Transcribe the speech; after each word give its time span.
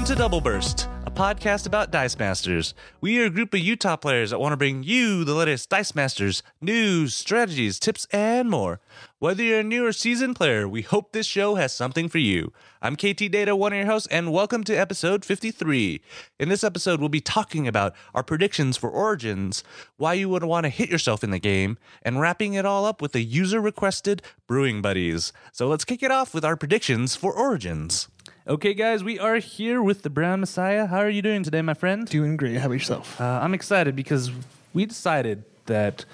Welcome 0.00 0.16
to 0.16 0.22
Double 0.22 0.40
Burst, 0.40 0.88
a 1.04 1.10
podcast 1.10 1.66
about 1.66 1.90
Dice 1.90 2.18
Masters. 2.18 2.72
We 3.02 3.20
are 3.20 3.26
a 3.26 3.30
group 3.30 3.52
of 3.52 3.60
Utah 3.60 3.96
players 3.96 4.30
that 4.30 4.40
want 4.40 4.54
to 4.54 4.56
bring 4.56 4.82
you 4.82 5.24
the 5.24 5.34
latest 5.34 5.68
Dice 5.68 5.94
Masters 5.94 6.42
news, 6.58 7.14
strategies, 7.14 7.78
tips, 7.78 8.06
and 8.10 8.48
more. 8.48 8.80
Whether 9.18 9.42
you're 9.42 9.60
a 9.60 9.62
new 9.62 9.84
or 9.84 9.92
seasoned 9.92 10.36
player, 10.36 10.66
we 10.66 10.80
hope 10.80 11.12
this 11.12 11.26
show 11.26 11.56
has 11.56 11.74
something 11.74 12.08
for 12.08 12.16
you. 12.16 12.50
I'm 12.80 12.96
KT 12.96 13.30
Data, 13.30 13.54
one 13.54 13.74
of 13.74 13.76
your 13.76 13.88
hosts, 13.88 14.08
and 14.10 14.32
welcome 14.32 14.64
to 14.64 14.74
episode 14.74 15.22
53. 15.22 16.00
In 16.38 16.48
this 16.48 16.64
episode, 16.64 17.00
we'll 17.00 17.10
be 17.10 17.20
talking 17.20 17.68
about 17.68 17.94
our 18.14 18.22
predictions 18.22 18.78
for 18.78 18.88
Origins, 18.88 19.62
why 19.98 20.14
you 20.14 20.30
would 20.30 20.44
want 20.44 20.64
to 20.64 20.70
hit 20.70 20.88
yourself 20.88 21.22
in 21.22 21.30
the 21.30 21.38
game, 21.38 21.76
and 22.00 22.18
wrapping 22.18 22.54
it 22.54 22.64
all 22.64 22.86
up 22.86 23.02
with 23.02 23.12
the 23.12 23.20
user 23.20 23.60
requested 23.60 24.22
Brewing 24.46 24.80
Buddies. 24.80 25.34
So 25.52 25.68
let's 25.68 25.84
kick 25.84 26.02
it 26.02 26.10
off 26.10 26.32
with 26.32 26.44
our 26.44 26.56
predictions 26.56 27.16
for 27.16 27.34
Origins. 27.34 28.08
Okay, 28.46 28.74
guys, 28.74 29.04
we 29.04 29.18
are 29.18 29.36
here 29.36 29.82
with 29.82 30.02
the 30.02 30.10
Brown 30.10 30.40
Messiah. 30.40 30.86
How 30.86 30.98
are 30.98 31.10
you 31.10 31.22
doing 31.22 31.42
today, 31.42 31.62
my 31.62 31.74
friend? 31.74 32.06
Doing 32.06 32.36
great. 32.36 32.56
How 32.56 32.66
about 32.66 32.72
yourself? 32.74 33.20
Uh, 33.20 33.38
I'm 33.42 33.54
excited 33.54 33.94
because 33.94 34.30
we 34.72 34.86
decided 34.86 35.44
that 35.66 36.04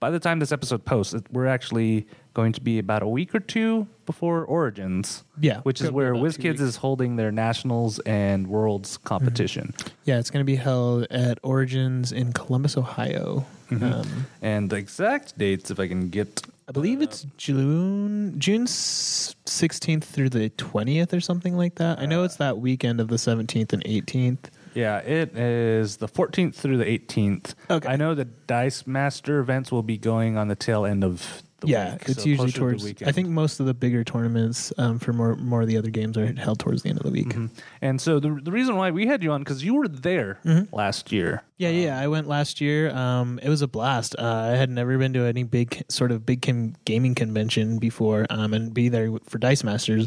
by 0.00 0.10
the 0.10 0.18
time 0.18 0.38
this 0.38 0.52
episode 0.52 0.84
posts, 0.84 1.14
it- 1.14 1.26
we're 1.32 1.46
actually 1.46 2.06
going 2.34 2.52
to 2.52 2.60
be 2.60 2.78
about 2.78 3.02
a 3.02 3.08
week 3.08 3.34
or 3.34 3.40
two 3.40 3.86
before 4.06 4.44
Origins. 4.44 5.24
Yeah, 5.40 5.60
which 5.60 5.80
is 5.80 5.86
probably 5.86 5.96
where 6.04 6.12
about 6.12 6.32
two 6.34 6.42
WizKids 6.42 6.60
is 6.60 6.76
holding 6.76 7.16
their 7.16 7.32
nationals 7.32 7.98
and 8.00 8.46
worlds 8.48 8.96
competition. 8.98 9.72
Yeah, 10.04 10.18
it's 10.18 10.30
going 10.30 10.40
to 10.44 10.50
be 10.50 10.56
held 10.56 11.06
at 11.10 11.38
Origins 11.42 12.12
in 12.12 12.32
Columbus, 12.32 12.76
Ohio. 12.76 13.46
Um, 13.70 14.26
And 14.42 14.70
the 14.70 14.76
exact 14.76 15.36
dates, 15.38 15.70
if 15.70 15.78
I 15.80 15.88
can 15.88 16.10
get 16.10 16.42
I 16.68 16.70
believe 16.70 17.00
it's 17.00 17.26
June 17.38 18.34
June 18.38 18.66
sixteenth 18.66 20.04
through 20.04 20.28
the 20.28 20.50
twentieth 20.50 21.14
or 21.14 21.20
something 21.20 21.56
like 21.56 21.76
that. 21.76 21.98
I 21.98 22.04
know 22.04 22.24
it's 22.24 22.36
that 22.36 22.58
weekend 22.58 23.00
of 23.00 23.08
the 23.08 23.16
seventeenth 23.16 23.72
and 23.72 23.82
eighteenth. 23.86 24.50
Yeah, 24.74 24.98
it 24.98 25.36
is 25.36 25.96
the 25.96 26.06
14th 26.06 26.54
through 26.54 26.76
the 26.76 26.84
18th. 26.84 27.54
Okay. 27.68 27.88
I 27.88 27.96
know 27.96 28.14
the 28.14 28.26
Dice 28.26 28.86
Master 28.86 29.40
events 29.40 29.72
will 29.72 29.82
be 29.82 29.98
going 29.98 30.36
on 30.36 30.46
the 30.46 30.54
tail 30.54 30.84
end 30.84 31.02
of 31.02 31.42
the 31.60 31.68
Yeah, 31.68 31.92
week. 31.94 32.02
it's 32.08 32.22
so 32.22 32.28
usually 32.28 32.52
closer 32.52 32.76
to 32.78 32.84
the 32.84 32.94
towards. 32.94 33.02
I 33.02 33.12
think 33.12 33.28
most 33.28 33.58
of 33.60 33.66
the 33.66 33.74
bigger 33.74 34.04
tournaments 34.04 34.72
um, 34.78 34.98
for 34.98 35.12
more 35.12 35.34
more 35.36 35.62
of 35.62 35.68
the 35.68 35.76
other 35.76 35.90
games 35.90 36.16
are 36.16 36.32
held 36.34 36.58
towards 36.60 36.82
the 36.82 36.88
end 36.88 36.98
of 36.98 37.04
the 37.04 37.10
week. 37.10 37.28
Mhm. 37.28 37.50
And 37.82 38.00
so 38.00 38.20
the 38.20 38.38
the 38.42 38.52
reason 38.52 38.76
why 38.76 38.90
we 38.90 39.06
had 39.06 39.22
you 39.22 39.32
on 39.32 39.40
because 39.40 39.64
you 39.64 39.74
were 39.74 39.88
there 39.88 40.38
Mm-hmm. 40.44 40.74
last 40.74 41.10
year. 41.12 41.42
Yeah, 41.56 41.70
yeah. 41.70 41.98
I 41.98 42.06
went 42.06 42.28
last 42.28 42.60
year. 42.60 42.90
Um, 42.94 43.40
it 43.42 43.48
was 43.48 43.62
a 43.62 43.66
blast. 43.66 44.14
Uh, 44.16 44.50
I 44.52 44.56
had 44.56 44.70
never 44.70 44.96
been 44.96 45.12
to 45.14 45.24
any 45.24 45.42
big 45.42 45.82
sort 45.88 46.12
of 46.12 46.24
big 46.24 46.40
gaming 46.84 47.14
convention 47.16 47.78
before, 47.78 48.26
um, 48.30 48.54
and 48.54 48.72
be 48.72 48.88
there 48.88 49.10
for 49.26 49.38
Dice 49.38 49.64
Masters, 49.64 50.06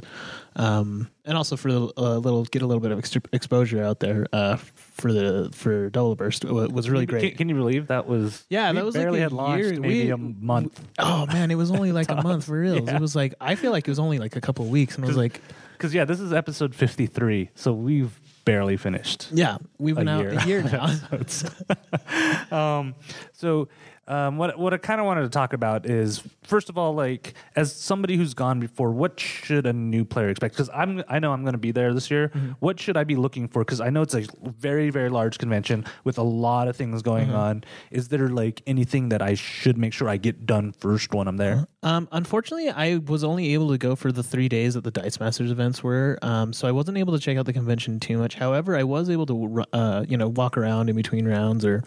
um, 0.55 1.09
and 1.25 1.38
also 1.38 1.55
for 1.55 1.69
a 1.69 1.73
little 1.80 2.44
get 2.45 2.61
a 2.61 2.67
little 2.67 2.81
bit 2.81 2.91
of 2.91 2.99
ex- 2.99 3.16
exposure 3.31 3.83
out 3.83 3.99
there 4.02 4.25
uh, 4.33 4.57
for 4.57 5.13
the 5.13 5.49
for 5.53 5.89
Double 5.89 6.16
Burst 6.16 6.44
wa- 6.45 6.67
was 6.67 6.89
really 6.89 7.05
great. 7.05 7.38
can 7.38 7.47
you 7.49 7.55
believe 7.55 7.88
that 7.88 8.07
was? 8.07 8.45
Yeah, 8.49 8.72
that 8.73 8.83
was 8.85 8.95
like 8.95 9.03
barely 9.05 9.19
a 9.19 9.23
had 9.23 9.31
launched 9.31 9.63
year. 9.72 9.79
maybe 9.79 10.03
We- 10.05 10.09
a 10.11 10.17
month. 10.17 10.81
Oh 10.99 11.25
man, 11.27 11.52
it 11.52 11.55
was 11.55 11.72
only 11.72 11.91
like 11.99 12.09
a 12.11 12.22
month 12.22 12.45
for 12.45 12.59
reals. 12.59 12.88
Yeah. 12.88 12.95
It 12.95 13.02
was 13.02 13.16
like 13.16 13.33
I 13.39 13.55
feel 13.55 13.72
like 13.72 13.88
it 13.88 13.91
was 13.91 13.99
only 13.99 14.19
like 14.19 14.35
a 14.35 14.41
couple 14.41 14.66
of 14.66 14.72
weeks, 14.72 14.95
and 14.95 15.05
I 15.05 15.07
was 15.07 15.17
like, 15.17 15.39
Because 15.77 15.94
yeah, 15.94 16.05
this 16.05 16.19
is 16.19 16.33
episode 16.33 16.75
53, 16.75 17.49
so 17.55 17.72
we've 17.73 18.19
barely 18.44 18.75
finished. 18.75 19.29
yeah, 19.31 19.57
we've 19.77 19.95
been 19.95 20.07
A 20.07 20.11
out 20.17 20.22
year. 20.22 20.31
a 20.39 20.45
year 20.47 20.63
now. 22.52 22.52
um, 22.79 22.95
so 23.33 23.67
um, 24.12 24.38
what 24.38 24.59
what 24.59 24.74
I 24.74 24.78
kind 24.78 25.00
of 25.00 25.06
wanted 25.08 25.22
to 25.22 25.30
talk 25.30 25.53
about 25.53 25.85
is 25.85 26.22
first 26.44 26.69
of 26.69 26.78
all, 26.78 26.94
like 26.94 27.34
as 27.56 27.74
somebody 27.74 28.18
who's 28.18 28.34
gone 28.34 28.59
before, 28.59 28.91
what 28.91 29.19
should 29.19 29.66
a 29.66 29.74
new 29.74 30.03
player 30.06 30.30
expect? 30.30 30.53
Because 30.56 30.69
I'm 30.74 31.03
I 31.08 31.19
know 31.19 31.31
I'm 31.31 31.44
going 31.44 31.53
to 31.53 31.58
be 31.58 31.72
there 31.72 31.94
this 31.94 32.12
year. 32.12 32.30
Mm-hmm. 32.30 32.52
What 32.59 32.80
should 32.80 32.97
I 32.97 33.03
be 33.06 33.16
looking 33.16 33.47
for? 33.47 33.63
Because 33.63 33.80
I 33.80 33.90
know 33.90 34.02
it's 34.02 34.13
a 34.13 34.25
very 34.44 34.90
very 34.90 35.09
large 35.09 35.38
convention 35.38 35.85
with 36.03 36.18
a 36.18 36.24
lot 36.24 36.68
of 36.68 36.75
things 36.75 37.02
going 37.02 37.22
Mm-hmm. 37.22 37.35
on. 37.35 37.63
Is 37.91 38.08
there 38.09 38.28
like 38.30 38.62
anything 38.66 39.09
that 39.09 39.22
I 39.22 39.35
should 39.35 39.78
make 39.78 39.94
sure 39.94 40.09
I 40.09 40.18
get 40.18 40.46
done 40.46 40.74
first 40.74 41.14
when 41.14 41.28
I'm 41.28 41.38
there? 41.38 41.68
Um, 41.84 42.08
unfortunately, 42.12 42.69
I 42.69 42.97
was 42.97 43.24
only 43.24 43.53
able 43.53 43.69
to 43.69 43.78
go 43.78 43.96
for 43.96 44.12
the 44.12 44.24
three 44.24 44.50
days 44.50 44.74
that 44.74 44.84
the 44.84 44.91
Dice 44.91 45.19
Masters 45.19 45.52
events 45.52 45.84
were, 45.84 46.18
um, 46.22 46.52
so 46.52 46.68
I 46.68 46.72
wasn't 46.72 46.97
able 46.97 47.14
to 47.14 47.19
check 47.19 47.38
out 47.38 47.46
the 47.46 47.53
convention 47.53 48.00
too 48.00 48.18
much. 48.18 48.35
However, 48.35 48.75
I 48.75 48.84
was 48.84 49.09
able 49.09 49.25
to, 49.28 49.64
uh, 49.72 50.06
you 50.09 50.18
know, 50.18 50.28
walk 50.30 50.58
around 50.58 50.90
in 50.90 50.96
between 50.96 51.28
rounds, 51.28 51.64
or 51.64 51.84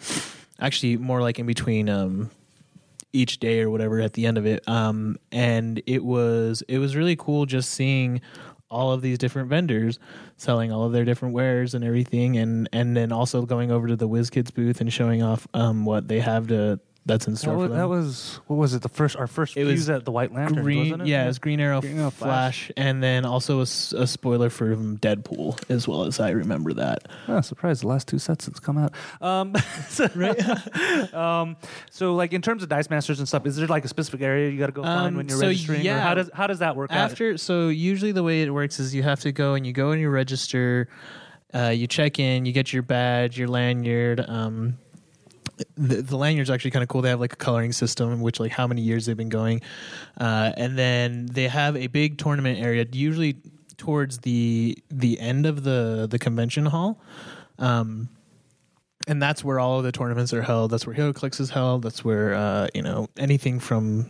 actually 0.59 0.97
more 0.97 1.21
like 1.21 1.39
in 1.39 1.45
between 1.45 1.89
um, 1.89 2.31
each 3.13 3.39
day 3.39 3.61
or 3.61 3.69
whatever 3.69 3.99
at 4.01 4.13
the 4.13 4.25
end 4.25 4.37
of 4.37 4.45
it. 4.45 4.67
Um, 4.67 5.17
and 5.31 5.81
it 5.85 6.03
was 6.03 6.63
it 6.67 6.77
was 6.79 6.95
really 6.95 7.15
cool 7.15 7.45
just 7.45 7.71
seeing 7.71 8.21
all 8.69 8.91
of 8.91 9.01
these 9.01 9.17
different 9.17 9.47
vendors 9.47 9.99
selling 10.37 10.71
all 10.71 10.83
of 10.83 10.91
their 10.91 11.05
different 11.05 11.33
wares 11.33 11.73
and 11.73 11.83
everything, 11.83 12.37
and 12.37 12.69
and 12.73 12.95
then 12.95 13.11
also 13.11 13.45
going 13.45 13.71
over 13.71 13.87
to 13.87 13.95
the 13.95 14.07
WizKids 14.07 14.53
booth 14.53 14.81
and 14.81 14.91
showing 14.91 15.23
off 15.23 15.47
um, 15.53 15.85
what 15.85 16.07
they 16.07 16.19
have 16.19 16.47
to 16.47 16.79
that's 17.05 17.27
in 17.27 17.35
store 17.35 17.53
That 17.53 17.57
was, 17.59 17.65
for 17.65 17.69
them 17.69 17.77
that 17.77 17.87
was 17.87 18.39
what 18.47 18.55
was 18.55 18.73
it? 18.73 18.81
The 18.81 18.89
first 18.89 19.15
our 19.15 19.27
first 19.27 19.55
It 19.55 19.65
views 19.65 19.79
was 19.81 19.89
at 19.89 20.05
the 20.05 20.11
White 20.11 20.33
Lantern, 20.33 20.63
green, 20.63 20.79
wasn't 20.91 21.01
it? 21.03 21.07
yeah, 21.07 21.27
it's 21.29 21.37
Green 21.37 21.59
Arrow, 21.59 21.81
Green 21.81 21.99
Arrow 21.99 22.09
Flash, 22.09 22.71
and 22.75 23.01
then 23.03 23.25
also 23.25 23.59
a 23.61 23.65
spoiler 23.65 24.49
for 24.49 24.75
Deadpool 24.75 25.59
as 25.69 25.87
well 25.87 26.03
as 26.05 26.19
I 26.19 26.31
remember 26.31 26.73
that. 26.73 27.07
Oh, 27.27 27.41
surprised 27.41 27.83
the 27.83 27.87
last 27.87 28.07
two 28.07 28.17
sets 28.19 28.45
that's 28.47 28.59
come 28.59 28.77
out. 28.77 28.93
Um, 29.21 29.53
so, 29.87 30.05
um, 31.13 31.57
so 31.91 32.15
like 32.15 32.33
in 32.33 32.41
terms 32.41 32.63
of 32.63 32.69
dice 32.69 32.89
masters 32.89 33.19
and 33.19 33.27
stuff, 33.27 33.45
is 33.45 33.55
there 33.55 33.67
like 33.67 33.85
a 33.85 33.89
specific 33.89 34.21
area 34.21 34.49
you 34.49 34.57
got 34.57 34.67
to 34.67 34.71
go 34.71 34.83
find 34.83 35.07
Um, 35.09 35.15
when 35.17 35.27
you're 35.29 35.37
so, 35.37 35.47
registering? 35.47 35.81
Or 35.81 35.83
yeah. 35.83 36.01
how 36.01 36.13
does 36.15 36.29
how 36.33 36.47
does 36.47 36.59
that 36.59 36.75
work 36.75 36.91
out? 36.91 37.11
After, 37.11 37.37
so 37.37 37.69
usually 37.69 38.11
the 38.11 38.23
way 38.23 38.41
it 38.41 38.51
works 38.51 38.79
is 38.79 38.95
you 38.95 39.03
have 39.03 39.19
to 39.21 39.31
go 39.31 39.53
and 39.53 39.65
you 39.65 39.73
go 39.73 39.91
and 39.91 40.01
you 40.01 40.09
register, 40.09 40.87
uh, 41.53 41.69
you 41.69 41.87
check 41.87 42.19
in, 42.19 42.45
you 42.45 42.51
get 42.51 42.73
your 42.73 42.83
badge, 42.83 43.37
your 43.37 43.47
lanyard. 43.47 44.23
Um, 44.27 44.77
the, 45.75 46.01
the 46.01 46.17
lanyard's 46.17 46.49
actually 46.49 46.71
kind 46.71 46.83
of 46.83 46.89
cool. 46.89 47.01
They 47.01 47.09
have 47.09 47.19
like 47.19 47.33
a 47.33 47.37
coloring 47.37 47.71
system, 47.71 48.21
which 48.21 48.39
like 48.39 48.51
how 48.51 48.67
many 48.67 48.81
years 48.81 49.05
they've 49.05 49.17
been 49.17 49.29
going, 49.29 49.61
uh, 50.19 50.51
and 50.57 50.77
then 50.77 51.27
they 51.27 51.47
have 51.47 51.75
a 51.75 51.87
big 51.87 52.17
tournament 52.17 52.59
area, 52.59 52.85
usually 52.91 53.37
towards 53.77 54.19
the 54.19 54.77
the 54.89 55.19
end 55.19 55.45
of 55.45 55.63
the 55.63 56.07
the 56.09 56.19
convention 56.19 56.65
hall. 56.65 57.01
Um, 57.59 58.09
and 59.07 59.21
that's 59.21 59.43
where 59.43 59.59
all 59.59 59.77
of 59.77 59.83
the 59.83 59.91
tournaments 59.91 60.33
are 60.33 60.41
held. 60.41 60.71
That's 60.71 60.87
where 60.87 60.95
HeroClix 60.95 61.39
is 61.39 61.51
held. 61.51 61.83
That's 61.83 62.03
where 62.03 62.33
uh, 62.33 62.67
you 62.73 62.81
know 62.81 63.07
anything 63.17 63.59
from 63.59 64.09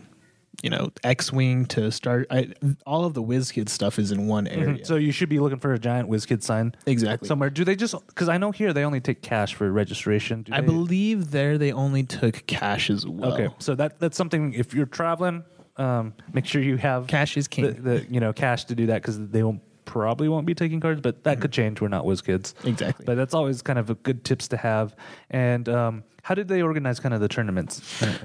you 0.62 0.70
know 0.70 0.90
X 1.04 1.32
Wing 1.32 1.66
to 1.66 1.90
start. 1.90 2.26
I, 2.30 2.52
all 2.86 3.04
of 3.04 3.14
the 3.14 3.22
WizKids 3.22 3.68
stuff 3.68 3.98
is 3.98 4.12
in 4.12 4.26
one 4.26 4.46
area. 4.46 4.78
Mhm. 4.78 4.86
So 4.86 4.96
you 4.96 5.12
should 5.12 5.28
be 5.28 5.38
looking 5.38 5.58
for 5.58 5.72
a 5.72 5.78
giant 5.78 6.08
WizKid 6.08 6.42
sign 6.42 6.74
exactly. 6.86 7.28
somewhere. 7.28 7.50
Do 7.50 7.64
they 7.64 7.76
just 7.76 7.94
because 8.08 8.28
I 8.28 8.38
know 8.38 8.52
here 8.52 8.72
they 8.72 8.84
only 8.84 9.00
take 9.00 9.22
cash 9.22 9.54
for 9.54 9.70
registration. 9.70 10.42
Do 10.42 10.52
I 10.54 10.60
they- 10.60 10.66
believe 10.66 11.30
there 11.30 11.58
they 11.58 11.72
only 11.72 12.02
took 12.02 12.46
cash 12.46 12.90
as 12.90 13.06
well. 13.06 13.32
Okay, 13.34 13.48
so 13.58 13.74
that 13.74 13.98
that's 14.00 14.16
something. 14.16 14.52
If 14.54 14.74
you're 14.74 14.86
traveling, 14.86 15.44
um, 15.76 16.14
make 16.32 16.46
sure 16.46 16.62
you 16.62 16.76
have 16.78 17.06
Cash 17.06 17.36
is 17.36 17.48
king. 17.48 17.66
the, 17.66 17.72
the 17.72 18.06
you 18.10 18.20
know 18.20 18.32
cash 18.32 18.64
to 18.66 18.74
do 18.74 18.86
that 18.86 19.02
because 19.02 19.18
they 19.28 19.42
won't 19.42 19.60
probably 19.86 20.28
won't 20.28 20.46
be 20.46 20.54
taking 20.54 20.80
cards, 20.80 21.00
but 21.00 21.24
that 21.24 21.40
could 21.40 21.52
change. 21.52 21.80
We're 21.80 21.88
not 21.88 22.04
WizKids. 22.04 22.66
exactly. 22.66 23.06
But 23.06 23.14
that's 23.14 23.32
always 23.32 23.62
kind 23.62 23.78
of 23.78 23.88
a 23.88 23.94
good 23.94 24.24
tips 24.24 24.48
to 24.48 24.58
have. 24.58 24.94
And 25.30 25.66
um, 25.68 26.04
how 26.22 26.34
did 26.34 26.48
they 26.48 26.60
organize 26.60 27.00
kind 27.00 27.14
of 27.14 27.20
the 27.20 27.28
tournaments? 27.28 27.80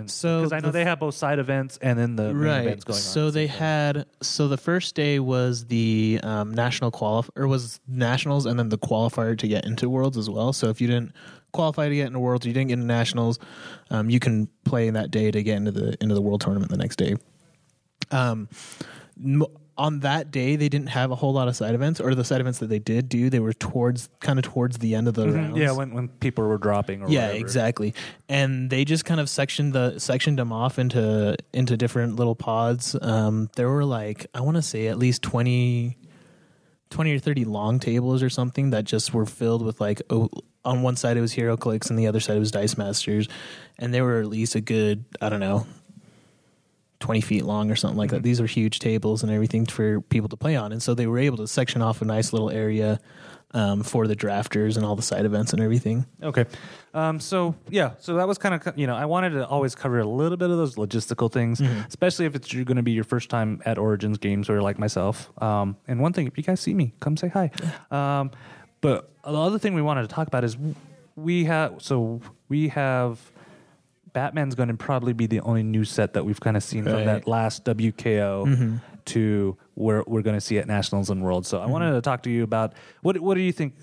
So 0.07 0.39
because 0.39 0.51
I 0.51 0.59
know 0.59 0.67
the- 0.67 0.71
they 0.71 0.83
have 0.83 0.99
both 0.99 1.15
side 1.15 1.39
events 1.39 1.77
and 1.81 1.97
then 1.97 2.15
the 2.15 2.33
main 2.33 2.37
right. 2.37 2.61
events 2.65 2.83
going 2.83 2.97
on. 2.97 3.01
So 3.01 3.31
they 3.31 3.47
had 3.47 4.05
so 4.21 4.47
the 4.47 4.57
first 4.57 4.95
day 4.95 5.19
was 5.19 5.65
the 5.65 6.19
um, 6.23 6.51
national 6.51 6.91
qualif 6.91 7.29
or 7.35 7.47
was 7.47 7.79
nationals 7.87 8.45
and 8.45 8.59
then 8.59 8.69
the 8.69 8.77
qualifier 8.77 9.37
to 9.37 9.47
get 9.47 9.65
into 9.65 9.87
worlds 9.87 10.17
as 10.17 10.29
well. 10.29 10.51
So 10.51 10.69
if 10.69 10.81
you 10.81 10.87
didn't 10.87 11.13
qualify 11.53 11.89
to 11.89 11.95
get 11.95 12.07
into 12.07 12.19
worlds, 12.19 12.45
you 12.45 12.53
didn't 12.53 12.69
get 12.69 12.73
into 12.73 12.87
nationals, 12.87 13.39
um, 13.91 14.09
you 14.09 14.19
can 14.19 14.47
play 14.65 14.87
in 14.87 14.95
that 14.95 15.11
day 15.11 15.29
to 15.29 15.43
get 15.43 15.57
into 15.57 15.71
the 15.71 15.95
into 16.01 16.15
the 16.15 16.21
world 16.21 16.41
tournament 16.41 16.71
the 16.71 16.77
next 16.77 16.95
day. 16.95 17.15
Um, 18.09 18.49
on 19.81 20.01
that 20.01 20.29
day, 20.29 20.55
they 20.57 20.69
didn't 20.69 20.89
have 20.89 21.09
a 21.09 21.15
whole 21.15 21.33
lot 21.33 21.47
of 21.47 21.55
side 21.55 21.73
events, 21.73 21.99
or 21.99 22.13
the 22.13 22.23
side 22.23 22.39
events 22.39 22.59
that 22.59 22.67
they 22.67 22.77
did 22.77 23.09
do, 23.09 23.31
they 23.31 23.39
were 23.39 23.51
towards 23.51 24.09
kind 24.19 24.37
of 24.37 24.45
towards 24.45 24.77
the 24.77 24.93
end 24.93 25.07
of 25.07 25.15
the 25.15 25.27
rounds. 25.27 25.57
yeah, 25.57 25.71
when 25.71 25.91
when 25.91 26.07
people 26.07 26.47
were 26.47 26.59
dropping 26.59 27.01
or 27.01 27.09
yeah, 27.09 27.21
whatever. 27.29 27.39
exactly. 27.39 27.95
And 28.29 28.69
they 28.69 28.85
just 28.85 29.05
kind 29.05 29.19
of 29.19 29.27
sectioned 29.27 29.73
the 29.73 29.97
sectioned 29.97 30.37
them 30.37 30.53
off 30.53 30.77
into 30.77 31.35
into 31.51 31.77
different 31.77 32.15
little 32.15 32.35
pods. 32.35 32.95
Um, 33.01 33.49
there 33.55 33.69
were 33.69 33.83
like 33.83 34.27
I 34.35 34.41
want 34.41 34.57
to 34.57 34.61
say 34.61 34.85
at 34.87 34.99
least 34.99 35.23
20, 35.23 35.97
20 36.91 37.15
or 37.15 37.19
thirty 37.19 37.43
long 37.43 37.79
tables 37.79 38.21
or 38.21 38.29
something 38.29 38.69
that 38.69 38.83
just 38.83 39.15
were 39.15 39.25
filled 39.25 39.65
with 39.65 39.81
like 39.81 39.99
oh, 40.11 40.29
on 40.63 40.83
one 40.83 40.95
side 40.95 41.17
it 41.17 41.21
was 41.21 41.33
HeroClix 41.33 41.89
and 41.89 41.97
the 41.97 42.05
other 42.05 42.19
side 42.19 42.37
it 42.37 42.39
was 42.39 42.51
Dice 42.51 42.77
Masters, 42.77 43.27
and 43.79 43.91
they 43.91 44.03
were 44.03 44.19
at 44.19 44.27
least 44.27 44.53
a 44.53 44.61
good 44.61 45.05
I 45.19 45.29
don't 45.29 45.39
know. 45.39 45.65
20 47.01 47.21
feet 47.21 47.43
long 47.43 47.69
or 47.69 47.75
something 47.75 47.97
like 47.97 48.11
that. 48.11 48.23
These 48.23 48.39
are 48.39 48.45
huge 48.45 48.79
tables 48.79 49.23
and 49.23 49.31
everything 49.31 49.65
for 49.65 50.01
people 50.01 50.29
to 50.29 50.37
play 50.37 50.55
on. 50.55 50.71
And 50.71 50.81
so 50.81 50.93
they 50.93 51.07
were 51.07 51.19
able 51.19 51.37
to 51.37 51.47
section 51.47 51.81
off 51.81 52.01
a 52.01 52.05
nice 52.05 52.31
little 52.31 52.49
area 52.49 52.99
um, 53.53 53.83
for 53.83 54.07
the 54.07 54.15
drafters 54.15 54.77
and 54.77 54.85
all 54.85 54.95
the 54.95 55.01
side 55.01 55.25
events 55.25 55.53
and 55.53 55.61
everything. 55.61 56.05
Okay. 56.23 56.45
Um, 56.93 57.19
so 57.19 57.55
yeah, 57.69 57.91
so 57.99 58.15
that 58.15 58.27
was 58.27 58.37
kind 58.37 58.55
of 58.55 58.77
you 58.77 58.87
know 58.87 58.95
I 58.95 59.05
wanted 59.05 59.31
to 59.31 59.47
always 59.47 59.75
cover 59.75 59.99
a 59.99 60.05
little 60.05 60.37
bit 60.37 60.49
of 60.49 60.57
those 60.57 60.75
logistical 60.75 61.31
things, 61.31 61.61
especially 61.87 62.25
if 62.25 62.35
it's 62.35 62.51
going 62.53 62.77
to 62.77 62.83
be 62.83 62.91
your 62.91 63.03
first 63.03 63.29
time 63.29 63.61
at 63.65 63.77
Origins 63.77 64.17
games 64.17 64.49
or 64.49 64.61
like 64.61 64.79
myself. 64.79 65.31
Um, 65.41 65.77
and 65.87 65.99
one 65.99 66.13
thing, 66.13 66.27
if 66.27 66.37
you 66.37 66.43
guys 66.43 66.59
see 66.59 66.73
me, 66.73 66.93
come 66.99 67.17
say 67.17 67.27
hi. 67.27 67.51
Um, 67.91 68.31
but 68.81 69.11
the 69.23 69.31
other 69.31 69.59
thing 69.59 69.73
we 69.73 69.81
wanted 69.81 70.03
to 70.03 70.07
talk 70.07 70.27
about 70.27 70.43
is 70.43 70.57
we 71.15 71.45
have 71.45 71.81
so 71.81 72.21
we 72.49 72.69
have 72.69 73.30
Batman's 74.13 74.55
going 74.55 74.69
to 74.69 74.75
probably 74.75 75.13
be 75.13 75.25
the 75.27 75.39
only 75.41 75.63
new 75.63 75.85
set 75.85 76.13
that 76.13 76.25
we've 76.25 76.39
kind 76.39 76.57
of 76.57 76.63
seen 76.63 76.83
from 76.83 76.93
Right. 76.93 77.05
that 77.05 77.27
last 77.27 77.63
WKO 77.65 78.79
to 79.05 79.57
where 79.75 80.03
we're 80.05 80.21
going 80.21 80.35
to 80.35 80.41
see 80.41 80.57
at 80.57 80.67
Nationals 80.67 81.09
and 81.09 81.23
Worlds. 81.23 81.47
So 81.47 81.59
I 81.59 81.65
wanted 81.65 81.91
to 81.93 82.01
talk 82.01 82.23
to 82.23 82.29
you 82.29 82.43
about 82.43 82.73
what 83.01 83.17
what 83.19 83.35
do 83.35 83.41
you 83.41 83.51
think 83.51 83.73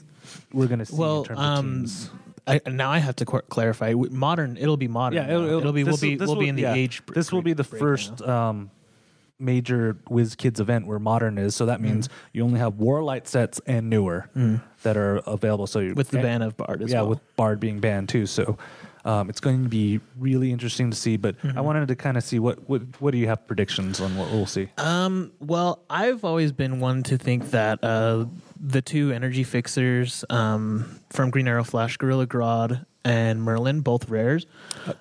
we're 0.52 0.66
going 0.66 0.78
to 0.80 0.86
see 0.86 0.96
Well, 0.96 1.20
in 1.22 1.24
terms 1.28 1.40
um, 1.40 1.56
of 1.58 1.64
teams? 1.64 2.10
I, 2.46 2.60
now 2.70 2.90
I 2.90 2.98
have 2.98 3.16
to 3.16 3.24
qu- 3.26 3.40
clarify. 3.48 3.90
W- 3.92 4.10
Modern, 4.12 4.56
it'll 4.56 4.76
be 4.78 4.88
modern. 4.88 5.16
Yeah, 5.16 5.26
now. 5.38 5.44
it'll, 5.58 5.72
be. 5.72 5.84
We'll 5.84 5.92
this 5.94 6.00
be. 6.00 6.14
this 6.14 6.28
We'll 6.28 6.38
be 6.38 6.48
in 6.48 6.56
the 6.56 6.62
yeah, 6.62 6.74
age. 6.74 7.04
br- 7.04 7.12
This 7.14 7.30
will 7.30 7.42
be 7.42 7.52
the 7.52 7.64
first 7.64 8.22
um, 8.22 8.70
major 9.38 9.98
WizKids 10.08 10.58
event 10.58 10.86
where 10.86 10.98
modern 10.98 11.36
is. 11.36 11.54
So 11.54 11.66
that 11.66 11.80
means 11.82 12.08
you 12.32 12.42
only 12.44 12.58
have 12.58 12.74
Warlight 12.74 13.26
sets 13.26 13.60
and 13.66 13.90
newer 13.90 14.30
that 14.82 14.96
are 14.96 15.16
available. 15.26 15.66
So 15.66 15.80
you, 15.80 15.94
with 15.94 16.08
the 16.10 16.18
ban 16.22 16.40
of 16.42 16.56
Bard 16.56 16.80
as 16.82 16.90
yeah, 16.90 17.00
well. 17.02 17.10
with 17.10 17.36
Bard 17.36 17.60
being 17.60 17.80
banned 17.80 18.08
too. 18.08 18.24
So 18.26 18.56
um, 19.08 19.30
it's 19.30 19.40
going 19.40 19.62
to 19.62 19.68
be 19.70 20.00
really 20.18 20.52
interesting 20.52 20.90
to 20.90 20.96
see. 20.96 21.16
But 21.16 21.36
I 21.56 21.62
wanted 21.62 21.88
to 21.88 21.96
kind 21.96 22.18
of 22.18 22.22
see 22.22 22.38
what, 22.38 22.68
what 22.68 22.82
what 23.00 23.12
do 23.12 23.18
you 23.18 23.26
have 23.26 23.46
predictions 23.46 24.00
on 24.00 24.16
what 24.18 24.30
we'll 24.30 24.46
see? 24.46 24.68
Um, 24.76 25.32
well, 25.40 25.82
I've 25.88 26.24
always 26.24 26.52
been 26.52 26.78
one 26.78 27.02
to 27.04 27.16
think 27.16 27.50
that 27.50 27.82
uh, 27.82 28.26
the 28.60 28.82
two 28.82 29.10
energy 29.10 29.44
fixers 29.44 30.26
um, 30.28 31.00
from 31.08 31.30
Green 31.30 31.48
Arrow 31.48 31.64
Flash, 31.64 31.96
Gorilla 31.96 32.26
Grodd 32.26 32.84
and 33.04 33.42
Merlin, 33.42 33.80
both 33.80 34.08
rares. 34.08 34.46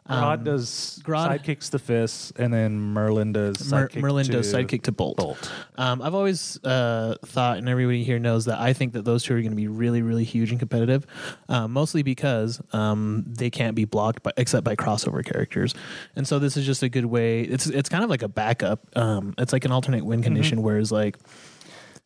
Grodd 0.09 0.43
does 0.43 1.01
Grodd- 1.03 1.39
sidekicks 1.41 1.71
to 1.71 1.79
fists, 1.79 2.31
and 2.35 2.53
then 2.53 2.79
Merlin 2.79 3.33
does 3.33 3.71
Mer- 3.71 3.87
sidekick 3.87 4.01
Merlin 4.01 4.25
to 4.25 4.31
does 4.33 4.53
sidekick 4.53 4.83
to 4.83 4.91
Bolt. 4.91 5.17
Bolt. 5.17 5.51
Um, 5.77 6.01
I've 6.01 6.13
always 6.13 6.63
uh, 6.63 7.15
thought, 7.25 7.57
and 7.57 7.67
everybody 7.67 8.03
here 8.03 8.19
knows 8.19 8.45
that 8.45 8.59
I 8.59 8.73
think 8.73 8.93
that 8.93 9.03
those 9.03 9.23
two 9.23 9.33
are 9.35 9.39
going 9.41 9.51
to 9.51 9.55
be 9.57 9.67
really, 9.67 10.01
really 10.01 10.23
huge 10.23 10.51
and 10.51 10.59
competitive. 10.59 11.05
Uh, 11.49 11.67
mostly 11.67 12.03
because 12.03 12.61
um, 12.71 13.25
they 13.27 13.49
can't 13.49 13.75
be 13.75 13.85
blocked 13.85 14.23
by, 14.23 14.31
except 14.37 14.63
by 14.63 14.75
crossover 14.75 15.25
characters, 15.25 15.73
and 16.15 16.27
so 16.27 16.39
this 16.39 16.55
is 16.55 16.65
just 16.65 16.83
a 16.83 16.89
good 16.89 17.05
way. 17.05 17.41
It's 17.41 17.67
it's 17.67 17.89
kind 17.89 18.03
of 18.03 18.09
like 18.09 18.21
a 18.21 18.29
backup. 18.29 18.85
Um, 18.95 19.33
it's 19.37 19.53
like 19.53 19.65
an 19.65 19.71
alternate 19.71 20.05
win 20.05 20.21
condition, 20.21 20.61
whereas 20.61 20.91
like. 20.91 21.17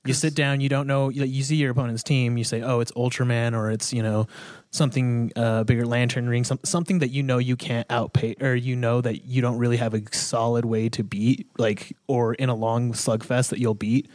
You 0.03 0.15
sit 0.15 0.33
down, 0.33 0.61
you 0.61 0.67
don't 0.69 0.87
know. 0.87 1.09
You, 1.09 1.25
you 1.25 1.43
see 1.43 1.57
your 1.57 1.69
opponent's 1.69 2.01
team. 2.01 2.35
You 2.35 2.43
say, 2.43 2.63
"Oh, 2.63 2.79
it's 2.79 2.91
Ultraman," 2.93 3.55
or 3.55 3.69
it's 3.69 3.93
you 3.93 4.01
know 4.01 4.25
something 4.71 5.31
uh, 5.35 5.63
bigger, 5.65 5.85
Lantern 5.85 6.27
Ring, 6.27 6.43
some, 6.43 6.59
something 6.63 6.99
that 6.99 7.09
you 7.09 7.21
know 7.21 7.37
you 7.37 7.55
can't 7.55 7.87
outpay, 7.89 8.41
or 8.41 8.55
you 8.55 8.75
know 8.75 9.01
that 9.01 9.25
you 9.25 9.41
don't 9.41 9.57
really 9.57 9.77
have 9.77 9.93
a 9.93 10.01
solid 10.13 10.65
way 10.65 10.89
to 10.89 11.03
beat, 11.03 11.47
like 11.57 11.95
or 12.07 12.33
in 12.33 12.49
a 12.49 12.55
long 12.55 12.93
slugfest 12.93 13.49
that 13.49 13.59
you'll 13.59 13.73
beat. 13.73 14.09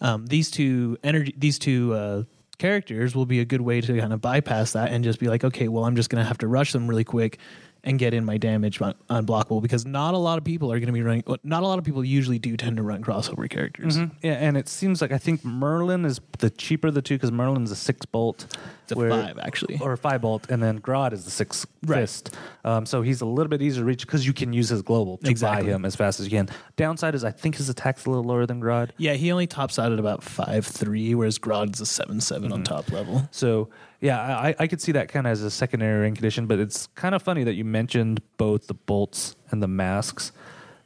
Um, 0.00 0.26
these 0.26 0.50
two 0.50 0.96
energy, 1.02 1.34
these 1.36 1.58
two 1.58 1.92
uh, 1.94 2.22
characters 2.58 3.14
will 3.14 3.26
be 3.26 3.40
a 3.40 3.44
good 3.44 3.60
way 3.60 3.80
to 3.80 3.98
kind 3.98 4.12
of 4.12 4.20
bypass 4.20 4.72
that 4.72 4.92
and 4.92 5.02
just 5.02 5.18
be 5.18 5.28
like, 5.28 5.44
okay, 5.44 5.68
well, 5.68 5.84
I'm 5.84 5.96
just 5.96 6.10
going 6.10 6.22
to 6.22 6.26
have 6.26 6.38
to 6.38 6.48
rush 6.48 6.72
them 6.72 6.86
really 6.86 7.04
quick 7.04 7.38
and 7.84 7.98
get 7.98 8.12
in 8.12 8.24
my 8.24 8.36
damage 8.36 8.80
on 8.80 8.94
unblockable 9.08 9.62
because 9.62 9.86
not 9.86 10.14
a 10.14 10.18
lot 10.18 10.36
of 10.38 10.44
people 10.44 10.72
are 10.72 10.78
going 10.78 10.88
to 10.88 10.92
be 10.92 11.02
running. 11.02 11.22
Not 11.42 11.62
a 11.62 11.66
lot 11.66 11.78
of 11.78 11.84
people 11.84 12.04
usually 12.04 12.38
do 12.38 12.56
tend 12.56 12.76
to 12.76 12.82
run 12.82 13.02
crossover 13.02 13.48
characters. 13.48 13.96
Yeah, 14.22 14.32
and 14.32 14.56
it 14.56 14.68
seems 14.68 15.00
like 15.00 15.12
I 15.12 15.18
think 15.18 15.44
Merlin 15.44 16.04
is 16.04 16.20
the 16.38 16.50
cheaper 16.50 16.88
of 16.88 16.94
the 16.94 17.02
two 17.02 17.14
because 17.14 17.32
Merlin's 17.32 17.70
a 17.70 17.76
six 17.76 18.04
bolt. 18.04 18.56
A 18.92 19.08
five, 19.08 19.38
actually. 19.38 19.78
Or 19.80 19.96
five 19.96 20.20
bolt, 20.22 20.50
and 20.50 20.62
then 20.62 20.80
Grodd 20.80 21.12
is 21.12 21.24
the 21.24 21.30
sixth 21.30 21.66
Right. 21.86 22.00
fist. 22.00 22.34
Um, 22.64 22.86
so 22.86 23.02
he's 23.02 23.20
a 23.20 23.26
little 23.26 23.48
bit 23.48 23.62
easier 23.62 23.82
to 23.82 23.86
reach 23.86 24.04
because 24.06 24.26
you 24.26 24.32
can 24.32 24.52
use 24.52 24.68
his 24.68 24.82
global 24.82 25.18
to 25.18 25.30
Exactly. 25.30 25.66
buy 25.68 25.74
him 25.74 25.84
as 25.84 25.94
fast 25.96 26.20
as 26.20 26.26
you 26.26 26.30
can. 26.38 26.48
Downside 26.76 27.14
is 27.14 27.24
I 27.24 27.30
think 27.30 27.56
his 27.56 27.68
attack's 27.68 28.06
a 28.06 28.10
little 28.10 28.24
lower 28.24 28.46
than 28.46 28.60
Grodd. 28.60 28.90
Yeah, 28.96 29.14
he 29.14 29.30
only 29.32 29.46
tops 29.46 29.78
out 29.78 29.92
at 29.92 29.98
about 29.98 30.22
five 30.22 30.66
three, 30.66 31.14
whereas 31.14 31.38
Grodd's 31.38 31.80
a 31.80 31.86
seven 31.86 32.20
seven 32.20 32.52
on 32.52 32.64
top 32.64 32.90
level. 32.92 33.28
So 33.30 33.68
yeah, 34.00 34.20
I, 34.20 34.54
I 34.58 34.66
could 34.68 34.80
see 34.80 34.92
that 34.92 35.08
kind 35.08 35.26
of 35.26 35.32
as 35.32 35.42
a 35.42 35.50
secondary 35.50 36.00
ring 36.00 36.14
condition, 36.14 36.46
but 36.46 36.58
it's 36.58 36.86
kind 36.94 37.14
of 37.14 37.22
funny 37.22 37.44
that 37.44 37.54
you 37.54 37.64
mentioned 37.64 38.20
both 38.36 38.66
the 38.68 38.74
bolts 38.74 39.34
and 39.50 39.62
the 39.62 39.68
masks. 39.68 40.32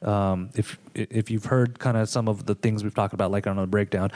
Um, 0.03 0.51
if 0.57 0.79
if 0.95 1.31
you've 1.31 1.45
heard 1.45 1.79
kind 1.79 1.97
of 1.97 2.09
some 2.09 2.27
of 2.29 2.47
the 2.47 2.55
things 2.57 2.83
we've 2.83 2.95
talked 2.95 3.15
about, 3.15 3.31
like 3.31 3.47
on 3.47 3.57
the 3.57 3.67
breakdown, 3.67 4.11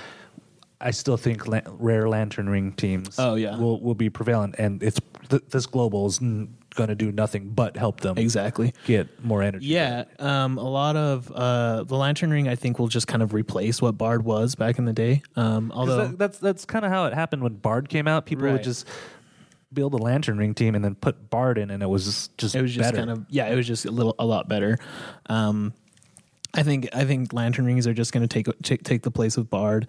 I 0.80 0.90
still 0.90 1.16
think 1.16 1.46
la- 1.48 1.60
rare 1.78 2.08
lantern 2.08 2.48
ring 2.48 2.72
teams. 2.72 3.16
Oh, 3.18 3.34
yeah. 3.34 3.56
will 3.58 3.80
will 3.80 3.94
be 3.94 4.10
prevalent, 4.10 4.56
and 4.58 4.82
it's 4.82 5.00
th- 5.28 5.42
this 5.50 5.66
global 5.66 6.06
is 6.06 6.20
n- 6.20 6.54
going 6.74 6.88
to 6.90 6.94
do 6.94 7.10
nothing 7.10 7.48
but 7.48 7.74
help 7.78 8.00
them 8.00 8.18
Exactly. 8.18 8.74
get 8.84 9.24
more 9.24 9.42
energy. 9.42 9.64
Yeah, 9.66 10.04
um, 10.18 10.58
a 10.58 10.68
lot 10.68 10.94
of 10.96 11.32
uh, 11.32 11.84
the 11.84 11.96
Lantern 11.96 12.30
Ring, 12.30 12.46
I 12.48 12.54
think, 12.56 12.78
will 12.78 12.88
just 12.88 13.06
kind 13.06 13.22
of 13.22 13.32
replace 13.32 13.80
what 13.80 13.96
Bard 13.96 14.26
was 14.26 14.54
back 14.54 14.78
in 14.78 14.84
the 14.84 14.92
day. 14.92 15.22
Um, 15.34 15.70
'Cause 15.70 15.78
although, 15.78 15.96
that, 16.08 16.18
that's 16.18 16.38
that's 16.38 16.64
kind 16.66 16.84
of 16.84 16.90
how 16.90 17.06
it 17.06 17.14
happened 17.14 17.42
when 17.42 17.54
Bard 17.54 17.88
came 17.88 18.06
out. 18.06 18.26
People 18.26 18.44
would 18.44 18.52
Right. 18.56 18.62
just 18.62 18.86
build 19.72 19.94
a 19.94 19.98
lantern 19.98 20.36
ring 20.38 20.52
team 20.54 20.74
and 20.74 20.84
then 20.84 20.94
put 20.94 21.30
Bard 21.30 21.56
in, 21.56 21.70
and 21.70 21.82
it 21.82 21.88
was 21.88 22.04
just, 22.04 22.36
just 22.36 22.54
it 22.54 22.60
was 22.60 22.74
just 22.74 22.84
better. 22.92 22.98
kind 22.98 23.10
of 23.10 23.24
yeah, 23.30 23.46
it 23.46 23.56
was 23.56 23.66
just 23.66 23.86
a 23.86 23.90
little 23.90 24.14
a 24.18 24.26
lot 24.26 24.46
better. 24.46 24.78
Um, 25.30 25.72
I 26.52 26.62
think 26.62 26.90
I 26.94 27.04
think 27.06 27.32
Lantern 27.32 27.64
Rings 27.64 27.86
are 27.86 27.94
just 27.94 28.12
going 28.12 28.26
to 28.26 28.28
take 28.28 28.46
take 28.62 28.82
take 28.84 29.02
the 29.02 29.10
place 29.10 29.38
of 29.38 29.48
Bard. 29.48 29.88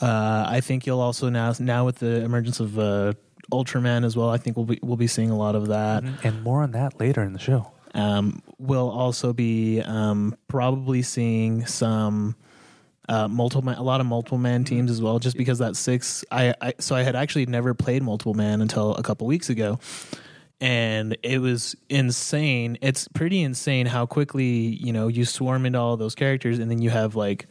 Uh, 0.00 0.44
I 0.48 0.60
think 0.60 0.86
you'll 0.86 1.00
also 1.00 1.28
now 1.28 1.52
now 1.58 1.84
with 1.84 1.98
the 1.98 2.22
emergence 2.22 2.60
of 2.60 2.78
uh, 2.78 3.12
Ultraman 3.50 4.04
as 4.04 4.16
well. 4.16 4.30
I 4.30 4.38
think 4.38 4.56
we'll 4.56 4.66
be 4.66 4.78
we'll 4.82 4.96
be 4.96 5.06
seeing 5.06 5.30
a 5.30 5.36
lot 5.36 5.54
of 5.54 5.68
that. 5.68 6.02
and 6.24 6.42
more 6.42 6.62
on 6.62 6.72
that 6.72 6.98
later 6.98 7.22
in 7.22 7.32
the 7.32 7.38
show. 7.38 7.70
Um, 7.94 8.42
we'll 8.58 8.90
also 8.90 9.32
be 9.32 9.82
um, 9.82 10.34
probably 10.48 11.02
seeing 11.02 11.66
some 11.66 12.36
uh, 13.08 13.28
multiple 13.28 13.62
man, 13.62 13.76
a 13.76 13.82
lot 13.82 14.00
of 14.00 14.06
multiple 14.06 14.38
man 14.38 14.64
teams 14.64 14.90
as 14.90 15.02
well. 15.02 15.18
Just 15.18 15.36
because 15.36 15.58
that 15.58 15.76
six, 15.76 16.24
I, 16.30 16.54
I 16.60 16.74
so 16.78 16.94
I 16.96 17.02
had 17.02 17.16
actually 17.16 17.46
never 17.46 17.74
played 17.74 18.02
multiple 18.02 18.34
man 18.34 18.62
until 18.62 18.94
a 18.94 19.02
couple 19.02 19.26
weeks 19.26 19.50
ago, 19.50 19.78
and 20.60 21.16
it 21.22 21.38
was 21.40 21.76
insane. 21.90 22.78
It's 22.80 23.08
pretty 23.08 23.42
insane 23.42 23.86
how 23.86 24.06
quickly 24.06 24.46
you 24.46 24.92
know 24.92 25.08
you 25.08 25.24
swarm 25.24 25.66
into 25.66 25.78
all 25.78 25.96
those 25.96 26.14
characters, 26.14 26.58
and 26.58 26.70
then 26.70 26.80
you 26.80 26.88
have 26.90 27.14
like 27.14 27.46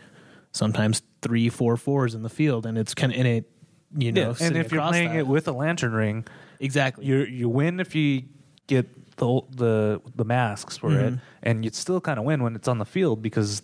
sometimes 0.53 1.03
three, 1.21 1.49
four 1.49 1.77
fours 1.77 2.15
in 2.15 2.23
the 2.23 2.29
field, 2.29 2.65
and 2.65 2.77
it's 2.77 2.93
kind 2.93 3.11
of 3.13 3.19
in 3.19 3.25
it. 3.25 3.49
You 3.97 4.11
know, 4.13 4.33
and 4.39 4.55
if 4.55 4.71
you're 4.71 4.81
playing 4.87 5.09
that. 5.09 5.17
it 5.19 5.27
with 5.27 5.47
a 5.49 5.51
lantern 5.51 5.91
ring, 5.91 6.25
exactly, 6.61 7.05
you 7.05 7.17
you 7.25 7.49
win 7.49 7.79
if 7.81 7.93
you 7.93 8.23
get 8.67 8.87
the 9.17 9.41
the 9.51 10.01
the 10.15 10.23
masks 10.23 10.77
for 10.77 10.91
it, 10.91 11.13
Mm-hmm. 11.13 11.15
and 11.43 11.65
you 11.65 11.71
still 11.71 11.99
kind 11.99 12.17
of 12.17 12.23
win 12.23 12.41
when 12.41 12.55
it's 12.55 12.67
on 12.69 12.77
the 12.77 12.85
field 12.85 13.21
because 13.21 13.61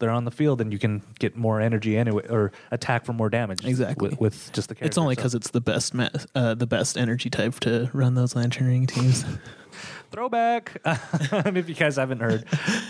they're 0.00 0.10
on 0.10 0.24
the 0.24 0.30
field 0.30 0.60
and 0.62 0.72
you 0.72 0.78
can 0.78 1.02
get 1.20 1.36
more 1.36 1.60
energy 1.60 1.96
anyway 1.96 2.26
or 2.28 2.50
attack 2.72 3.04
for 3.04 3.12
more 3.12 3.28
damage. 3.28 3.64
Exactly. 3.66 4.08
with, 4.08 4.18
with 4.18 4.52
just 4.52 4.70
the 4.70 4.74
character. 4.74 4.86
It's 4.86 4.98
only 4.98 5.14
so. 5.14 5.18
because 5.20 5.34
it's 5.36 5.50
the 5.50 5.60
best 5.60 5.92
ma- 5.94 6.08
uh, 6.34 6.54
the 6.54 6.66
best 6.66 6.96
energy 6.98 7.28
type 7.30 7.60
to 7.60 7.90
run 7.92 8.14
those 8.14 8.34
lantern 8.34 8.66
ring 8.66 8.86
teams. 8.86 9.24
throwback. 10.10 10.80
if 10.84 11.68
you 11.68 11.74
guys 11.74 11.96
haven't 11.96 12.20
heard, 12.20 12.44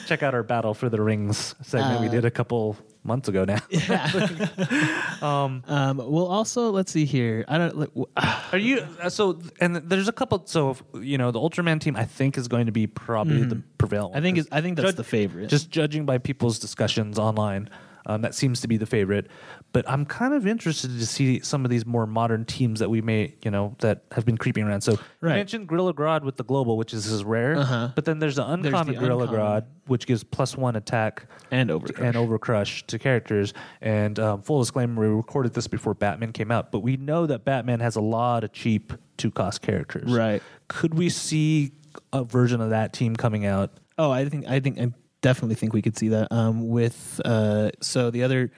check 0.06 0.22
out 0.22 0.34
our 0.34 0.42
battle 0.42 0.72
for 0.74 0.88
the 0.88 1.00
rings 1.02 1.54
segment 1.62 2.00
we 2.00 2.08
Uh, 2.08 2.10
did 2.12 2.24
a 2.24 2.30
couple 2.30 2.76
months 3.02 3.28
ago 3.28 3.44
now. 3.44 3.58
Yeah. 3.70 5.18
um, 5.22 5.62
we'll 5.96 6.26
also 6.26 6.70
let's 6.70 6.92
see 6.92 7.04
here. 7.04 7.44
I 7.48 7.58
don't. 7.58 7.76
like, 7.76 7.90
Are 8.52 8.58
you 8.58 8.86
uh, 9.00 9.08
so? 9.08 9.40
And 9.60 9.76
there's 9.76 10.08
a 10.08 10.12
couple. 10.12 10.42
So 10.46 10.76
you 10.94 11.18
know, 11.18 11.30
the 11.30 11.38
Ultraman 11.38 11.80
team 11.80 11.96
I 11.96 12.04
think 12.04 12.36
is 12.36 12.48
going 12.48 12.66
to 12.66 12.72
be 12.72 12.86
probably 12.86 13.44
the 13.44 13.62
prevalent. 13.78 14.12
Mm-hmm. 14.12 14.18
I 14.18 14.20
think 14.20 14.38
it's, 14.38 14.48
I 14.52 14.60
think 14.60 14.76
that's 14.76 14.88
Judge- 14.88 14.96
the 14.96 15.04
favorite. 15.04 15.48
Just 15.48 15.70
judging 15.70 16.04
by 16.04 16.18
people's 16.18 16.58
discussions 16.58 17.18
online, 17.18 17.70
um, 18.06 18.22
that 18.22 18.34
seems 18.34 18.60
to 18.62 18.68
be 18.68 18.76
the 18.76 18.86
favorite. 18.86 19.28
But 19.72 19.88
I'm 19.88 20.04
kind 20.04 20.34
of 20.34 20.46
interested 20.46 20.88
to 20.98 21.06
see 21.06 21.40
some 21.40 21.64
of 21.64 21.70
these 21.70 21.86
more 21.86 22.06
modern 22.06 22.44
teams 22.44 22.80
that 22.80 22.88
we 22.90 23.00
may, 23.00 23.34
you 23.44 23.50
know, 23.50 23.76
that 23.80 24.02
have 24.12 24.24
been 24.24 24.36
creeping 24.36 24.64
around. 24.64 24.80
So 24.80 24.98
Right. 25.20 25.32
you 25.32 25.36
mentioned 25.36 25.68
Gorilla 25.68 25.94
Grodd 25.94 26.22
with 26.22 26.36
the 26.36 26.44
global, 26.44 26.76
which 26.76 26.92
is 26.92 27.04
his 27.04 27.22
rare. 27.24 27.56
Uh-huh. 27.56 27.90
But 27.94 28.04
then 28.04 28.18
there's 28.18 28.36
the 28.36 28.44
the 28.44 28.52
uncommon 28.52 28.94
Gorilla 28.96 29.24
uncommon. 29.24 29.40
Grodd, 29.40 29.64
which 29.86 30.06
gives 30.06 30.24
plus 30.24 30.56
one 30.56 30.76
attack 30.76 31.26
and 31.50 31.70
over 31.70 31.86
and 32.02 32.16
overcrush 32.16 32.86
to 32.86 32.98
characters. 32.98 33.52
And 33.80 34.18
um, 34.18 34.42
full 34.42 34.60
disclaimer, 34.60 35.00
we 35.08 35.14
recorded 35.14 35.54
this 35.54 35.68
before 35.68 35.94
Batman 35.94 36.32
came 36.32 36.50
out, 36.50 36.72
but 36.72 36.80
we 36.80 36.96
know 36.96 37.26
that 37.26 37.44
Batman 37.44 37.80
has 37.80 37.96
a 37.96 38.00
lot 38.00 38.44
of 38.44 38.52
cheap 38.52 38.92
two 39.16 39.30
cost 39.30 39.62
characters. 39.62 40.10
Right. 40.10 40.42
Could 40.68 40.94
we 40.94 41.08
see 41.10 41.72
a 42.12 42.24
version 42.24 42.60
of 42.60 42.70
that 42.70 42.92
team 42.92 43.14
coming 43.16 43.46
out? 43.46 43.72
Oh, 43.98 44.10
I 44.10 44.28
think 44.28 44.46
I 44.48 44.60
think 44.60 44.78
I 44.78 44.92
definitely 45.20 45.54
think 45.54 45.72
we 45.72 45.82
could 45.82 45.96
see 45.96 46.08
that. 46.08 46.28
Um, 46.32 46.68
with 46.68 47.20
uh, 47.24 47.70
so 47.80 48.10
the 48.10 48.22
other 48.22 48.50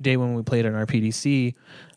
day 0.00 0.16
when 0.16 0.34
we 0.34 0.42
played 0.42 0.66
on 0.66 0.74
our 0.74 0.86
PDC, 0.86 1.54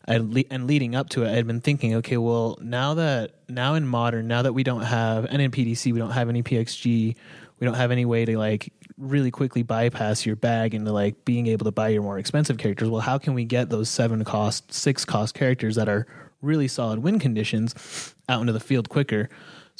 I 0.08 0.18
le- 0.18 0.44
and 0.50 0.66
leading 0.66 0.94
up 0.94 1.08
to 1.10 1.24
it, 1.24 1.28
I 1.28 1.32
had 1.32 1.46
been 1.46 1.60
thinking, 1.60 1.94
okay, 1.96 2.16
well 2.16 2.58
now 2.60 2.94
that 2.94 3.34
now 3.48 3.74
in 3.74 3.86
modern, 3.86 4.28
now 4.28 4.42
that 4.42 4.52
we 4.52 4.62
don't 4.62 4.82
have 4.82 5.24
and 5.26 5.40
in 5.40 5.50
PDC 5.50 5.92
we 5.92 5.98
don't 5.98 6.10
have 6.10 6.28
any 6.28 6.42
PXG, 6.42 7.16
we 7.58 7.64
don't 7.64 7.74
have 7.74 7.90
any 7.90 8.04
way 8.04 8.24
to 8.24 8.38
like 8.38 8.72
really 8.98 9.30
quickly 9.30 9.62
bypass 9.62 10.26
your 10.26 10.36
bag 10.36 10.74
into 10.74 10.92
like 10.92 11.24
being 11.24 11.46
able 11.46 11.64
to 11.64 11.72
buy 11.72 11.88
your 11.88 12.02
more 12.02 12.18
expensive 12.18 12.58
characters. 12.58 12.88
Well, 12.88 13.00
how 13.00 13.18
can 13.18 13.34
we 13.34 13.44
get 13.44 13.70
those 13.70 13.88
seven 13.88 14.24
cost, 14.24 14.72
six 14.72 15.04
cost 15.04 15.34
characters 15.34 15.76
that 15.76 15.88
are 15.88 16.06
really 16.42 16.68
solid 16.68 17.00
win 17.00 17.18
conditions 17.18 18.14
out 18.28 18.40
into 18.40 18.52
the 18.52 18.60
field 18.60 18.88
quicker? 18.88 19.28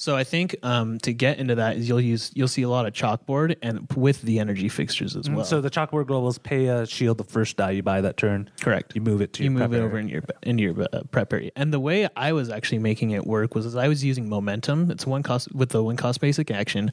So 0.00 0.16
I 0.16 0.24
think 0.24 0.56
um, 0.62 0.98
to 1.00 1.12
get 1.12 1.38
into 1.38 1.56
that 1.56 1.76
is 1.76 1.86
you'll 1.86 2.00
use 2.00 2.30
you'll 2.34 2.48
see 2.48 2.62
a 2.62 2.70
lot 2.70 2.86
of 2.86 2.94
chalkboard 2.94 3.56
and 3.60 3.86
with 3.94 4.22
the 4.22 4.38
energy 4.38 4.70
fixtures 4.70 5.14
as 5.14 5.28
well. 5.28 5.44
So 5.44 5.60
the 5.60 5.68
chalkboard 5.68 6.06
globals 6.06 6.42
pay 6.42 6.68
a 6.68 6.86
shield 6.86 7.18
the 7.18 7.24
first 7.24 7.58
die 7.58 7.72
you 7.72 7.82
buy 7.82 8.00
that 8.00 8.16
turn. 8.16 8.48
Correct. 8.62 8.94
You 8.94 9.02
move 9.02 9.20
it 9.20 9.34
to 9.34 9.42
you 9.42 9.50
your 9.50 9.58
move 9.58 9.70
prep 9.70 9.78
it 9.78 9.84
over 9.84 9.98
area. 9.98 10.00
into 10.00 10.12
your 10.14 10.22
into 10.42 10.62
your 10.62 10.86
uh, 10.90 11.02
prep 11.10 11.34
area. 11.34 11.50
And 11.54 11.70
the 11.70 11.80
way 11.80 12.08
I 12.16 12.32
was 12.32 12.48
actually 12.48 12.78
making 12.78 13.10
it 13.10 13.26
work 13.26 13.54
was 13.54 13.66
as 13.66 13.76
I 13.76 13.88
was 13.88 14.02
using 14.02 14.26
momentum. 14.26 14.90
It's 14.90 15.06
one 15.06 15.22
cost 15.22 15.54
with 15.54 15.68
the 15.68 15.84
one 15.84 15.98
cost 15.98 16.22
basic 16.22 16.50
action. 16.50 16.92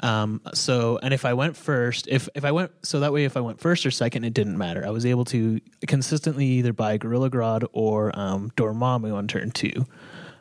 Um, 0.00 0.40
so 0.52 0.98
and 1.00 1.14
if 1.14 1.24
I 1.24 1.34
went 1.34 1.56
first, 1.56 2.08
if 2.08 2.28
if 2.34 2.44
I 2.44 2.50
went 2.50 2.72
so 2.82 2.98
that 2.98 3.12
way 3.12 3.24
if 3.24 3.36
I 3.36 3.40
went 3.40 3.60
first 3.60 3.86
or 3.86 3.92
second, 3.92 4.24
it 4.24 4.34
didn't 4.34 4.58
matter. 4.58 4.84
I 4.84 4.90
was 4.90 5.06
able 5.06 5.26
to 5.26 5.60
consistently 5.86 6.46
either 6.46 6.72
buy 6.72 6.96
Gorilla 6.96 7.30
Grodd 7.30 7.68
or 7.72 8.10
um, 8.18 8.50
Dormammu 8.56 9.14
on 9.14 9.28
turn 9.28 9.52
two. 9.52 9.86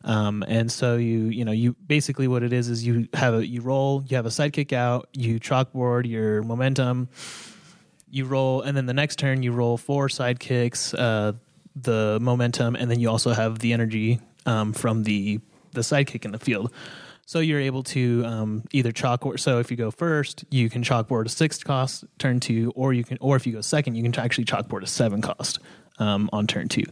Um, 0.03 0.43
and 0.47 0.71
so 0.71 0.97
you 0.97 1.25
you 1.25 1.45
know 1.45 1.51
you 1.51 1.75
basically 1.85 2.27
what 2.27 2.43
it 2.43 2.53
is 2.53 2.69
is 2.69 2.85
you 2.85 3.07
have 3.13 3.35
a 3.35 3.45
you 3.45 3.61
roll 3.61 4.03
you 4.07 4.15
have 4.15 4.25
a 4.25 4.29
sidekick 4.29 4.73
out 4.73 5.07
you 5.13 5.39
chalkboard 5.39 6.09
your 6.09 6.41
momentum 6.41 7.07
you 8.09 8.25
roll 8.25 8.61
and 8.61 8.75
then 8.75 8.87
the 8.87 8.93
next 8.93 9.19
turn 9.19 9.43
you 9.43 9.51
roll 9.51 9.77
four 9.77 10.07
sidekicks 10.07 10.95
uh 10.97 11.33
the 11.75 12.17
momentum 12.19 12.75
and 12.75 12.89
then 12.89 12.99
you 12.99 13.09
also 13.09 13.31
have 13.31 13.59
the 13.59 13.73
energy 13.73 14.19
um 14.47 14.73
from 14.73 15.03
the 15.03 15.39
the 15.73 15.81
sidekick 15.81 16.25
in 16.25 16.31
the 16.31 16.39
field 16.39 16.73
so 17.31 17.39
you're 17.39 17.61
able 17.61 17.83
to 17.83 18.25
um, 18.25 18.63
either 18.73 18.91
chalkboard. 18.91 19.39
So 19.39 19.59
if 19.59 19.71
you 19.71 19.77
go 19.77 19.89
first, 19.89 20.43
you 20.51 20.69
can 20.69 20.83
chalkboard 20.83 21.27
a 21.27 21.29
six 21.29 21.63
cost 21.63 22.03
turn 22.19 22.41
two, 22.41 22.73
or 22.75 22.91
you 22.91 23.05
can, 23.05 23.17
or 23.21 23.37
if 23.37 23.47
you 23.47 23.53
go 23.53 23.61
second, 23.61 23.95
you 23.95 24.03
can 24.03 24.13
actually 24.19 24.43
chalkboard 24.43 24.83
a 24.83 24.87
seven 24.87 25.21
cost 25.21 25.59
um, 26.01 26.29
on 26.33 26.47
turn 26.47 26.67
two, 26.67 26.83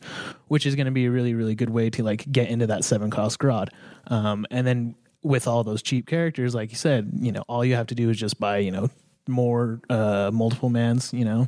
which 0.47 0.65
is 0.65 0.75
going 0.75 0.85
to 0.85 0.91
be 0.91 1.05
a 1.05 1.11
really 1.11 1.33
really 1.33 1.55
good 1.55 1.69
way 1.69 1.89
to 1.89 2.03
like 2.03 2.31
get 2.31 2.49
into 2.49 2.67
that 2.67 2.85
seven 2.85 3.09
cost 3.09 3.39
Grodd. 3.39 3.69
Um, 4.07 4.45
and 4.51 4.65
then 4.65 4.95
with 5.21 5.47
all 5.47 5.63
those 5.63 5.81
cheap 5.81 6.07
characters, 6.07 6.55
like 6.55 6.69
you 6.69 6.77
said, 6.77 7.11
you 7.15 7.31
know, 7.31 7.43
all 7.49 7.65
you 7.65 7.75
have 7.75 7.87
to 7.87 7.95
do 7.95 8.09
is 8.09 8.17
just 8.17 8.39
buy 8.39 8.59
you 8.59 8.71
know 8.71 8.89
more 9.27 9.81
uh, 9.89 10.29
multiple 10.31 10.69
mans. 10.69 11.11
You 11.13 11.25
know, 11.25 11.47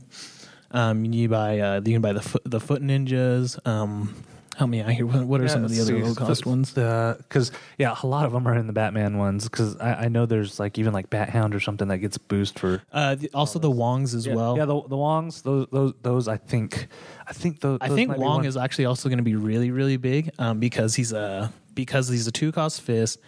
um, 0.71 1.05
you 1.05 1.29
buy 1.29 1.59
uh, 1.59 1.81
you 1.85 1.93
can 1.93 2.01
buy 2.01 2.13
the 2.13 2.41
the 2.45 2.59
foot 2.59 2.81
ninjas. 2.81 3.65
Um, 3.65 4.13
help 4.61 4.69
me 4.69 4.81
out 4.81 4.91
here. 4.91 5.07
What, 5.07 5.25
what 5.25 5.41
are 5.41 5.47
some 5.47 5.63
of 5.63 5.71
the 5.71 5.81
other 5.81 5.97
low 5.97 6.13
cost 6.13 6.45
ones? 6.45 6.71
Because 6.71 7.51
yeah, 7.79 7.95
a 8.03 8.05
lot 8.05 8.25
of 8.25 8.31
them 8.31 8.47
are 8.47 8.55
in 8.55 8.67
the 8.67 8.73
Batman 8.73 9.17
ones. 9.17 9.45
Because 9.45 9.75
I, 9.77 10.05
I 10.05 10.07
know 10.07 10.27
there's 10.27 10.59
like 10.59 10.77
even 10.77 10.93
like 10.93 11.09
Bat 11.09 11.29
Hound 11.29 11.55
or 11.55 11.59
something 11.59 11.87
that 11.87 11.97
gets 11.97 12.17
boost 12.19 12.59
for. 12.59 12.83
Uh, 12.93 13.15
the, 13.15 13.31
also 13.33 13.57
the 13.57 13.71
Wongs 13.71 14.13
as 14.13 14.27
yeah, 14.27 14.35
well. 14.35 14.55
Yeah, 14.55 14.65
the 14.65 14.79
the 14.83 14.97
Wongs. 14.97 15.41
Those 15.41 15.67
those 15.71 15.93
those 16.03 16.27
I 16.27 16.37
think 16.37 16.87
I 17.27 17.33
think 17.33 17.59
those. 17.59 17.79
I 17.81 17.87
those 17.87 17.95
think 17.95 18.15
Wong 18.17 18.45
is 18.45 18.55
actually 18.55 18.85
also 18.85 19.09
going 19.09 19.17
to 19.17 19.23
be 19.23 19.35
really, 19.35 19.71
really 19.71 19.97
big 19.97 20.29
um, 20.37 20.59
because 20.59 20.95
he's 20.95 21.11
a 21.11 21.51
because 21.73 22.07
he's 22.07 22.27
a 22.27 22.31
two 22.31 22.51
cost 22.51 22.81
fist. 22.81 23.19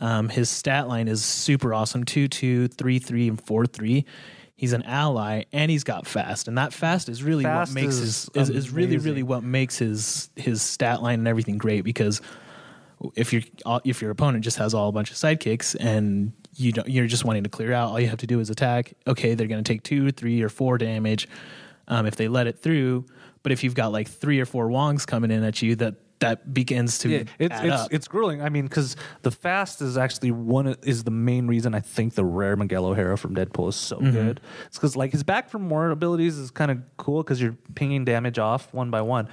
Um, 0.00 0.28
his 0.28 0.48
stat 0.48 0.88
line 0.88 1.08
is 1.08 1.22
super 1.22 1.74
awesome: 1.74 2.04
two, 2.04 2.28
two, 2.28 2.68
three, 2.68 2.98
three, 2.98 3.28
and 3.28 3.40
four, 3.44 3.66
three. 3.66 4.06
He's 4.58 4.72
an 4.72 4.82
ally, 4.82 5.44
and 5.52 5.70
he's 5.70 5.84
got 5.84 6.04
fast, 6.04 6.48
and 6.48 6.58
that 6.58 6.72
fast 6.72 7.08
is 7.08 7.22
really 7.22 7.44
Fast 7.44 7.70
what 7.70 7.80
makes 7.80 7.94
is 7.94 8.28
his 8.34 8.48
is, 8.48 8.50
is 8.50 8.70
really, 8.72 8.96
really 8.96 9.22
what 9.22 9.44
makes 9.44 9.78
his 9.78 10.30
his 10.34 10.62
stat 10.62 11.00
line 11.00 11.20
and 11.20 11.28
everything 11.28 11.58
great. 11.58 11.84
Because 11.84 12.20
if 13.14 13.32
your 13.32 13.42
if 13.84 14.02
your 14.02 14.10
opponent 14.10 14.42
just 14.42 14.56
has 14.58 14.74
all 14.74 14.88
a 14.88 14.92
bunch 14.92 15.12
of 15.12 15.16
sidekicks 15.16 15.76
and 15.78 16.32
you 16.56 16.72
don't, 16.72 16.88
you're 16.88 17.06
just 17.06 17.24
wanting 17.24 17.44
to 17.44 17.48
clear 17.48 17.72
out, 17.72 17.90
all 17.90 18.00
you 18.00 18.08
have 18.08 18.18
to 18.18 18.26
do 18.26 18.40
is 18.40 18.50
attack. 18.50 18.94
Okay, 19.06 19.34
they're 19.34 19.46
going 19.46 19.62
to 19.62 19.72
take 19.72 19.84
two, 19.84 20.10
three, 20.10 20.42
or 20.42 20.48
four 20.48 20.76
damage 20.76 21.28
um, 21.86 22.04
if 22.04 22.16
they 22.16 22.26
let 22.26 22.48
it 22.48 22.58
through. 22.58 23.06
But 23.44 23.52
if 23.52 23.62
you've 23.62 23.76
got 23.76 23.92
like 23.92 24.08
three 24.08 24.40
or 24.40 24.44
four 24.44 24.66
Wongs 24.66 25.06
coming 25.06 25.30
in 25.30 25.44
at 25.44 25.62
you, 25.62 25.76
that 25.76 25.94
that 26.20 26.52
begins 26.52 26.98
to 26.98 27.08
Yeah, 27.08 27.22
it's 27.38 27.54
add 27.54 27.64
it's 27.66 27.74
up. 27.74 27.92
it's 27.92 28.08
grueling. 28.08 28.42
I 28.42 28.48
mean, 28.48 28.64
because 28.64 28.96
the 29.22 29.30
fast 29.30 29.80
is 29.80 29.96
actually 29.96 30.30
one 30.32 30.74
is 30.82 31.04
the 31.04 31.10
main 31.10 31.46
reason 31.46 31.74
I 31.74 31.80
think 31.80 32.14
the 32.14 32.24
rare 32.24 32.56
Miguel 32.56 32.86
O'Hara 32.86 33.16
from 33.16 33.34
Deadpool 33.34 33.68
is 33.68 33.76
so 33.76 33.98
Mm-hmm. 33.98 34.10
good. 34.12 34.40
It's 34.66 34.76
because 34.78 34.96
like 34.96 35.12
his 35.12 35.22
back 35.22 35.48
for 35.48 35.58
more 35.58 35.90
abilities 35.90 36.36
is 36.38 36.50
kind 36.50 36.70
of 36.70 36.78
cool 36.96 37.22
because 37.22 37.40
you're 37.40 37.56
pinging 37.74 38.04
damage 38.04 38.38
off 38.38 38.72
one 38.74 38.90
by 38.90 39.00
one, 39.02 39.28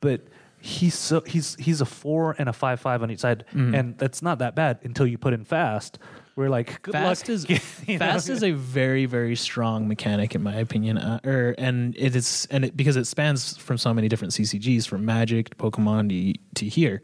but 0.00 0.22
he's 0.60 0.94
so 0.94 1.20
he's 1.26 1.56
he's 1.56 1.80
a 1.80 1.86
four 1.86 2.34
and 2.38 2.48
a 2.48 2.52
five 2.52 2.80
five 2.80 3.02
on 3.02 3.10
each 3.10 3.20
side, 3.20 3.44
Mm-hmm. 3.52 3.74
and 3.74 3.98
that's 3.98 4.22
not 4.22 4.38
that 4.40 4.54
bad 4.56 4.78
until 4.82 5.06
you 5.06 5.18
put 5.18 5.34
in 5.34 5.44
fast. 5.44 5.98
We're 6.36 6.48
like 6.48 6.82
good 6.82 6.92
fast 6.92 7.28
luck. 7.28 7.34
is 7.34 7.46
You 7.86 7.94
know? 7.94 7.98
fast 7.98 8.28
is 8.28 8.42
a 8.42 8.52
very 8.52 9.06
very 9.06 9.36
strong 9.36 9.86
mechanic 9.88 10.34
in 10.34 10.42
my 10.42 10.54
opinion 10.54 10.98
uh, 10.98 11.20
or 11.24 11.54
and 11.58 11.94
it 11.96 12.16
is 12.16 12.48
and 12.50 12.64
it 12.64 12.76
because 12.76 12.96
it 12.96 13.06
spans 13.06 13.56
from 13.56 13.78
so 13.78 13.94
many 13.94 14.08
different 14.08 14.32
ccgs 14.32 14.86
from 14.86 15.04
magic 15.04 15.50
to 15.50 15.56
pokemon 15.56 16.08
to, 16.08 16.38
to 16.56 16.68
here 16.68 17.02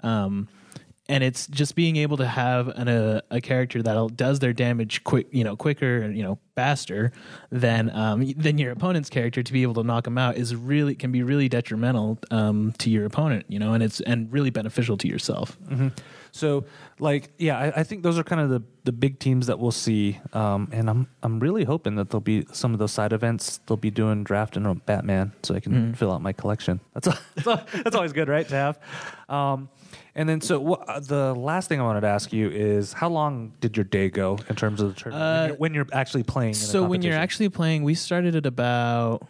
um 0.00 0.48
and 1.08 1.22
it's 1.24 1.46
just 1.48 1.74
being 1.74 1.96
able 1.96 2.16
to 2.16 2.26
have 2.26 2.68
an, 2.68 2.88
a, 2.88 3.22
a 3.30 3.40
character 3.40 3.82
that 3.82 4.16
does 4.16 4.38
their 4.38 4.52
damage 4.52 5.04
quick 5.04 5.26
you 5.30 5.44
know 5.44 5.54
quicker 5.56 5.98
and 5.98 6.16
you 6.16 6.22
know 6.22 6.38
faster 6.56 7.12
than 7.50 7.90
um 7.90 8.24
than 8.36 8.58
your 8.58 8.72
opponent's 8.72 9.10
character 9.10 9.42
to 9.42 9.52
be 9.52 9.62
able 9.62 9.74
to 9.74 9.82
knock 9.82 10.04
them 10.04 10.16
out 10.18 10.36
is 10.36 10.56
really 10.56 10.94
can 10.94 11.12
be 11.12 11.22
really 11.22 11.48
detrimental 11.48 12.18
um 12.30 12.72
to 12.78 12.88
your 12.90 13.04
opponent 13.04 13.44
you 13.48 13.58
know 13.58 13.74
and 13.74 13.82
it's 13.82 14.00
and 14.00 14.32
really 14.32 14.50
beneficial 14.50 14.96
to 14.96 15.06
yourself 15.06 15.58
So, 16.34 16.64
like, 16.98 17.30
yeah, 17.38 17.58
I, 17.58 17.80
I 17.80 17.82
think 17.82 18.02
those 18.02 18.18
are 18.18 18.24
kind 18.24 18.40
of 18.40 18.48
the, 18.48 18.62
the 18.84 18.92
big 18.92 19.18
teams 19.18 19.46
that 19.48 19.58
we'll 19.58 19.70
see, 19.70 20.18
um, 20.32 20.68
and 20.72 20.88
I'm 20.88 21.06
I'm 21.22 21.38
really 21.40 21.64
hoping 21.64 21.96
that 21.96 22.08
there'll 22.08 22.22
be 22.22 22.46
some 22.52 22.72
of 22.72 22.78
those 22.78 22.90
side 22.90 23.12
events. 23.12 23.60
They'll 23.66 23.76
be 23.76 23.90
doing 23.90 24.24
drafting 24.24 24.66
on 24.66 24.78
Batman, 24.86 25.32
so 25.42 25.54
I 25.54 25.60
can 25.60 25.94
fill 25.94 26.10
out 26.10 26.22
my 26.22 26.32
collection. 26.32 26.80
That's 26.94 27.08
al- 27.08 27.64
that's, 27.84 27.94
always 27.94 28.14
good, 28.14 28.28
right? 28.28 28.48
To 28.48 28.54
have. 28.54 28.78
Um, 29.28 29.68
and 30.14 30.26
then, 30.26 30.40
so 30.40 30.74
uh, 30.74 31.00
the 31.00 31.34
last 31.34 31.68
thing 31.68 31.80
I 31.80 31.84
wanted 31.84 32.00
to 32.00 32.08
ask 32.08 32.32
you 32.32 32.48
is, 32.50 32.94
how 32.94 33.10
long 33.10 33.52
did 33.60 33.76
your 33.76 33.84
day 33.84 34.08
go 34.08 34.38
in 34.48 34.56
terms 34.56 34.80
of 34.80 34.94
the 34.94 35.00
tournament 35.00 35.30
when, 35.30 35.48
you're, 35.48 35.56
when 35.58 35.74
you're 35.74 35.86
actually 35.92 36.22
playing? 36.22 36.50
In 36.50 36.56
a 36.56 36.60
So 36.60 36.82
when 36.82 37.02
you're 37.02 37.14
actually 37.14 37.50
playing, 37.50 37.82
we 37.84 37.94
started 37.94 38.36
at 38.36 38.46
about 38.46 39.28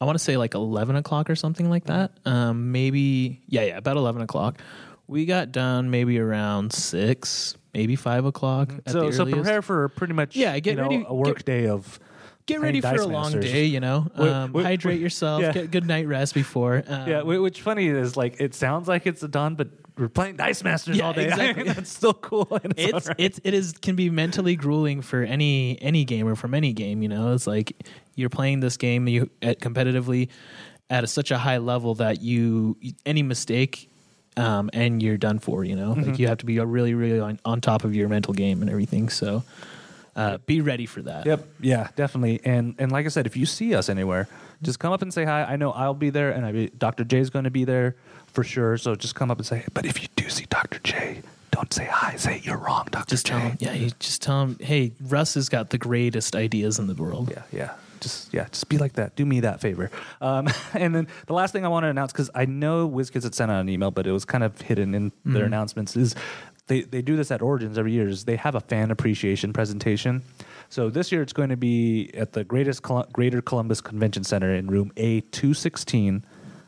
I 0.00 0.04
want 0.04 0.18
to 0.18 0.22
say 0.22 0.36
like 0.36 0.54
eleven 0.54 0.96
o'clock 0.96 1.30
or 1.30 1.36
something 1.36 1.70
like 1.70 1.84
that. 1.86 2.12
Um, 2.24 2.70
maybe 2.72 3.42
yeah, 3.48 3.62
yeah, 3.62 3.76
about 3.78 3.96
eleven 3.96 4.22
o'clock. 4.22 4.60
We 5.08 5.24
got 5.26 5.52
done 5.52 5.90
maybe 5.90 6.18
around 6.18 6.72
six, 6.72 7.56
maybe 7.74 7.94
five 7.96 8.24
o'clock. 8.24 8.72
At 8.86 8.90
so 8.92 9.06
the 9.06 9.12
so 9.12 9.22
earliest. 9.22 9.36
prepare 9.42 9.62
for 9.62 9.88
pretty 9.90 10.14
much 10.14 10.34
Yeah, 10.36 10.58
get 10.58 10.72
you 10.72 10.76
know, 10.76 10.82
ready- 10.88 11.04
a 11.08 11.14
work 11.14 11.36
get- 11.38 11.46
day 11.46 11.66
of 11.68 11.98
Get 12.46 12.60
ready 12.60 12.80
for 12.80 12.90
Dice 12.92 13.00
a 13.00 13.08
long 13.08 13.32
Masters. 13.32 13.44
day, 13.44 13.64
you 13.64 13.80
know. 13.80 14.06
Wait, 14.16 14.28
Um, 14.30 14.52
wait, 14.52 14.62
hydrate 14.62 14.94
wait. 14.96 15.00
yourself. 15.00 15.42
Yeah. 15.42 15.50
Get 15.52 15.72
good 15.72 15.84
night 15.84 16.06
rest 16.06 16.32
before. 16.32 16.76
Um, 16.88 17.08
Yeah, 17.08 17.22
wh- 17.22 17.42
which 17.42 17.60
funny 17.60 17.88
is 17.88 18.16
like 18.16 18.40
it 18.40 18.54
sounds 18.54 18.86
like 18.86 19.04
it's 19.04 19.20
a 19.24 19.26
dawn, 19.28 19.56
but 19.56 19.66
we're 19.98 20.08
playing 20.08 20.36
Dice 20.36 20.62
Masters 20.62 20.96
Yeah, 20.96 21.06
all 21.08 21.12
day. 21.12 21.24
exactly. 21.28 21.64
That's 21.64 21.90
still 21.90 22.14
cool. 22.14 22.46
its 22.62 22.74
it's 22.76 23.10
it's 23.18 23.40
it 23.42 23.52
is 23.52 23.72
can 23.72 23.96
be 23.96 24.10
mentally 24.10 24.54
grueling 24.54 25.02
for 25.02 25.22
any 25.24 25.76
any 25.82 26.04
gamer 26.04 26.36
from 26.36 26.54
any 26.54 26.72
game. 26.72 27.02
You 27.02 27.08
know, 27.08 27.32
it's 27.32 27.48
like 27.48 27.84
you're 28.14 28.30
playing 28.30 28.60
this 28.60 28.76
game 28.76 29.08
you 29.08 29.28
at 29.42 29.58
competitively 29.60 30.28
at 30.88 31.02
a, 31.02 31.08
such 31.08 31.32
a 31.32 31.38
high 31.38 31.58
level 31.58 31.96
that 31.96 32.22
you 32.22 32.76
any 33.04 33.24
mistake. 33.24 33.90
Um, 34.38 34.68
and 34.74 35.02
you're 35.02 35.16
done 35.16 35.38
for, 35.38 35.64
you 35.64 35.76
know. 35.76 35.94
Mm-hmm. 35.94 36.10
Like 36.10 36.18
you 36.18 36.28
have 36.28 36.38
to 36.38 36.46
be 36.46 36.58
really, 36.58 36.92
really 36.92 37.20
on, 37.20 37.40
on 37.44 37.60
top 37.62 37.84
of 37.84 37.94
your 37.94 38.08
mental 38.08 38.34
game 38.34 38.60
and 38.60 38.70
everything. 38.70 39.08
So, 39.08 39.44
uh, 40.14 40.38
be 40.46 40.60
ready 40.60 40.86
for 40.86 41.02
that. 41.02 41.26
Yep. 41.26 41.46
Yeah, 41.60 41.88
definitely. 41.96 42.40
And 42.44 42.74
and 42.78 42.90
like 42.90 43.06
I 43.06 43.08
said, 43.08 43.26
if 43.26 43.36
you 43.36 43.46
see 43.46 43.74
us 43.74 43.88
anywhere, 43.88 44.28
just 44.62 44.78
come 44.78 44.92
up 44.92 45.02
and 45.02 45.12
say 45.12 45.24
hi. 45.24 45.44
I 45.44 45.56
know 45.56 45.72
I'll 45.72 45.94
be 45.94 46.10
there, 46.10 46.30
and 46.30 46.44
I 46.44 46.52
be, 46.52 46.66
Dr. 46.68 47.04
J's 47.04 47.30
going 47.30 47.44
to 47.44 47.50
be 47.50 47.64
there 47.64 47.96
for 48.26 48.42
sure. 48.42 48.76
So 48.78 48.94
just 48.94 49.14
come 49.14 49.30
up 49.30 49.38
and 49.38 49.46
say. 49.46 49.64
But 49.72 49.86
if 49.86 50.02
you 50.02 50.08
do 50.16 50.28
see 50.28 50.46
Dr. 50.48 50.80
J, 50.80 51.22
don't 51.50 51.72
say 51.72 51.86
hi. 51.90 52.16
Say 52.16 52.40
you're 52.44 52.56
wrong, 52.56 52.88
Dr. 52.90 53.10
Just 53.10 53.26
J. 53.26 53.32
tell 53.32 53.40
him, 53.40 53.56
yeah, 53.60 53.72
you 53.72 53.90
just 53.98 54.22
tell 54.22 54.42
him, 54.42 54.58
hey, 54.60 54.92
Russ 55.00 55.34
has 55.34 55.48
got 55.48 55.70
the 55.70 55.78
greatest 55.78 56.34
ideas 56.36 56.78
in 56.78 56.86
the 56.86 56.94
world. 56.94 57.30
Yeah, 57.30 57.42
yeah. 57.52 57.70
Just 58.00 58.32
yeah, 58.32 58.46
just 58.50 58.68
be 58.68 58.78
like 58.78 58.94
that. 58.94 59.16
Do 59.16 59.24
me 59.24 59.40
that 59.40 59.60
favor. 59.60 59.90
Um, 60.20 60.48
and 60.74 60.94
then 60.94 61.08
the 61.26 61.32
last 61.32 61.52
thing 61.52 61.64
I 61.64 61.68
want 61.68 61.84
to 61.84 61.88
announce 61.88 62.12
because 62.12 62.30
I 62.34 62.44
know 62.44 62.88
WizKids 62.88 63.22
had 63.24 63.34
sent 63.34 63.50
out 63.50 63.60
an 63.60 63.68
email, 63.68 63.90
but 63.90 64.06
it 64.06 64.12
was 64.12 64.24
kind 64.24 64.44
of 64.44 64.60
hidden 64.60 64.94
in 64.94 65.12
their 65.24 65.44
announcements. 65.44 65.96
Is 65.96 66.14
they 66.66 66.82
they 66.82 67.02
do 67.02 67.16
this 67.16 67.30
at 67.30 67.42
Origins 67.42 67.78
every 67.78 67.92
year? 67.92 68.08
Is 68.08 68.24
they 68.24 68.36
have 68.36 68.54
a 68.54 68.60
fan 68.60 68.90
appreciation 68.90 69.52
presentation. 69.52 70.22
So 70.68 70.90
this 70.90 71.12
year 71.12 71.22
it's 71.22 71.32
going 71.32 71.50
to 71.50 71.56
be 71.56 72.10
at 72.14 72.32
the 72.32 72.42
greatest 72.42 72.82
Col- 72.82 73.06
Greater 73.12 73.40
Columbus 73.40 73.80
Convention 73.80 74.24
Center 74.24 74.52
in 74.54 74.66
room 74.66 74.92
A 74.96 75.20
two 75.20 75.54
sixteen. 75.54 76.24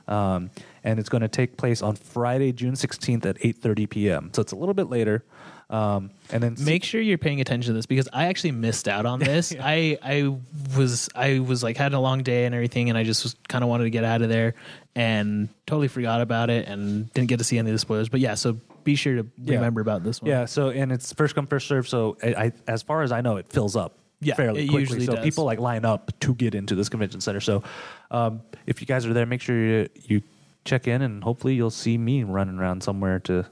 Um, 0.06 0.50
and 0.85 0.99
it's 0.99 1.11
going 1.11 1.20
to 1.20 1.28
take 1.28 1.58
place 1.58 1.82
on 1.82 1.97
Friday, 1.97 2.50
June 2.52 2.73
16th 2.73 3.26
at 3.26 3.38
8:30 3.40 3.90
p.m. 3.90 4.30
So 4.32 4.40
it's 4.40 4.52
a 4.52 4.56
little 4.56 4.73
bit 4.73 4.88
later. 4.88 5.23
Um, 5.70 6.10
and 6.32 6.42
then 6.42 6.56
make 6.60 6.82
sure 6.82 6.98
you're 7.00 7.18
paying 7.18 7.42
attention 7.42 7.72
to 7.72 7.75
this 7.75 7.84
because 7.84 8.08
I 8.12 8.26
actually 8.26 8.52
missed 8.52 8.88
out 8.88 9.04
on 9.04 9.18
this. 9.30 9.54
I 9.60 9.98
I 10.02 10.34
was 10.76 11.08
I 11.14 11.40
was 11.40 11.62
like 11.62 11.76
had 11.76 11.92
a 11.92 12.00
long 12.00 12.22
day 12.22 12.46
and 12.46 12.54
everything, 12.54 12.88
and 12.88 12.96
I 12.96 13.04
just 13.04 13.22
was 13.22 13.37
kind 13.48 13.62
of 13.62 13.68
wanted 13.68 13.84
to 13.84 13.90
get 13.90 14.02
out 14.04 14.22
of 14.22 14.28
there 14.30 14.54
and 14.94 15.48
totally 15.66 15.88
forgot 15.88 16.20
about 16.22 16.48
it 16.50 16.66
and 16.66 17.12
didn't 17.12 17.28
get 17.28 17.38
to 17.38 17.44
see 17.44 17.58
any 17.58 17.68
of 17.70 17.75
the 17.75 17.78
spoilers. 17.78 18.08
But 18.08 18.20
yeah, 18.20 18.34
so 18.34 18.56
be 18.84 18.94
sure 18.94 19.16
to 19.22 19.26
Yeah. 19.44 19.56
remember 19.56 19.80
about 19.82 20.02
this 20.04 20.22
one. 20.22 20.30
Yeah, 20.30 20.46
so 20.46 20.70
and 20.70 20.90
it's 20.90 21.12
first 21.12 21.34
come 21.34 21.46
first 21.46 21.68
serve. 21.68 21.87
So 21.87 22.16
I, 22.22 22.28
I, 22.46 22.52
as 22.66 22.82
far 22.82 23.02
as 23.02 23.12
I 23.12 23.20
know, 23.20 23.37
it 23.37 23.46
fills 23.52 23.76
up 23.76 23.98
Yeah, 24.20 24.34
fairly 24.34 24.66
quickly. 24.66 25.04
so 25.04 25.16
does. 25.16 25.25
people 25.25 25.44
like 25.44 25.60
line 25.60 25.84
up 25.84 26.18
to 26.20 26.34
get 26.34 26.54
into 26.54 26.75
this 26.76 26.88
convention 26.88 27.20
center. 27.20 27.40
So 27.40 27.62
um, 28.10 28.40
if 28.66 28.80
you 28.80 28.87
guys 28.87 29.04
are 29.04 29.12
there, 29.12 29.26
make 29.26 29.42
sure 29.42 29.54
you, 29.62 29.88
you 29.94 30.22
check 30.64 30.88
in, 30.88 31.02
and 31.02 31.22
hopefully 31.22 31.54
you'll 31.54 31.70
see 31.70 31.98
me 31.98 32.25
running 32.25 32.58
around 32.58 32.82
somewhere 32.82 33.20
to 33.20 33.44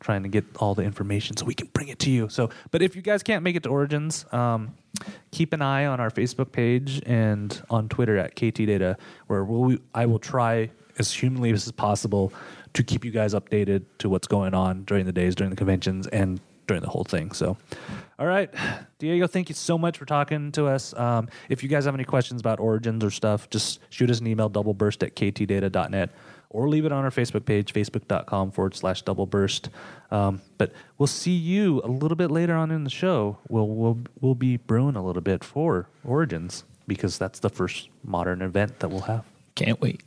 trying 0.00 0.22
to 0.22 0.28
get 0.28 0.44
all 0.56 0.74
the 0.74 0.82
information 0.82 1.36
so 1.36 1.44
we 1.44 1.54
can 1.54 1.68
bring 1.72 1.88
it 1.88 1.98
to 2.00 2.10
you. 2.10 2.28
So, 2.28 2.50
but 2.70 2.82
if 2.82 2.96
you 2.96 3.02
guys 3.02 3.22
can't 3.22 3.42
make 3.42 3.56
it 3.56 3.62
to 3.64 3.68
Origins, 3.68 4.24
um, 4.32 4.74
keep 5.30 5.52
an 5.52 5.62
eye 5.62 5.86
on 5.86 6.00
our 6.00 6.10
Facebook 6.10 6.52
page 6.52 7.00
and 7.06 7.62
on 7.70 7.88
Twitter 7.88 8.16
at 8.16 8.34
KT 8.34 8.54
Data, 8.54 8.96
where 9.26 9.44
we'll, 9.44 9.78
I 9.94 10.06
will 10.06 10.18
try 10.18 10.70
as 10.98 11.12
humanly 11.12 11.50
as 11.52 11.70
possible 11.72 12.32
to 12.74 12.82
keep 12.82 13.04
you 13.04 13.10
guys 13.10 13.34
updated 13.34 13.84
to 13.98 14.08
what's 14.08 14.26
going 14.26 14.54
on 14.54 14.84
during 14.84 15.06
the 15.06 15.12
days, 15.12 15.34
during 15.34 15.50
the 15.50 15.56
conventions, 15.56 16.06
and 16.08 16.40
during 16.66 16.82
the 16.82 16.88
whole 16.88 17.02
thing. 17.02 17.32
So, 17.32 17.56
all 18.18 18.26
right, 18.26 18.48
Diego, 19.00 19.26
thank 19.26 19.48
you 19.48 19.56
so 19.56 19.76
much 19.76 19.98
for 19.98 20.04
talking 20.04 20.52
to 20.52 20.66
us. 20.66 20.94
Um, 20.96 21.28
if 21.48 21.64
you 21.64 21.68
guys 21.68 21.84
have 21.84 21.94
any 21.94 22.04
questions 22.04 22.40
about 22.40 22.60
Origins 22.60 23.02
or 23.02 23.10
stuff, 23.10 23.50
just 23.50 23.80
shoot 23.90 24.08
us 24.08 24.20
an 24.20 24.28
email, 24.28 24.48
doubleburst 24.48 25.02
at 25.02 25.16
ktdata.net, 25.16 26.10
or 26.50 26.68
leave 26.68 26.84
it 26.84 26.92
on 26.92 27.04
our 27.04 27.10
Facebook 27.10 27.44
page, 27.44 27.72
facebook.com 27.72 28.50
forward 28.50 28.74
slash 28.74 29.02
doubleburst. 29.04 29.68
Um, 30.10 30.42
but 30.58 30.72
we'll 30.98 31.06
see 31.06 31.34
you 31.34 31.80
a 31.84 31.88
little 31.88 32.16
bit 32.16 32.30
later 32.30 32.54
on 32.56 32.70
in 32.70 32.84
the 32.84 32.90
show. 32.90 33.38
We'll, 33.48 33.68
we'll, 33.68 33.98
we'll 34.20 34.34
be 34.34 34.56
brewing 34.56 34.96
a 34.96 35.04
little 35.04 35.22
bit 35.22 35.44
for 35.44 35.88
Origins 36.04 36.64
because 36.86 37.16
that's 37.18 37.38
the 37.38 37.48
first 37.48 37.88
modern 38.02 38.42
event 38.42 38.80
that 38.80 38.88
we'll 38.88 39.02
have. 39.02 39.24
Can't 39.54 39.80
wait. 39.80 40.02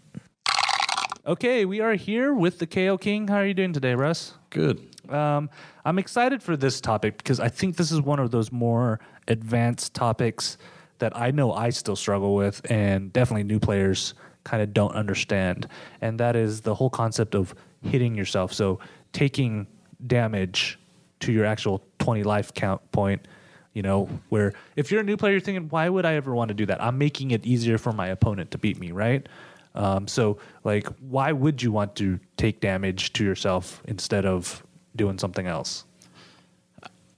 Okay, 1.25 1.63
we 1.63 1.79
are 1.79 1.93
here 1.93 2.33
with 2.33 2.59
the 2.59 2.67
KO 2.67 2.97
King. 2.97 3.29
How 3.29 3.37
are 3.37 3.45
you 3.45 3.53
doing 3.53 3.71
today, 3.71 3.95
Russ? 3.95 4.33
Good. 4.49 4.81
Um, 5.09 5.49
I'm 5.85 5.97
excited 5.97 6.43
for 6.43 6.57
this 6.57 6.81
topic 6.81 7.17
because 7.17 7.39
I 7.39 7.47
think 7.47 7.77
this 7.77 7.93
is 7.93 8.01
one 8.01 8.19
of 8.19 8.31
those 8.31 8.51
more 8.51 8.99
advanced 9.29 9.93
topics 9.93 10.57
that 10.99 11.15
I 11.17 11.31
know 11.31 11.53
I 11.53 11.69
still 11.69 11.95
struggle 11.95 12.35
with, 12.35 12.69
and 12.69 13.11
definitely 13.13 13.43
new 13.43 13.59
players 13.59 14.13
kind 14.43 14.61
of 14.61 14.73
don't 14.73 14.93
understand. 14.93 15.67
And 16.01 16.19
that 16.19 16.35
is 16.35 16.61
the 16.61 16.75
whole 16.75 16.89
concept 16.89 17.35
of 17.35 17.53
hitting 17.81 18.15
yourself. 18.15 18.53
So 18.53 18.79
taking 19.11 19.67
damage 20.05 20.79
to 21.21 21.31
your 21.31 21.45
actual 21.45 21.83
20 21.99 22.23
life 22.23 22.53
count 22.53 22.91
point. 22.91 23.27
You 23.73 23.81
know, 23.81 24.07
where 24.29 24.53
if 24.75 24.91
you're 24.91 25.01
a 25.01 25.03
new 25.03 25.17
player, 25.17 25.31
you're 25.31 25.41
thinking, 25.41 25.67
why 25.69 25.89
would 25.89 26.05
I 26.05 26.13
ever 26.13 26.35
want 26.35 26.49
to 26.49 26.53
do 26.53 26.67
that? 26.67 26.83
I'm 26.83 26.99
making 26.99 27.31
it 27.31 27.43
easier 27.43 27.79
for 27.79 27.91
my 27.91 28.07
opponent 28.07 28.51
to 28.51 28.59
beat 28.59 28.79
me, 28.79 28.91
right? 28.91 29.27
Um, 29.73 30.07
so, 30.07 30.37
like, 30.63 30.87
why 30.99 31.31
would 31.31 31.63
you 31.63 31.71
want 31.71 31.95
to 31.95 32.19
take 32.37 32.59
damage 32.59 33.13
to 33.13 33.23
yourself 33.23 33.81
instead 33.85 34.27
of 34.27 34.63
doing 34.95 35.17
something 35.17 35.47
else? 35.47 35.85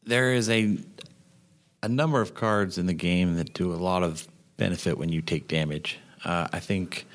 There 0.05 0.31
is 0.33 0.49
a 0.49 0.77
a 1.83 1.89
number 1.89 2.21
of 2.21 2.33
cards 2.33 2.77
in 2.77 2.85
the 2.85 2.93
game 2.93 3.35
that 3.35 3.53
do 3.53 3.73
a 3.73 3.75
lot 3.75 4.01
of 4.01 4.27
benefit 4.57 4.97
when 4.97 5.09
you 5.09 5.21
take 5.21 5.47
damage. 5.47 5.99
Uh, 6.23 6.47
I 6.51 6.59
think 6.59 7.05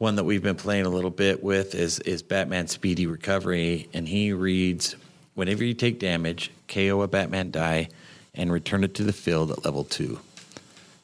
one 0.00 0.16
that 0.16 0.24
we've 0.24 0.42
been 0.42 0.56
playing 0.56 0.86
a 0.86 0.88
little 0.88 1.10
bit 1.10 1.44
with 1.44 1.74
is 1.74 1.98
is 2.00 2.22
Batman 2.22 2.66
Speedy 2.68 3.06
Recovery, 3.06 3.86
and 3.92 4.08
he 4.08 4.32
reads 4.32 4.96
whenever 5.34 5.62
you 5.62 5.74
take 5.74 6.00
damage, 6.00 6.50
KO 6.68 7.02
a 7.02 7.06
Batman 7.06 7.50
die, 7.50 7.90
and 8.34 8.50
return 8.50 8.82
it 8.82 8.94
to 8.94 9.04
the 9.04 9.12
field 9.12 9.50
at 9.50 9.62
level 9.62 9.84
two. 9.84 10.18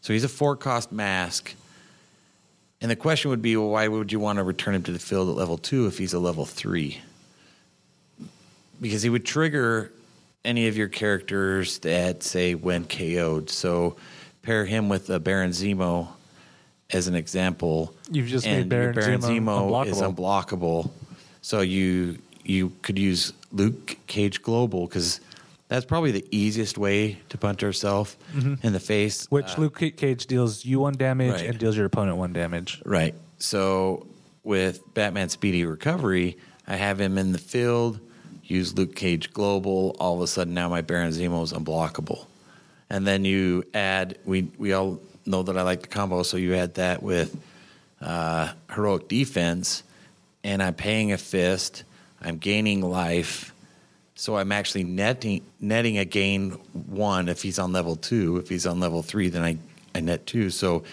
So 0.01 0.15
he's 0.15 0.25
a 0.25 0.31
four 0.31 0.57
cost 0.57 0.93
mask. 0.93 1.55
And 2.81 2.91
the 2.91 2.97
question 2.97 3.31
would 3.31 3.43
be, 3.43 3.55
well, 3.59 3.69
why 3.69 3.87
would 3.87 4.13
you 4.13 4.19
want 4.19 4.39
to 4.39 4.43
return 4.43 4.75
him 4.75 4.83
to 4.85 4.93
the 4.93 4.99
field 4.99 5.29
at 5.29 5.37
level 5.37 5.59
two 5.59 5.87
if 5.87 5.99
he's 5.99 6.15
a 6.15 6.19
level 6.19 6.47
three? 6.47 7.03
Because 8.81 9.03
he 9.03 9.11
would 9.11 9.27
trigger 9.27 9.93
any 10.43 10.69
of 10.69 10.77
your 10.77 10.89
characters 10.89 11.81
that 11.81 12.23
say 12.23 12.55
when 12.55 12.87
KO'd. 12.87 13.51
So 13.51 13.97
pair 14.41 14.65
him 14.65 14.89
with 14.89 15.11
a 15.11 15.21
Baron 15.21 15.51
Zemo 15.51 16.09
as 16.91 17.09
an 17.09 17.15
example. 17.15 17.95
You've 18.11 18.29
just 18.29 18.47
and 18.47 18.69
made 18.69 18.95
Baron 18.95 19.21
Zemo 19.21 19.87
is 19.87 20.01
unblockable. 20.01 20.15
unblockable. 20.15 20.91
So 21.43 21.61
you 21.61 22.19
you 22.45 22.73
could 22.83 22.99
use 22.99 23.33
Luke 23.53 23.97
Cage 24.07 24.43
Global 24.43 24.87
because 24.87 25.21
that's 25.69 25.85
probably 25.85 26.13
the 26.13 26.25
easiest 26.31 26.79
way 26.79 27.19
to 27.29 27.39
punch 27.39 27.63
yourself 27.63 28.17
in 28.63 28.73
the 28.73 28.81
face. 28.81 29.25
Mm-hmm. 29.25 29.35
Which 29.35 29.59
Luke 29.59 29.97
Cage 29.97 30.27
deals 30.27 30.65
you 30.65 30.81
one 30.81 30.95
damage 30.95 31.33
right. 31.33 31.47
and 31.47 31.59
deals 31.59 31.77
your 31.77 31.87
opponent 31.87 32.19
one 32.19 32.33
damage. 32.33 32.81
Right. 32.85 33.15
So 33.39 34.07
with 34.45 34.83
Batman 34.95 35.29
Speedy 35.29 35.65
Recovery, 35.65 36.37
I 36.69 36.77
have 36.77 37.01
him 37.01 37.19
in 37.19 37.33
the 37.33 37.39
field, 37.39 37.99
use 38.45 38.77
Luke 38.77 38.95
Cage 38.95 39.33
Global. 39.33 39.97
All 39.99 40.15
of 40.15 40.21
a 40.21 40.27
sudden, 40.27 40.55
now 40.55 40.69
my 40.69 40.83
Baron 40.83 41.11
Zemo 41.11 41.43
is 41.43 41.53
unblockable. 41.53 42.27
And 42.89 43.05
then 43.05 43.25
you 43.25 43.65
add, 43.75 44.19
we, 44.25 44.43
we 44.57 44.73
all 44.73 45.01
know 45.27 45.43
that 45.43 45.57
I 45.57 45.63
like 45.63 45.83
the 45.83 45.89
combo, 45.89 46.23
so 46.23 46.37
you 46.37 46.55
add 46.55 46.75
that 46.75 47.03
with 47.03 47.37
uh, 48.01 48.53
Heroic 48.73 49.09
Defense, 49.09 49.83
and 50.45 50.63
I'm 50.63 50.75
paying 50.75 51.13
a 51.13 51.19
fist, 51.19 51.85
I'm 52.21 52.39
gaining 52.39 52.81
life. 52.81 53.53
So 54.15 54.37
I'm 54.37 54.51
actually 54.51 54.85
netting 54.85 55.43
netting 55.61 55.99
a 55.99 56.05
gain 56.07 56.53
one 56.73 57.29
if 57.29 57.43
he's 57.43 57.59
on 57.59 57.73
level 57.73 57.97
two. 57.97 58.39
If 58.39 58.49
he's 58.49 58.67
on 58.67 58.81
level 58.81 59.03
three, 59.03 59.29
then 59.29 59.43
I, 59.43 59.59
I 59.95 60.01
net 60.01 60.27
two. 60.27 60.49
So 60.49 60.85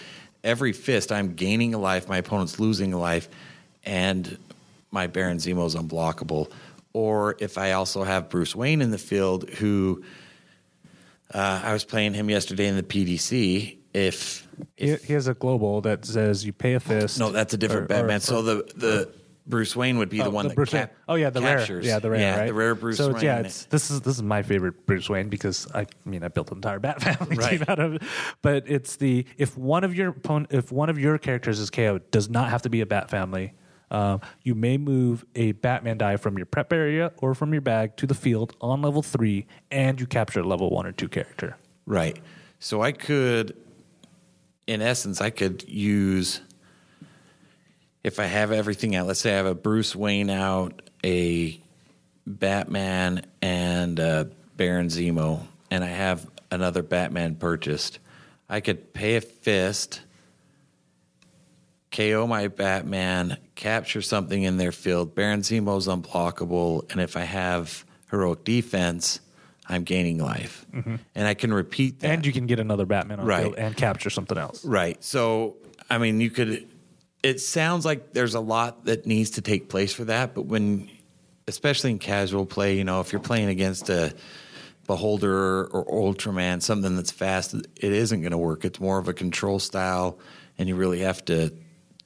every 0.42 0.72
fist, 0.72 1.10
I'm 1.10 1.34
gaining 1.34 1.72
a 1.72 1.78
life, 1.78 2.08
my 2.08 2.18
opponent's 2.18 2.60
losing 2.60 2.92
a 2.92 2.98
life, 2.98 3.28
and 3.84 4.36
my 4.90 5.06
Baron 5.06 5.38
Zemo 5.38 5.66
is 5.66 5.74
unblockable. 5.74 6.50
Or 6.92 7.36
if 7.40 7.58
I 7.58 7.72
also 7.72 8.04
have 8.04 8.28
Bruce 8.28 8.54
Wayne 8.54 8.82
in 8.82 8.90
the 8.90 8.98
field, 8.98 9.48
who 9.48 10.04
uh, 11.32 11.62
I 11.64 11.72
was 11.72 11.84
playing 11.84 12.14
him 12.14 12.30
yesterday 12.30 12.68
in 12.68 12.76
the 12.76 12.82
PDC. 12.82 13.76
If, 13.94 14.46
He, 14.76 14.90
if 14.90 15.04
he 15.04 15.12
has 15.14 15.28
a 15.28 15.34
global 15.34 15.80
that 15.82 16.04
says 16.04 16.44
you 16.44 16.52
pay 16.52 16.74
a 16.74 16.80
fist. 16.80 17.18
no, 17.18 17.30
that's 17.30 17.54
a 17.54 17.56
different 17.56 17.82
or- 17.82 17.94
or- 17.94 17.98
Batman. 18.00 18.16
or- 18.16 18.20
so 18.20 18.42
the 18.42 18.54
the 18.76 19.12
Bruce 19.46 19.76
Wayne 19.76 19.98
would 19.98 20.08
be 20.08 20.20
Oh, 20.22 20.24
the 20.24 20.30
one 20.30 20.48
that 20.48 20.54
Bruce 20.56 20.70
cap- 20.70 20.94
Oh 21.06 21.16
yeah, 21.16 21.28
the 21.28 21.40
captures. 21.42 21.84
rare. 21.84 21.92
Yeah, 21.94 21.98
the 21.98 22.10
rare. 22.10 22.20
Yeah, 22.20 22.38
right? 22.38 22.46
the 22.46 22.54
rare 22.54 22.74
Bruce 22.74 22.96
so 22.96 23.08
Wayne. 23.08 23.16
it's- 23.16 23.22
yeah, 23.22 23.38
it's, 23.40 23.64
this 23.66 23.90
is 23.90 24.00
this 24.00 24.16
is 24.16 24.22
my 24.22 24.42
favorite 24.42 24.86
Bruce 24.86 25.08
Wayne 25.10 25.28
because 25.28 25.68
I, 25.74 25.80
I 25.82 25.86
mean 26.06 26.24
I 26.24 26.28
built 26.28 26.50
an 26.50 26.58
entire 26.58 26.78
Bat 26.80 27.02
family 27.02 27.36
Right. 27.40 27.50
team 27.58 27.64
out 27.68 27.78
of 27.78 27.94
it. 27.96 28.02
But 28.42 28.64
it's 28.66 28.96
the 28.96 29.26
if 29.36 29.56
one 29.58 29.84
of 29.84 29.94
your 29.94 30.08
opponent, 30.08 30.52
if 30.52 30.72
one 30.72 30.88
of 30.88 30.98
your 30.98 31.18
characters 31.18 31.60
is 31.60 31.70
KO'd, 31.70 32.10
does 32.10 32.28
not 32.30 32.48
have 32.50 32.62
to 32.62 32.70
be 32.70 32.80
a 32.80 32.86
Bat 32.86 33.10
family. 33.10 33.52
Um, 33.90 34.22
you 34.42 34.54
may 34.56 34.76
move 34.78 35.24
a 35.36 35.52
Batman 35.52 35.98
die 35.98 36.16
from 36.16 36.36
your 36.38 36.46
prep 36.46 36.72
area 36.72 37.12
or 37.18 37.34
from 37.34 37.52
your 37.52 37.60
bag 37.62 37.96
to 37.98 38.06
the 38.06 38.14
field 38.14 38.56
on 38.60 38.80
level 38.82 39.02
three, 39.02 39.46
and 39.70 40.00
you 40.00 40.06
capture 40.06 40.40
a 40.40 40.42
level 40.42 40.70
one 40.70 40.84
or 40.86 40.90
two 40.92 41.06
character. 41.06 41.56
Right. 41.86 42.18
So 42.58 42.80
I 42.80 42.92
could, 42.92 43.54
in 44.66 44.82
essence, 44.82 45.20
I 45.20 45.30
could 45.30 45.68
use, 45.68 46.40
if 48.02 48.18
I 48.18 48.24
have 48.24 48.52
everything 48.52 48.94
out, 48.96 49.06
let's 49.06 49.20
say 49.20 49.32
I 49.32 49.36
have 49.36 49.46
a 49.46 49.54
Bruce 49.54 49.94
Wayne 49.94 50.30
out, 50.30 50.82
a 51.04 51.60
Batman, 52.26 53.26
and 53.42 53.98
a 53.98 54.30
Baron 54.56 54.88
Zemo, 54.88 55.46
and 55.70 55.84
I 55.84 55.88
have 55.88 56.28
another 56.50 56.82
Batman 56.82 57.34
purchased, 57.36 57.98
I 58.48 58.60
could 58.60 58.92
pay 58.94 59.16
a 59.16 59.20
fist, 59.20 60.00
KO 61.90 62.26
my 62.26 62.48
Batman, 62.48 63.36
capture 63.54 64.02
something 64.02 64.42
in 64.42 64.56
their 64.56 64.72
field. 64.72 65.14
Baron 65.14 65.40
Zemo's 65.40 65.86
unblockable, 65.86 66.90
and 66.90 67.00
if 67.00 67.16
I 67.16 67.22
have 67.22 67.84
heroic 68.10 68.44
defense, 68.44 69.20
I'm 69.68 69.84
gaining 69.84 70.18
life, 70.18 70.66
mm-hmm. 70.72 70.96
and 71.14 71.26
I 71.26 71.34
can 71.34 71.52
repeat 71.52 72.00
that. 72.00 72.10
And 72.10 72.26
you 72.26 72.32
can 72.32 72.46
get 72.46 72.60
another 72.60 72.84
Batman 72.86 73.20
on 73.20 73.26
Right. 73.26 73.42
field 73.44 73.54
and 73.56 73.76
capture 73.76 74.10
something 74.10 74.36
else. 74.36 74.64
Right. 74.64 75.02
So, 75.02 75.56
I 75.90 75.98
mean, 75.98 76.20
you 76.20 76.30
could. 76.30 76.68
It 77.22 77.40
sounds 77.40 77.86
like 77.86 78.12
there's 78.12 78.34
a 78.34 78.40
lot 78.40 78.84
that 78.84 79.06
needs 79.06 79.30
to 79.30 79.40
take 79.40 79.70
place 79.70 79.94
for 79.94 80.04
that, 80.04 80.34
but 80.34 80.42
when, 80.42 80.90
especially 81.48 81.90
in 81.92 81.98
casual 81.98 82.44
play, 82.44 82.76
you 82.76 82.84
know, 82.84 83.00
if 83.00 83.12
you're 83.12 83.22
playing 83.22 83.48
against 83.48 83.88
a 83.88 84.14
Beholder 84.86 85.64
or 85.64 85.86
Ultraman, 85.86 86.60
something 86.60 86.94
that's 86.96 87.10
fast, 87.10 87.54
it 87.54 87.72
isn't 87.80 88.20
going 88.20 88.32
to 88.32 88.38
work. 88.38 88.66
It's 88.66 88.78
more 88.78 88.98
of 88.98 89.08
a 89.08 89.14
control 89.14 89.58
style, 89.58 90.18
and 90.58 90.68
you 90.68 90.76
really 90.76 91.00
have 91.00 91.24
to 91.26 91.54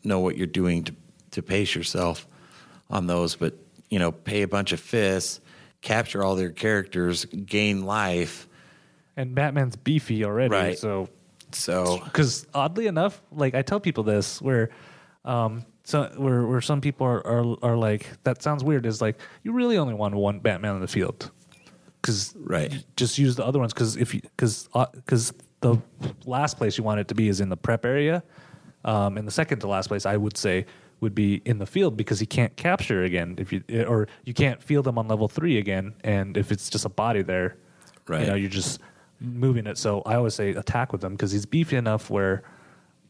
know 0.04 0.20
what 0.20 0.36
you're 0.36 0.46
doing 0.46 0.84
to 0.84 0.94
to 1.32 1.42
pace 1.42 1.74
yourself 1.74 2.26
on 2.90 3.06
those. 3.06 3.36
But 3.36 3.54
you 3.90 3.98
know, 3.98 4.12
pay 4.12 4.42
a 4.42 4.48
bunch 4.48 4.72
of 4.72 4.80
fists, 4.80 5.40
capture 5.80 6.22
all 6.22 6.36
their 6.36 6.50
characters, 6.50 7.24
gain 7.24 7.84
life. 7.84 8.48
And 9.16 9.34
Batman's 9.34 9.76
beefy 9.76 10.24
already, 10.24 10.54
Right. 10.54 10.78
so 10.78 11.08
So 11.52 12.00
because 12.04 12.46
oddly 12.54 12.86
enough, 12.86 13.20
like 13.32 13.54
I 13.54 13.62
tell 13.62 13.80
people 13.80 14.04
this, 14.04 14.40
where 14.40 14.70
um, 15.24 15.64
so 15.84 16.10
where 16.16 16.46
where 16.46 16.60
some 16.60 16.80
people 16.80 17.06
are, 17.06 17.26
are 17.26 17.56
are 17.62 17.76
like 17.76 18.06
that 18.24 18.42
sounds 18.42 18.62
weird 18.62 18.86
is 18.86 19.00
like 19.00 19.18
you 19.42 19.52
really 19.52 19.78
only 19.78 19.94
want 19.94 20.14
one 20.14 20.38
Batman 20.40 20.74
in 20.76 20.80
the 20.80 20.86
field 20.88 21.30
because 22.00 22.34
Right. 22.38 22.84
just 22.96 23.18
use 23.18 23.36
the 23.36 23.44
other 23.44 23.58
ones 23.58 23.72
because 23.72 23.96
if 23.96 24.14
you 24.14 24.20
because 24.20 24.68
because 24.94 25.32
the 25.60 25.78
last 26.24 26.56
place 26.56 26.78
you 26.78 26.84
want 26.84 27.00
it 27.00 27.08
to 27.08 27.14
be 27.14 27.28
is 27.28 27.40
in 27.40 27.48
the 27.48 27.56
prep 27.56 27.84
area, 27.84 28.22
um, 28.84 29.16
and 29.18 29.26
the 29.26 29.32
second 29.32 29.58
to 29.60 29.68
last 29.68 29.88
place 29.88 30.06
I 30.06 30.16
would 30.16 30.36
say 30.36 30.66
would 31.00 31.14
be 31.14 31.40
in 31.44 31.58
the 31.58 31.66
field 31.66 31.96
because 31.96 32.18
he 32.20 32.26
can't 32.26 32.56
capture 32.56 33.04
again 33.04 33.36
if 33.38 33.52
you 33.52 33.62
or 33.86 34.08
you 34.24 34.34
can't 34.34 34.62
feel 34.62 34.82
them 34.82 34.98
on 34.98 35.06
level 35.08 35.28
three 35.28 35.56
again, 35.58 35.94
and 36.02 36.36
if 36.36 36.50
it's 36.52 36.68
just 36.70 36.84
a 36.84 36.88
body 36.88 37.22
there, 37.22 37.56
Right. 38.08 38.22
You 38.22 38.26
know, 38.28 38.34
you're 38.36 38.48
just 38.48 38.80
moving 39.20 39.66
it. 39.66 39.76
So 39.76 40.00
I 40.06 40.14
always 40.14 40.34
say 40.34 40.50
attack 40.50 40.92
with 40.92 41.04
him 41.04 41.12
because 41.12 41.30
he's 41.30 41.44
beefy 41.44 41.76
enough 41.76 42.08
where 42.08 42.42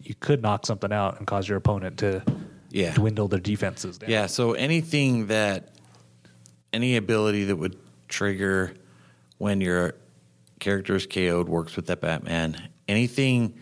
you 0.03 0.15
could 0.19 0.43
knock 0.43 0.67
something 0.67 0.93
out 0.93 1.19
and 1.19 1.27
cause 1.27 1.49
your 1.49 1.57
opponent 1.57 1.99
to 1.99 2.23
Yeah. 2.71 2.95
dwindle 2.95 3.29
their 3.29 3.39
defenses 3.39 3.99
down. 3.99 4.11
Yeah, 4.11 4.27
so 4.27 4.53
anything 4.55 5.29
that 5.29 5.73
any 6.73 6.97
ability 6.97 7.45
that 7.45 7.57
would 7.57 7.77
trigger 8.09 8.75
when 9.39 9.61
your 9.61 9.95
character 10.59 10.97
is 10.97 11.07
KO'd 11.07 11.49
works 11.49 11.77
with 11.77 11.87
that 11.87 12.01
Batman. 12.01 12.61
Anything 12.89 13.55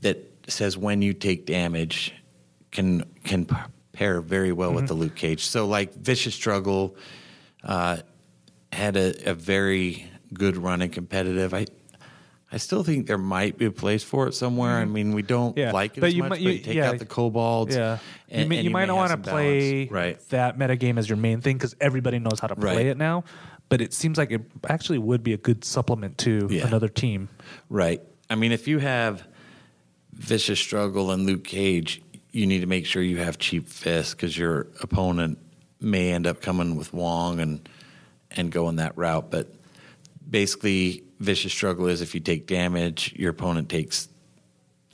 that 0.00 0.18
says 0.48 0.76
when 0.76 1.00
you 1.02 1.12
take 1.14 1.46
damage 1.46 2.12
can 2.70 3.04
can 3.24 3.46
pair 3.92 4.20
very 4.20 4.52
well 4.52 4.72
with 4.72 4.86
the 4.88 4.94
Luke 4.94 5.14
Cage. 5.16 5.44
So 5.46 5.66
like 5.66 5.94
Vicious 5.94 6.34
Struggle 6.34 6.96
uh, 7.64 7.98
had 8.72 8.96
a, 8.96 9.30
a 9.30 9.34
very 9.34 10.06
good 10.32 10.56
run 10.56 10.80
in 10.82 10.90
competitive. 10.90 11.52
I 11.52 11.66
I 12.52 12.56
still 12.56 12.82
think 12.82 13.06
there 13.06 13.18
might 13.18 13.58
be 13.58 13.66
a 13.66 13.70
place 13.70 14.02
for 14.02 14.26
it 14.26 14.34
somewhere. 14.34 14.78
I 14.78 14.84
mean, 14.84 15.12
we 15.12 15.22
don't 15.22 15.56
Yeah, 15.56 15.70
like 15.70 15.96
it 15.96 16.00
but 16.00 16.08
as 16.08 16.14
you 16.14 16.22
much, 16.24 16.30
might- 16.30 16.36
but 16.36 16.42
you- 16.42 16.50
you 16.50 16.58
take 16.58 16.74
yeah. 16.74 16.88
out 16.90 16.98
the 16.98 17.04
kobolds. 17.06 17.76
Yeah, 17.76 17.98
and- 18.28 18.42
you, 18.42 18.48
may, 18.48 18.56
and 18.56 18.64
you 18.64 18.70
might 18.70 18.86
not 18.86 18.96
want 18.96 19.10
to 19.12 19.30
play 19.30 19.86
right. 19.88 20.18
that 20.30 20.58
meta 20.58 20.74
game 20.76 20.98
as 20.98 21.08
your 21.08 21.16
main 21.18 21.40
thing 21.40 21.56
because 21.56 21.76
everybody 21.80 22.18
knows 22.18 22.40
how 22.40 22.48
to 22.48 22.56
play 22.56 22.76
Right. 22.76 22.86
it 22.86 22.96
now. 22.96 23.22
But 23.68 23.80
it 23.80 23.92
seems 23.94 24.18
like 24.18 24.32
it 24.32 24.42
actually 24.68 24.98
would 24.98 25.22
be 25.22 25.32
a 25.32 25.36
good 25.36 25.64
supplement 25.64 26.18
to 26.18 26.48
Yeah. 26.50 26.66
another 26.66 26.88
team. 26.88 27.28
Right. 27.68 28.02
I 28.28 28.34
mean, 28.34 28.50
if 28.50 28.66
you 28.66 28.78
have 28.80 29.22
Vicious 30.12 30.58
Struggle 30.58 31.12
and 31.12 31.26
Luke 31.26 31.44
Cage, 31.44 32.02
you 32.32 32.46
need 32.46 32.60
to 32.60 32.66
make 32.66 32.86
sure 32.86 33.02
you 33.02 33.18
have 33.18 33.38
cheap 33.38 33.68
fists 33.68 34.14
because 34.14 34.36
your 34.36 34.68
opponent 34.82 35.38
may 35.80 36.12
end 36.12 36.26
up 36.26 36.40
coming 36.40 36.76
with 36.76 36.92
Wong 36.92 37.40
and 37.40 37.68
and 38.30 38.50
going 38.52 38.76
that 38.76 38.96
route. 38.96 39.30
But 39.30 39.48
basically, 40.28 41.02
Vicious 41.18 41.52
Struggle 41.52 41.86
is 41.86 42.00
if 42.00 42.14
you 42.14 42.20
take 42.20 42.46
damage, 42.46 43.14
your 43.16 43.30
opponent 43.30 43.68
takes. 43.68 44.08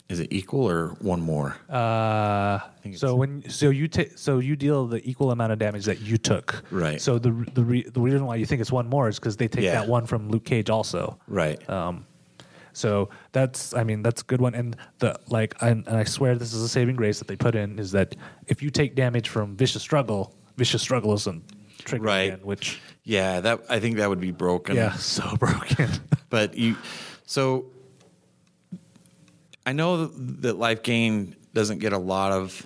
Is 0.09 0.21
it 0.21 0.31
equal 0.31 0.69
or 0.69 0.87
one 1.01 1.19
more? 1.19 1.57
Uh, 1.69 2.59
so 2.95 3.13
when 3.17 3.47
so 3.49 3.69
you 3.69 3.89
take 3.89 4.17
so 4.17 4.39
you 4.39 4.55
deal 4.55 4.87
the 4.87 5.05
equal 5.07 5.31
amount 5.31 5.51
of 5.51 5.59
damage 5.59 5.83
that 5.85 5.99
you 5.99 6.17
took. 6.17 6.63
Right. 6.71 7.01
So 7.01 7.19
the 7.19 7.31
the 7.53 7.63
re, 7.63 7.83
the 7.83 7.99
reason 7.99 8.25
why 8.25 8.37
you 8.37 8.45
think 8.45 8.61
it's 8.61 8.71
one 8.71 8.87
more 8.87 9.09
is 9.09 9.19
because 9.19 9.35
they 9.35 9.49
take 9.49 9.65
Yeah. 9.65 9.73
that 9.73 9.89
one 9.89 10.05
from 10.05 10.29
Luke 10.29 10.45
Cage 10.45 10.69
also. 10.69 11.19
right. 11.27 11.59
Um, 11.69 12.05
so 12.77 13.09
that's, 13.31 13.73
I 13.73 13.83
mean, 13.83 14.03
that's 14.03 14.21
a 14.21 14.25
good 14.25 14.39
one. 14.39 14.53
And 14.53 14.77
the 14.99 15.19
like, 15.27 15.55
and, 15.61 15.87
and 15.87 15.97
I 15.97 16.03
swear 16.03 16.35
this 16.35 16.53
is 16.53 16.61
a 16.61 16.69
saving 16.69 16.95
grace 16.95 17.17
that 17.17 17.27
they 17.27 17.35
put 17.35 17.55
in 17.55 17.79
is 17.79 17.91
that 17.93 18.15
if 18.45 18.61
you 18.61 18.69
take 18.69 18.93
damage 18.93 19.29
from 19.29 19.55
vicious 19.57 19.81
struggle, 19.81 20.35
vicious 20.57 20.81
struggle 20.81 21.13
isn't 21.13 21.43
triggered 21.83 22.05
Right. 22.05 22.33
again, 22.33 22.39
which 22.45 22.79
yeah, 23.03 23.39
that 23.39 23.61
I 23.69 23.79
think 23.79 23.97
that 23.97 24.09
would 24.09 24.19
be 24.21 24.31
broken. 24.31 24.75
yeah, 24.75 24.93
so 24.97 25.35
broken. 25.37 25.89
but 26.29 26.55
you 26.55 26.75
so 27.25 27.65
i 29.65 29.73
know 29.73 30.05
that 30.07 30.57
life 30.57 30.83
gain 30.83 31.35
doesn't 31.53 31.79
get 31.79 31.93
a 31.93 31.97
lot 31.97 32.31
of 32.31 32.65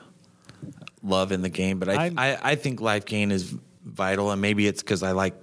love 1.04 1.32
in 1.32 1.41
the 1.41 1.50
game 1.50 1.80
but 1.80 1.89
i 1.89 2.12
I, 2.17 2.38
I 2.52 2.56
think 2.56 2.80
life 2.82 3.06
gain 3.06 3.32
is 3.32 3.56
vital 3.84 4.32
and 4.32 4.41
maybe 4.41 4.67
it's 4.67 4.82
because 4.82 5.04
i 5.04 5.12
like 5.12 5.36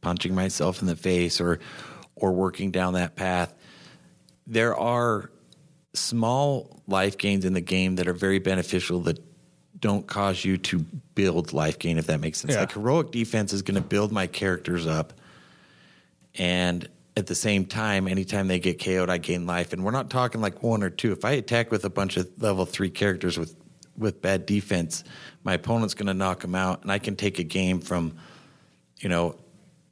punching 0.00 0.34
myself 0.34 0.80
in 0.80 0.86
the 0.86 0.96
face 0.96 1.40
or 1.40 1.60
or 2.16 2.32
working 2.32 2.70
down 2.70 2.94
that 2.94 3.14
path 3.16 3.54
there 4.46 4.76
are 4.76 5.30
small 5.94 6.82
life 6.86 7.18
gains 7.18 7.44
in 7.44 7.52
the 7.52 7.60
game 7.60 7.96
that 7.96 8.08
are 8.08 8.14
very 8.14 8.38
beneficial 8.38 9.00
that 9.00 9.18
don't 9.78 10.06
cause 10.06 10.44
you 10.44 10.56
to 10.56 10.78
build 11.14 11.52
life 11.52 11.78
gain 11.78 11.98
if 11.98 12.06
that 12.06 12.20
makes 12.20 12.38
sense 12.40 12.54
Yeah. 12.54 12.60
like 12.60 12.72
heroic 12.72 13.10
defense 13.10 13.52
is 13.52 13.62
going 13.62 13.74
to 13.74 13.80
build 13.86 14.12
my 14.12 14.26
characters 14.26 14.86
up 14.86 15.12
and 16.36 16.88
at 17.14 17.26
the 17.26 17.34
same 17.34 17.66
time, 17.66 18.08
anytime 18.08 18.48
they 18.48 18.58
get 18.58 18.82
KO'd, 18.82 19.10
I 19.10 19.18
gain 19.18 19.44
life. 19.44 19.74
And 19.74 19.84
we're 19.84 19.90
not 19.90 20.08
talking 20.08 20.40
like 20.40 20.62
one 20.62 20.82
or 20.82 20.88
two. 20.88 21.12
If 21.12 21.26
I 21.26 21.32
attack 21.32 21.70
with 21.70 21.84
a 21.84 21.90
bunch 21.90 22.16
of 22.16 22.26
level 22.40 22.64
three 22.64 22.88
characters 22.88 23.38
with 23.38 23.54
with 23.98 24.22
bad 24.22 24.46
defense, 24.46 25.04
my 25.44 25.52
opponent's 25.52 25.92
going 25.92 26.06
to 26.06 26.14
knock 26.14 26.40
them 26.40 26.54
out, 26.54 26.80
and 26.80 26.90
I 26.90 26.98
can 26.98 27.14
take 27.14 27.38
a 27.38 27.42
game 27.44 27.82
from, 27.82 28.16
you 29.00 29.10
know, 29.10 29.36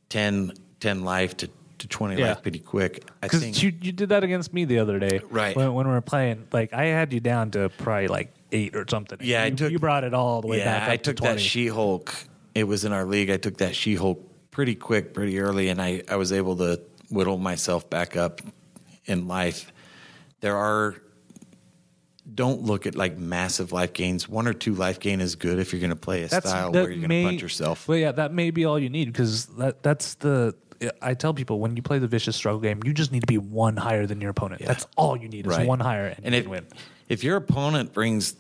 10, 0.09 0.55
10 0.81 1.05
life 1.05 1.37
to, 1.37 1.51
to 1.81 1.89
twenty 1.89 2.17
Yeah. 2.19 2.29
life 2.31 2.43
pretty 2.43 2.59
quick. 2.61 3.05
I 3.23 3.29
think 3.29 3.43
Because 3.43 3.63
you, 3.63 3.73
you 3.83 3.93
did 3.93 4.09
that 4.11 4.23
against 4.25 4.53
me 4.55 4.65
the 4.65 4.79
other 4.79 4.99
day. 4.99 5.21
Right. 5.29 5.55
When, 5.57 5.75
when 5.75 5.87
we 5.87 5.93
were 5.93 6.01
playing, 6.01 6.47
like, 6.53 6.73
I 6.73 6.85
had 6.87 7.13
you 7.13 7.21
down 7.21 7.51
to 7.53 7.69
probably 7.69 8.09
like 8.09 8.33
eight 8.53 8.75
or 8.77 8.85
something. 8.89 9.19
Yeah, 9.21 9.43
I 9.43 9.47
you, 9.47 9.57
took- 9.57 9.73
you 9.73 9.79
brought 9.79 10.05
it 10.05 10.15
all 10.15 10.41
the 10.41 10.49
way 10.49 10.59
back. 10.59 10.87
yeah. 10.87 10.93
I 10.93 10.97
took 10.97 11.17
to 11.17 11.23
that 11.25 11.41
She 11.41 11.67
Hulk. 11.67 12.15
It 12.55 12.65
was 12.65 12.85
in 12.85 12.93
our 12.93 13.05
league. 13.05 13.31
I 13.31 13.37
took 13.37 13.59
that 13.59 13.75
She 13.75 13.95
Hulk 13.95 14.23
pretty 14.51 14.75
quick, 14.75 15.15
pretty 15.15 15.39
early, 15.41 15.69
and 15.69 15.81
I, 15.81 16.03
I 16.09 16.17
was 16.17 16.33
able 16.33 16.57
to 16.57 16.81
whittle 17.11 17.39
myself 17.39 17.89
back 17.91 18.17
up 18.17 18.41
in 19.07 19.27
life. 19.29 19.73
There 20.41 20.57
are 20.57 20.97
don't 22.33 22.63
look 22.63 22.87
at 22.87 22.95
like 22.95 23.19
massive 23.19 23.73
life 23.73 23.93
gains. 23.93 24.29
One 24.29 24.47
or 24.47 24.53
two 24.53 24.75
life 24.75 25.01
gain 25.01 25.21
is 25.21 25.35
good 25.35 25.59
if 25.59 25.73
you're 25.73 25.81
going 25.81 25.91
to 25.91 25.97
play 25.97 26.23
a 26.23 26.29
style 26.29 26.71
where 26.71 26.83
you're 26.91 26.97
going 26.97 27.09
may- 27.09 27.23
to 27.25 27.29
punch 27.31 27.43
yourself. 27.43 27.89
Well, 27.89 27.99
yeah, 27.99 28.13
that 28.13 28.33
may 28.33 28.51
be 28.51 28.65
all 28.65 28.79
you 28.79 28.89
need 28.91 29.07
because 29.07 29.47
that 29.47 29.83
that's 29.83 30.15
the. 30.15 30.55
I 31.03 31.15
tell 31.15 31.35
people 31.35 31.61
when 31.61 31.77
you 31.77 31.83
play 31.83 31.99
the 31.99 32.09
vicious 32.09 32.37
struggle 32.37 32.61
game, 32.61 32.81
you 32.85 32.95
just 32.95 33.13
need 33.13 33.21
to 33.21 33.27
be 33.27 33.39
one 33.39 33.77
higher 33.77 34.07
than 34.07 34.21
your 34.21 34.31
opponent. 34.31 34.63
That's 34.65 34.87
all 34.97 35.17
you 35.17 35.29
need 35.29 35.47
is 35.47 35.51
Right. 35.57 35.67
one 35.67 35.81
higher, 35.81 36.07
and, 36.07 36.25
and 36.25 36.35
you 36.35 36.39
if 36.39 36.45
can 36.45 36.51
win. 36.51 36.67
if 37.09 37.23
your 37.25 37.37
opponent 37.37 37.93
brings 37.93 38.35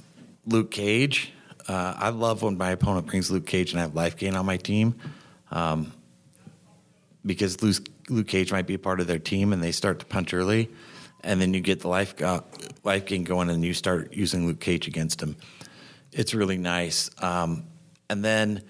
Luke 0.46 0.70
Cage, 0.70 1.32
uh, 1.68 1.94
I 1.96 2.08
love 2.08 2.42
when 2.42 2.56
my 2.56 2.70
opponent 2.70 3.06
brings 3.06 3.30
Luke 3.30 3.46
Cage 3.46 3.72
and 3.72 3.80
I 3.80 3.82
have 3.82 3.94
life 3.94 4.16
gain 4.16 4.34
on 4.36 4.46
my 4.46 4.56
team, 4.56 4.94
um, 5.50 5.92
because 7.26 7.62
Luke, 7.62 7.86
Luke 8.08 8.26
Cage 8.26 8.50
might 8.52 8.66
be 8.66 8.74
a 8.74 8.78
part 8.78 9.00
of 9.00 9.06
their 9.06 9.18
team 9.18 9.52
and 9.52 9.62
they 9.62 9.72
start 9.72 9.98
to 9.98 10.06
punch 10.06 10.32
early, 10.32 10.70
and 11.22 11.40
then 11.40 11.52
you 11.52 11.60
get 11.60 11.80
the 11.80 11.88
life 11.88 12.16
go, 12.16 12.42
life 12.84 13.04
gain 13.04 13.24
going 13.24 13.50
and 13.50 13.62
you 13.62 13.74
start 13.74 14.14
using 14.14 14.46
Luke 14.46 14.60
Cage 14.60 14.88
against 14.88 15.20
him. 15.22 15.36
It's 16.12 16.32
really 16.32 16.56
nice, 16.58 17.10
um, 17.22 17.64
and 18.08 18.24
then. 18.24 18.62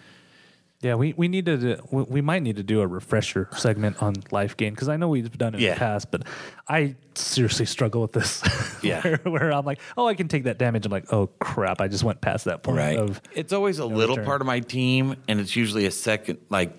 Yeah, 0.82 0.94
we, 0.94 1.12
we 1.14 1.28
need 1.28 1.44
to 1.44 1.56
do- 1.58 1.82
we 1.90 2.02
we 2.04 2.20
might 2.22 2.42
need 2.42 2.56
to 2.56 2.62
do 2.62 2.80
a 2.80 2.86
refresher 2.86 3.48
segment 3.52 4.02
on 4.02 4.14
life 4.30 4.56
gain 4.56 4.72
because 4.72 4.88
I 4.88 4.96
know 4.96 5.08
we've 5.08 5.36
done 5.36 5.54
it 5.54 5.62
in 5.62 5.70
the 5.74 5.76
past, 5.78 6.10
but 6.10 6.22
I 6.68 6.96
seriously 7.14 7.66
struggle 7.66 8.00
with 8.02 8.12
this. 8.12 8.42
Yeah. 8.82 9.02
where, 9.02 9.18
where 9.24 9.52
I'm 9.52 9.66
like, 9.66 9.78
oh, 9.98 10.06
I 10.06 10.14
can 10.14 10.28
take 10.28 10.44
that 10.44 10.56
damage. 10.56 10.86
I'm 10.86 10.92
like, 10.92 11.12
oh 11.12 11.26
crap, 11.38 11.82
I 11.82 11.88
just 11.88 12.02
went 12.02 12.22
past 12.22 12.46
that 12.46 12.62
point 12.62 12.78
Right. 12.78 12.98
of 12.98 13.20
it's 13.34 13.52
always 13.52 13.78
a 13.78 13.84
little 13.84 14.16
return. 14.16 14.24
part 14.24 14.40
of 14.40 14.46
my 14.46 14.60
team, 14.60 15.16
and 15.28 15.38
it's 15.38 15.54
usually 15.54 15.84
a 15.84 15.90
second, 15.90 16.38
like 16.48 16.72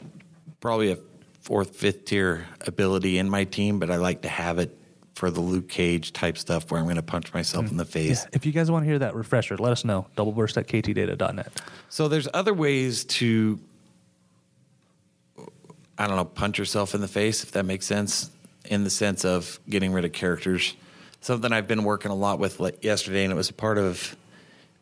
probably 0.61 0.91
a 0.91 0.97
fourth, 1.41 1.75
fifth 1.75 2.05
tier 2.05 2.47
ability 2.65 3.19
in 3.19 3.29
my 3.29 3.43
team, 3.43 3.77
but 3.77 3.91
I 3.91 3.97
like 3.97 4.23
to 4.23 4.29
have 4.29 4.57
it 4.57 4.75
for 5.13 5.29
the 5.29 5.41
Luke 5.41 5.69
Cage 5.69 6.13
type 6.13 6.37
stuff 6.39 6.71
where 6.71 6.79
I'm 6.79 6.85
going 6.85 6.95
to 6.95 7.03
punch 7.03 7.31
myself 7.33 7.69
in 7.69 7.77
the 7.77 7.85
mm. 7.85 7.89
face. 7.89 8.23
Yeah, 8.23 8.29
if 8.33 8.45
you 8.47 8.51
guys 8.51 8.71
want 8.71 8.83
to 8.85 8.89
hear 8.89 8.97
that 8.99 9.13
refresher, 9.13 9.57
let 9.57 9.71
us 9.71 9.85
know. 9.85 10.07
Doubleburst 10.17 10.57
at 10.57 10.67
ktdata.net. 10.67 11.61
So 11.89 12.07
there's 12.07 12.27
other 12.33 12.55
ways 12.55 13.05
to, 13.05 13.59
I 16.01 16.07
don't 16.07 16.15
know, 16.15 16.25
punch 16.25 16.57
yourself 16.57 16.95
in 16.95 17.01
the 17.01 17.07
face, 17.07 17.43
if 17.43 17.51
that 17.51 17.63
makes 17.63 17.85
sense, 17.85 18.31
in 18.65 18.83
the 18.83 18.89
sense 18.89 19.23
of 19.23 19.59
getting 19.69 19.93
rid 19.93 20.03
of 20.03 20.11
characters. 20.11 20.73
Something 21.21 21.53
I've 21.53 21.67
been 21.67 21.83
working 21.83 22.09
a 22.09 22.15
lot 22.15 22.39
with 22.39 22.59
like 22.59 22.83
yesterday, 22.83 23.23
and 23.23 23.31
it 23.31 23.35
was 23.35 23.51
a 23.51 23.53
part 23.53 23.77
of 23.77 24.15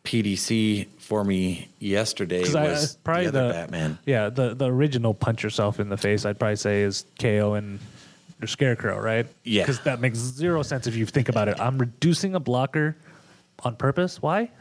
PDC 0.06 0.88
for 1.00 1.26
me 1.26 1.68
yesterday 1.80 2.40
uh, 2.40 2.46
was 2.46 2.56
I, 2.56 2.64
I- 2.66 2.98
probably 3.04 3.26
the 3.26 3.32
the 3.32 3.50
Batman. 3.54 4.00
Yeah, 4.06 4.30
the 4.30 4.54
the 4.56 4.72
original 4.72 5.14
punch 5.14 5.44
yourself 5.44 5.82
in 5.82 5.90
the 5.90 5.98
face. 5.98 6.26
I'd 6.26 6.40
probably 6.40 6.56
say 6.56 6.84
is 6.84 7.04
KO 7.20 7.56
and 7.56 7.80
your 8.40 8.48
Scarecrow, 8.48 8.98
right? 8.98 9.28
Yeah. 9.44 9.64
because 9.64 9.82
that 9.82 10.00
makes 10.00 10.18
zero 10.20 10.64
sense 10.64 10.88
if 10.88 10.96
you 10.96 11.06
think 11.06 11.28
about 11.28 11.50
it. 11.50 11.60
I'm 11.60 11.78
reducing 11.78 12.34
a 12.36 12.40
blocker 12.40 12.96
on 13.64 13.76
purpose. 13.76 14.22
Why? 14.22 14.52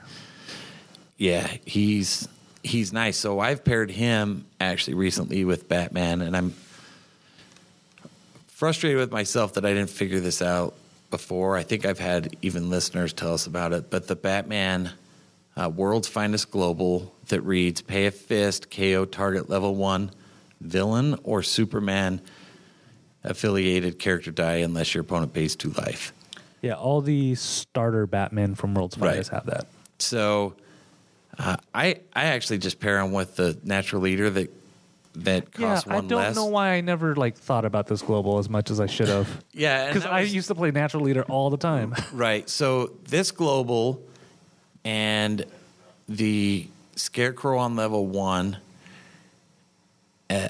Yeah, 1.16 1.46
he's 1.64 2.26
he's 2.62 2.92
nice. 2.92 3.16
So 3.16 3.40
I've 3.40 3.64
paired 3.64 3.90
him 3.90 4.46
actually 4.60 4.94
recently 4.94 5.44
with 5.44 5.68
Batman, 5.68 6.22
and 6.22 6.36
I'm 6.36 6.54
frustrated 8.48 8.98
with 8.98 9.12
myself 9.12 9.54
that 9.54 9.64
I 9.64 9.72
didn't 9.72 9.90
figure 9.90 10.20
this 10.20 10.42
out 10.42 10.74
before. 11.10 11.56
I 11.56 11.62
think 11.62 11.86
I've 11.86 11.98
had 11.98 12.36
even 12.42 12.70
listeners 12.70 13.12
tell 13.12 13.34
us 13.34 13.46
about 13.46 13.72
it, 13.72 13.90
but 13.90 14.08
the 14.08 14.16
Batman 14.16 14.90
uh, 15.56 15.68
World's 15.68 16.08
Finest 16.08 16.50
Global 16.50 17.12
that 17.28 17.40
reads 17.42 17.80
pay 17.80 18.06
a 18.06 18.10
fist, 18.10 18.70
KO 18.70 19.04
target 19.04 19.48
level 19.48 19.74
one, 19.74 20.10
villain 20.60 21.18
or 21.24 21.42
Superman 21.42 22.20
affiliated 23.24 23.98
character 23.98 24.30
die 24.30 24.56
unless 24.56 24.94
your 24.94 25.02
opponent 25.02 25.32
pays 25.32 25.56
two 25.56 25.70
life. 25.70 26.12
Yeah, 26.62 26.74
all 26.74 27.00
the 27.00 27.34
starter 27.34 28.06
Batman 28.06 28.54
from 28.54 28.74
World's 28.74 28.98
Right. 28.98 29.12
Finest 29.12 29.30
have 29.30 29.46
that. 29.46 29.66
So 29.98 30.54
uh, 31.38 31.56
I 31.74 32.00
I 32.14 32.24
actually 32.26 32.58
just 32.58 32.80
pair 32.80 32.98
him 33.00 33.12
with 33.12 33.36
the 33.36 33.58
natural 33.64 34.02
leader 34.02 34.28
that 34.30 34.50
that 35.14 35.52
costs 35.52 35.86
yeah, 35.86 35.96
I 35.96 36.00
don't 36.00 36.10
less. 36.10 36.36
know 36.36 36.46
why 36.46 36.70
I 36.74 36.80
never 36.80 37.16
like 37.16 37.36
thought 37.36 37.64
about 37.64 37.86
this 37.88 38.02
global 38.02 38.38
as 38.38 38.48
much 38.48 38.70
as 38.70 38.78
I 38.80 38.86
should 38.86 39.08
have. 39.08 39.28
Yeah, 39.52 39.88
because 39.88 40.04
I 40.06 40.20
was- 40.22 40.34
used 40.34 40.48
to 40.48 40.54
play 40.54 40.70
natural 40.70 41.02
leader 41.02 41.22
all 41.24 41.50
the 41.50 41.56
time. 41.56 41.94
right. 42.12 42.48
So 42.48 42.92
this 43.08 43.30
global 43.32 44.00
and 44.84 45.44
the 46.08 46.68
scarecrow 46.94 47.58
on 47.58 47.74
level 47.76 48.06
one, 48.06 48.58
uh, 50.30 50.48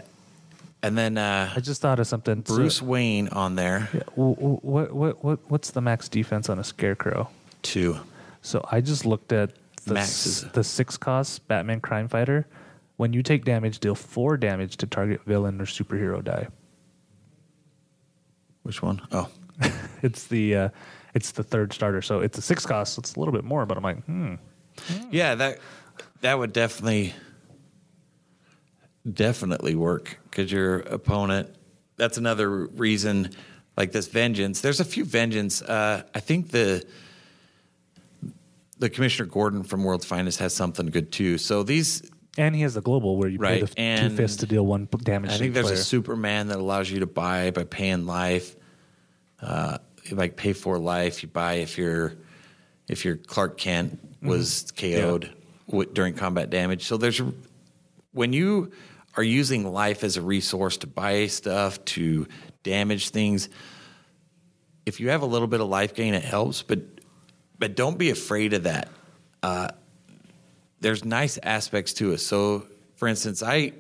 and 0.83 0.97
then 0.99 1.17
uh, 1.19 1.51
I 1.57 1.61
just 1.61 1.81
thought 1.81 1.99
of 1.99 2.07
something. 2.07 2.45
So- 2.47 2.55
Bruce 2.57 2.83
Wayne 2.83 3.29
on 3.29 3.55
there 3.55 3.89
Yeah, 3.93 4.01
what 4.15 4.95
what 4.95 5.25
what 5.25 5.39
what's 5.51 5.71
the 5.71 5.81
max 5.81 6.09
defense 6.09 6.49
on 6.49 6.59
a 6.59 6.65
scarecrow? 6.65 7.29
two. 7.63 7.99
So 8.43 8.65
I 8.71 8.81
just 8.81 9.05
looked 9.05 9.33
at 9.33 9.51
the 9.89 9.95
Max 9.95 10.45
s- 10.45 10.51
the 10.53 10.63
six 10.65 10.97
cost 10.97 11.47
Batman 11.49 11.81
Crime 11.81 12.09
Fighter. 12.09 12.47
When 12.97 13.13
you 13.13 13.23
take 13.23 13.45
damage, 13.45 13.79
deal 13.79 13.95
four 13.95 14.37
damage 14.37 14.77
to 14.79 14.87
target 14.87 15.21
villain 15.25 15.61
or 15.61 15.65
superhero 15.67 16.23
die. 16.23 16.49
Which 18.63 18.83
one? 18.83 19.01
Oh, 19.13 19.29
It's 20.03 20.27
the 20.27 20.55
uh, 20.55 20.69
it's 21.15 21.33
the 21.33 21.43
third 21.43 21.73
starter, 21.73 22.03
so 22.03 22.21
it's 22.21 22.39
a 22.39 22.43
six 22.43 22.65
cost. 22.67 22.95
So 22.95 23.01
it's 23.01 23.15
a 23.15 23.19
little 23.19 23.33
bit 23.33 23.45
more, 23.45 23.67
but 23.67 23.77
I'm 23.77 23.83
like, 23.83 24.05
hmm. 24.05 24.35
yeah. 25.11 25.35
That 25.35 25.59
that 26.21 26.39
would 26.39 26.53
definitely 26.53 27.15
definitely 29.11 29.75
work 29.75 30.19
because 30.25 30.51
your 30.53 30.81
opponent. 30.81 31.55
That's 31.97 32.19
another 32.19 32.67
reason. 32.67 33.31
Like 33.77 33.93
this 33.93 34.09
vengeance. 34.09 34.61
There's 34.61 34.81
a 34.81 34.85
few 34.85 35.05
vengeance. 35.05 35.63
Uh, 35.63 36.03
I 36.13 36.19
think 36.21 36.51
the 36.51 36.85
the 38.79 38.89
Commissioner 38.91 39.27
Gordon 39.29 39.63
from 39.63 39.85
World's 39.85 40.05
Finest 40.05 40.39
has 40.39 40.55
something 40.55 40.87
good 40.87 41.13
too. 41.13 41.39
So 41.39 41.63
these 41.63 42.03
And 42.37 42.55
he 42.55 42.63
has 42.63 42.75
the 42.75 42.81
global 42.81 43.17
where 43.17 43.29
you 43.29 43.39
Right, 43.39 43.61
pay 43.61 43.61
the 43.61 43.67
two 43.67 43.75
and 43.77 44.17
fists 44.17 44.39
to 44.39 44.47
deal 44.47 44.65
one 44.65 44.89
damage. 45.03 45.31
I 45.31 45.39
think 45.39 45.55
there's 45.55 45.67
player. 45.67 45.79
a 45.79 45.83
Superman 45.85 46.49
that 46.49 46.59
allows 46.59 46.91
you 46.91 47.01
to 47.01 47.07
buy 47.07 47.51
by 47.51 47.65
paying 47.65 48.07
life. 48.07 48.55
Uh, 49.41 49.79
like 50.11 50.37
pay 50.37 50.53
for 50.53 50.79
life, 50.79 51.23
you 51.23 51.29
buy 51.29 51.55
if 51.55 51.77
you're 51.79 52.15
if 52.89 53.05
your 53.05 53.17
Clark 53.17 53.59
Kent 53.59 54.01
was 54.23 54.73
KO'd 54.77 55.31
w- 55.69 55.91
during 55.93 56.15
combat 56.15 56.51
damage. 56.51 56.87
So 56.87 56.97
there's 56.97 57.21
when 58.13 58.33
you 58.33 58.73
are 59.17 59.23
using 59.23 59.71
life 59.71 60.05
as 60.05 60.17
a 60.17 60.23
resource 60.23 60.77
to 60.79 60.87
buy 60.87 61.27
stuff 61.27 61.85
to 61.85 62.27
damage 62.63 63.11
things. 63.11 63.49
If 64.87 65.01
you 65.01 65.11
have 65.11 65.23
a 65.23 65.27
little 65.27 65.49
bit 65.49 65.61
of 65.61 65.69
life 65.69 65.95
gain, 65.95 66.15
it 66.15 66.25
helps, 66.25 66.63
but 66.63 66.79
but 67.59 67.75
don't 67.77 67.99
be 67.99 68.11
afraid 68.11 68.53
of 68.53 68.63
that 68.65 68.89
there's 70.81 71.05
nice 71.05 71.39
aspects 71.43 71.93
to 71.95 72.13
it. 72.13 72.19
So, 72.19 72.67
for 72.97 73.09
instance, 73.09 73.43
I 73.43 73.73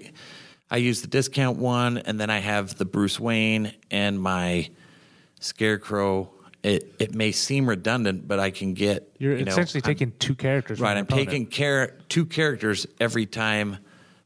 I 0.70 0.78
use 0.78 1.00
the 1.00 1.06
discount 1.06 1.58
one, 1.58 1.98
and 1.98 2.18
then 2.20 2.28
I 2.30 2.38
have 2.38 2.76
the 2.76 2.84
Bruce 2.84 3.18
Wayne 3.20 3.72
and 3.90 4.20
my 4.20 4.68
Scarecrow. 5.40 6.30
It 6.62 6.92
it 6.98 7.14
may 7.14 7.30
seem 7.32 7.68
redundant, 7.68 8.26
but 8.26 8.40
I 8.40 8.50
can 8.50 8.74
get 8.74 9.14
You're 9.18 9.36
you 9.36 9.44
know, 9.44 9.52
essentially 9.52 9.80
I'm- 9.84 9.94
taking 9.94 10.12
two 10.18 10.34
characters. 10.34 10.80
right. 10.80 10.96
I'm 10.96 11.04
opponent. 11.04 11.28
taking 11.28 11.46
care 11.46 11.96
two 12.08 12.26
characters 12.26 12.86
every 12.98 13.26
time 13.26 13.76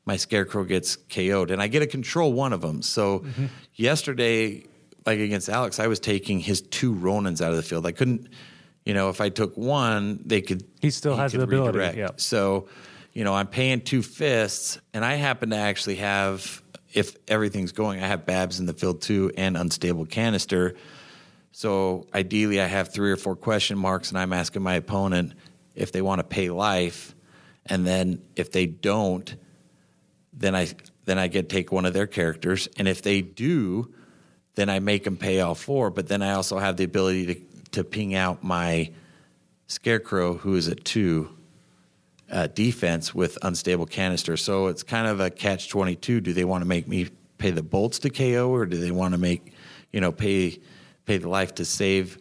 my 0.07 0.17
Scarecrow 0.17 0.65
gets 0.65 0.97
KO'd, 0.97 1.51
and 1.51 1.61
I 1.63 1.69
get 1.69 1.81
to 1.81 1.87
control 1.87 2.33
one 2.33 2.53
of 2.53 2.61
them. 2.63 2.81
So, 2.83 3.21
Mm-hmm. 3.21 3.47
yesterday, 3.75 4.65
like 5.05 5.21
against 5.21 5.49
Alex, 5.51 5.79
I 5.79 5.87
was 5.89 6.01
taking 6.01 6.41
his 6.41 6.63
two 6.63 6.95
Ronins 6.95 7.41
out 7.43 7.51
of 7.51 7.57
the 7.57 7.63
field. 7.63 7.85
I 7.87 7.93
couldn't. 7.93 8.29
You 8.85 8.95
know, 8.95 9.09
if 9.11 9.21
I 9.21 9.29
took 9.29 9.57
one, 9.57 10.21
they 10.25 10.41
could. 10.41 10.65
He 10.81 10.91
still 10.91 11.17
has 11.17 11.33
the 11.33 11.43
ability, 11.43 11.79
redirect. 11.79 11.97
yeah. 11.97 12.09
So, 12.17 12.69
you 13.13 13.25
know, 13.25 13.35
I'm 13.35 13.47
paying 13.47 13.81
two 13.81 14.03
fists, 14.03 14.81
and 14.93 15.05
I 15.05 15.15
happen 15.15 15.51
to 15.51 15.57
actually 15.57 15.97
have, 15.97 16.63
if 16.93 17.17
everything's 17.29 17.73
going, 17.73 18.03
I 18.03 18.09
have 18.09 18.27
Babs 18.27 18.59
in 18.59 18.67
the 18.67 18.73
field 18.73 19.03
too, 19.03 19.31
and 19.37 19.57
unstable 19.57 20.07
canister. 20.07 20.75
So 21.53 22.07
ideally, 22.15 22.61
I 22.61 22.67
have 22.67 22.93
three 22.93 23.13
or 23.13 23.17
four 23.17 23.37
question 23.37 23.79
marks, 23.79 24.09
and 24.09 24.19
I'm 24.19 24.33
asking 24.33 24.63
my 24.63 24.75
opponent 24.75 25.35
if 25.75 25.93
they 25.93 26.03
want 26.03 26.19
to 26.19 26.25
pay 26.25 26.51
life, 26.51 27.15
and 27.67 27.87
then 27.87 28.23
if 28.35 28.51
they 28.51 28.67
don't, 28.67 29.35
then 30.33 30.57
I 30.57 30.69
then 31.05 31.19
I 31.19 31.29
get 31.29 31.49
to 31.49 31.55
take 31.55 31.71
one 31.71 31.85
of 31.85 31.93
their 31.93 32.07
characters, 32.07 32.69
and 32.79 32.89
if 32.89 33.03
they 33.03 33.21
do, 33.23 33.93
then 34.55 34.69
I 34.69 34.81
make 34.81 35.05
them 35.05 35.17
pay 35.17 35.41
all 35.41 35.55
four. 35.55 35.91
But 35.91 36.09
then 36.09 36.23
I 36.23 36.33
also 36.33 36.59
have 36.59 36.77
the 36.77 36.85
ability 36.85 37.27
to 37.27 37.35
to 37.73 37.85
ping 37.85 38.15
out 38.15 38.43
my 38.43 38.91
Scarecrow, 39.67 40.35
who 40.35 40.55
is 40.55 40.69
at 40.69 40.85
two 40.85 41.31
uh, 42.31 42.47
defense 42.47 43.15
with 43.15 43.39
unstable 43.43 43.87
canister. 43.87 44.37
So 44.37 44.67
it's 44.67 44.83
kind 44.83 45.07
of 45.07 45.21
a 45.21 45.31
catch 45.31 45.69
twenty 45.69 45.97
two. 45.97 46.21
Do 46.21 46.33
they 46.33 46.45
want 46.45 46.63
to 46.63 46.69
make 46.69 46.87
me 46.87 47.09
pay 47.39 47.51
the 47.51 47.63
bolts 47.63 47.99
to 48.01 48.11
KO, 48.11 48.51
or 48.51 48.67
do 48.67 48.79
they 48.79 48.91
want 48.91 49.13
to 49.13 49.19
make 49.19 49.53
you 49.91 50.01
know 50.01 50.13
pay 50.13 50.59
pay 51.05 51.19
the 51.19 51.29
life 51.29 51.55
to 51.57 51.65
save 51.65 52.19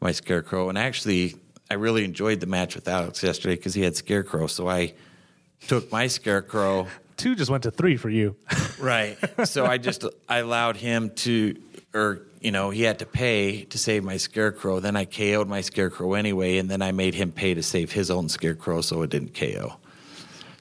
my 0.00 0.12
Scarecrow? 0.12 0.68
And 0.68 0.78
actually, 0.78 1.36
I 1.70 1.74
really 1.74 2.04
enjoyed 2.04 2.40
the 2.40 2.46
match 2.46 2.74
with 2.74 2.86
Alex 2.88 3.22
yesterday 3.22 3.56
because 3.56 3.74
he 3.74 3.82
had 3.82 3.96
Scarecrow. 3.96 4.46
So 4.46 4.68
I 4.68 4.94
took 5.68 5.90
my 5.90 6.06
Scarecrow. 6.06 6.86
Two 7.16 7.34
just 7.34 7.50
went 7.50 7.62
to 7.62 7.70
three 7.70 7.96
for 7.96 8.10
you. 8.10 8.36
Right. 8.78 9.16
So 9.44 9.64
I 9.64 9.78
just 9.78 10.04
I 10.28 10.38
allowed 10.38 10.76
him 10.76 11.10
to, 11.10 11.56
or 11.94 12.22
you 12.42 12.50
know, 12.50 12.70
he 12.70 12.82
had 12.82 12.98
to 12.98 13.06
pay 13.06 13.64
to 13.66 13.78
save 13.78 14.02
my 14.02 14.16
scarecrow. 14.16 14.80
Then 14.80 14.96
I 14.96 15.04
KO'd 15.04 15.48
my 15.48 15.60
scarecrow 15.60 16.14
anyway, 16.14 16.58
and 16.58 16.68
then 16.68 16.82
I 16.82 16.90
made 16.90 17.14
him 17.14 17.30
pay 17.30 17.54
to 17.54 17.62
save 17.62 17.92
his 17.92 18.10
own 18.10 18.28
scarecrow, 18.28 18.80
so 18.80 19.02
it 19.02 19.10
didn't 19.10 19.34
KO. 19.34 19.76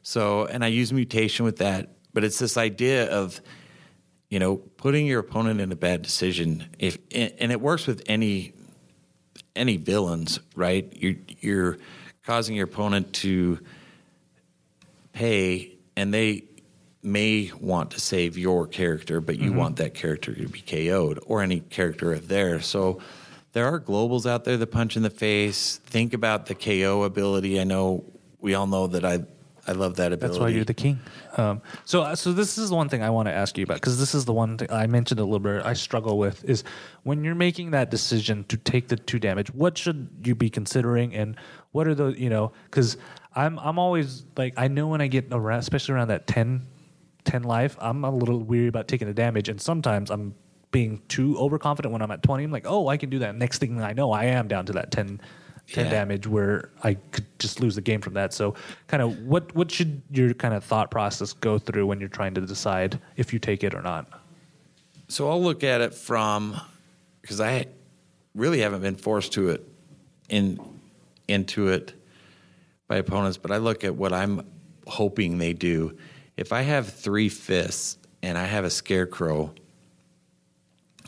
So, 0.04 0.46
and 0.46 0.64
I 0.64 0.68
use 0.68 0.94
mutation 0.94 1.44
with 1.44 1.58
that, 1.58 1.90
but 2.14 2.24
it's 2.24 2.38
this 2.38 2.56
idea 2.56 3.10
of, 3.10 3.42
you 4.30 4.40
know, 4.40 4.58
putting 4.58 5.08
your 5.08 5.20
opponent 5.20 5.60
in 5.60 5.72
a 5.72 5.76
bad 5.76 6.04
decision. 6.04 6.70
If 6.78 7.00
and 7.14 7.52
it 7.52 7.60
works 7.60 7.88
with 7.88 8.04
any 8.06 8.54
any 9.56 9.78
villains, 9.78 10.40
right? 10.56 10.92
You're 10.96 11.16
you're 11.40 11.78
causing 12.26 12.56
your 12.56 12.66
opponent 12.66 13.14
to 13.14 13.60
pay, 15.14 15.74
and 15.96 16.14
they 16.14 16.44
may 17.04 17.52
want 17.60 17.92
to 17.92 18.00
save 18.00 18.38
your 18.38 18.68
character, 18.68 19.22
but 19.22 19.40
you 19.40 19.54
want 19.54 19.78
that 19.78 19.94
character 19.94 20.34
to 20.34 20.48
be 20.48 20.62
KO'd 20.62 21.20
or 21.26 21.42
any 21.42 21.62
character 21.62 22.14
of 22.14 22.28
theirs. 22.28 22.68
So 22.68 23.00
there 23.54 23.66
are 23.66 23.80
globals 23.80 24.30
out 24.30 24.44
there 24.44 24.58
that 24.58 24.68
punch 24.68 24.96
in 24.96 25.04
the 25.04 25.10
face. 25.10 25.78
Think 25.78 26.14
about 26.14 26.46
the 26.46 26.56
KO 26.56 27.04
ability. 27.04 27.60
I 27.60 27.64
know 27.64 28.04
we 28.40 28.54
all 28.54 28.68
know 28.68 28.88
that 28.88 29.04
I 29.04 29.26
I 29.68 29.74
love 29.74 29.98
that 29.98 30.12
ability. 30.12 30.28
That's 30.28 30.40
why 30.40 30.50
you're 30.50 30.66
the 30.66 30.74
king. 30.74 31.00
Um, 31.38 31.62
so, 31.86 32.16
so 32.16 32.34
this 32.34 32.58
is 32.58 32.70
the 32.70 32.76
one 32.76 32.90
thing 32.90 33.04
I 33.04 33.12
want 33.12 33.28
to 33.28 33.32
ask 33.32 33.58
you 33.58 33.64
about 33.64 33.76
because 33.76 34.00
this 34.00 34.16
is 34.16 34.26
the 34.26 34.34
one 34.34 34.58
thing 34.58 34.72
I 34.72 34.88
mentioned 34.88 35.20
a 35.20 35.24
little 35.24 35.40
bit. 35.40 35.64
I 35.64 35.74
struggle 35.74 36.18
with 36.18 36.44
is 36.46 36.64
when 37.04 37.24
you're 37.24 37.36
making 37.36 37.72
that 37.72 37.92
decision 37.92 38.44
to 38.46 38.58
take 38.58 38.88
the 38.88 38.96
two 38.96 39.20
damage. 39.20 39.54
What 39.54 39.78
should 39.78 40.10
you 40.24 40.34
be 40.34 40.50
considering, 40.50 41.14
and 41.14 41.36
what 41.74 41.88
are 41.88 41.94
the 41.94 42.08
You 42.08 42.30
know, 42.30 42.54
because 42.66 42.98
I'm 43.36 43.60
I'm 43.60 43.78
always 43.78 44.26
like 44.36 44.56
I 44.58 44.68
know 44.68 44.88
when 44.88 45.02
I 45.02 45.08
get 45.08 45.28
around, 45.32 45.60
especially 45.60 45.94
around 45.94 46.08
that 46.08 46.26
10, 46.26 46.66
10 47.26 47.44
life, 47.44 47.78
I'm 47.80 48.04
a 48.04 48.12
little 48.12 48.40
weary 48.40 48.68
about 48.68 48.88
taking 48.88 49.08
the 49.08 49.14
damage, 49.14 49.50
and 49.50 49.60
sometimes 49.60 50.10
I'm 50.10 50.34
being 50.72 51.02
too 51.08 51.38
overconfident 51.38 51.92
when 51.92 52.02
I'm 52.02 52.12
at 52.12 52.24
twenty. 52.24 52.44
I'm 52.46 52.52
like, 52.52 52.66
oh, 52.68 52.88
I 52.88 52.96
can 52.98 53.10
do 53.10 53.20
that. 53.20 53.36
Next 53.36 53.60
thing 53.60 53.82
I 53.82 53.92
know, 53.94 54.12
I 54.12 54.26
am 54.26 54.48
down 54.48 54.66
to 54.68 54.74
that 54.74 54.90
10, 54.92 55.20
10 55.68 55.86
Yeah. 55.86 55.92
damage 55.92 56.28
where 56.28 56.70
I 56.82 56.94
could 56.94 57.26
just 57.40 57.60
lose 57.60 57.76
the 57.76 57.82
game 57.82 58.00
from 58.00 58.14
that. 58.14 58.34
So, 58.34 58.56
kind 58.88 59.04
of, 59.04 59.20
what 59.20 59.54
what 59.54 59.70
should 59.70 60.02
your 60.12 60.34
kind 60.34 60.54
of 60.54 60.64
thought 60.64 60.90
process 60.90 61.34
go 61.34 61.60
through 61.60 61.88
when 61.88 62.00
you're 62.00 62.08
trying 62.10 62.34
to 62.36 62.42
decide 62.42 63.00
if 63.18 63.34
you 63.34 63.40
take 63.40 63.64
it 63.66 63.74
or 63.76 63.82
not? 63.82 64.08
So 65.10 65.30
I'll 65.30 65.44
look 65.44 65.62
at 65.64 65.82
it 65.82 65.94
from 65.94 66.56
because 67.22 67.42
I 67.42 67.66
really 68.34 68.62
haven't 68.62 68.82
been 68.82 68.96
forced 68.96 69.34
to 69.34 69.50
it 69.50 69.68
in 70.30 70.58
into 71.28 71.68
it 71.68 71.94
by 72.88 72.96
opponents, 72.96 73.38
but 73.38 73.52
I 73.52 73.58
look 73.58 73.84
at 73.84 73.94
what 73.96 74.14
I'm 74.14 74.46
hoping 74.88 75.38
they 75.38 75.52
do. 75.52 75.98
If 76.42 76.52
I 76.52 76.64
have 76.64 76.92
three 76.92 77.30
fists 77.30 78.00
and 78.24 78.36
I 78.36 78.46
have 78.46 78.66
a 78.66 78.72
scarecrow 78.72 79.54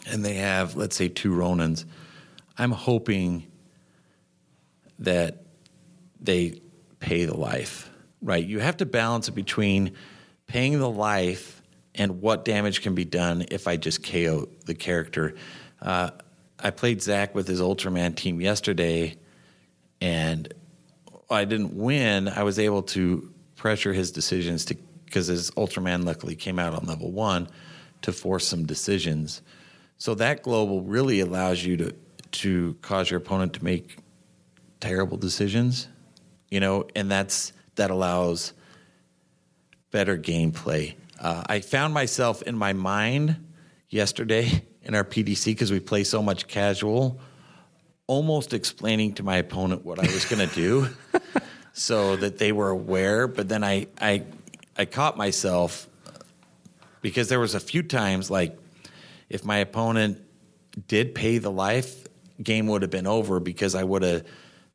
and 0.05 0.23
they 0.23 0.35
have, 0.35 0.75
let's 0.75 0.95
say, 0.95 1.07
two 1.07 1.31
Ronins, 1.31 1.85
I'm 2.55 2.69
hoping 2.69 3.47
that 4.99 5.43
they 6.21 6.61
pay 6.99 7.25
the 7.25 7.35
life, 7.35 7.89
right? 8.21 8.45
You 8.45 8.59
have 8.59 8.77
to 8.77 8.85
balance 8.85 9.27
it 9.27 9.31
between 9.31 9.95
paying 10.45 10.77
the 10.77 10.87
life 10.87 11.63
and 11.95 12.21
what 12.21 12.45
damage 12.45 12.83
can 12.83 12.93
be 12.93 13.03
done 13.03 13.45
if 13.49 13.67
I 13.67 13.75
just 13.75 14.03
KO 14.03 14.47
the 14.67 14.75
character. 14.75 15.33
Uh, 15.81 16.11
I 16.59 16.69
played 16.69 17.01
Zach 17.01 17.33
with 17.33 17.47
his 17.47 17.59
Ultraman 17.59 18.15
team 18.15 18.39
yesterday, 18.39 19.17
and 19.99 20.53
I 21.27 21.45
didn't 21.45 21.75
win. 21.75 22.27
I 22.27 22.43
was 22.43 22.59
able 22.59 22.83
to 22.83 23.33
pressure 23.55 23.93
his 23.93 24.11
decisions 24.11 24.65
to 24.65 24.77
because 25.13 25.27
his 25.27 25.51
Ultraman 25.51 26.05
luckily 26.05 26.35
came 26.35 26.57
out 26.57 26.73
on 26.73 26.87
level 26.87 27.11
one 27.11 27.47
to 28.01 28.11
force 28.11 28.47
some 28.47 28.65
decisions. 28.65 29.43
So 29.99 30.15
that 30.15 30.41
global 30.41 30.81
really 30.81 31.19
allows 31.19 31.63
you 31.63 31.77
to 31.77 31.95
to 32.31 32.75
cause 32.81 33.11
your 33.11 33.19
opponent 33.19 33.53
to 33.53 33.63
make 33.63 33.95
terrible 34.79 35.17
decisions, 35.17 35.87
you 36.49 36.59
know, 36.59 36.87
and 36.95 37.11
that's 37.11 37.53
that 37.75 37.91
allows 37.91 38.53
better 39.91 40.17
gameplay. 40.17 40.95
Uh, 41.19 41.43
I 41.45 41.59
found 41.59 41.93
myself 41.93 42.41
in 42.41 42.57
my 42.57 42.73
mind 42.73 43.35
yesterday 43.89 44.63
in 44.81 44.95
our 44.95 45.03
PDC 45.03 45.45
because 45.45 45.71
we 45.71 45.79
play 45.79 46.03
so 46.03 46.23
much 46.23 46.47
casual, 46.47 47.19
almost 48.07 48.51
explaining 48.51 49.13
to 49.13 49.23
my 49.23 49.37
opponent 49.37 49.85
what 49.85 49.99
I 49.99 50.11
was 50.11 50.25
going 50.25 50.49
to 50.49 50.55
do, 50.55 50.87
so 51.73 52.15
that 52.15 52.39
they 52.39 52.51
were 52.51 52.69
aware. 52.69 53.27
But 53.27 53.47
then 53.47 53.63
I 53.63 53.85
I 54.01 54.23
I 54.77 54.85
caught 54.85 55.17
myself 55.17 55.87
because 57.01 57.29
there 57.29 57.39
was 57.39 57.55
a 57.55 57.59
few 57.59 57.83
times 57.83 58.31
like 58.31 58.57
if 59.29 59.45
my 59.45 59.57
opponent 59.57 60.21
did 60.87 61.13
pay 61.13 61.37
the 61.37 61.51
life, 61.51 62.07
game 62.41 62.67
would 62.67 62.81
have 62.81 62.91
been 62.91 63.07
over 63.07 63.39
because 63.39 63.75
I 63.75 63.83
would 63.83 64.03
have 64.03 64.25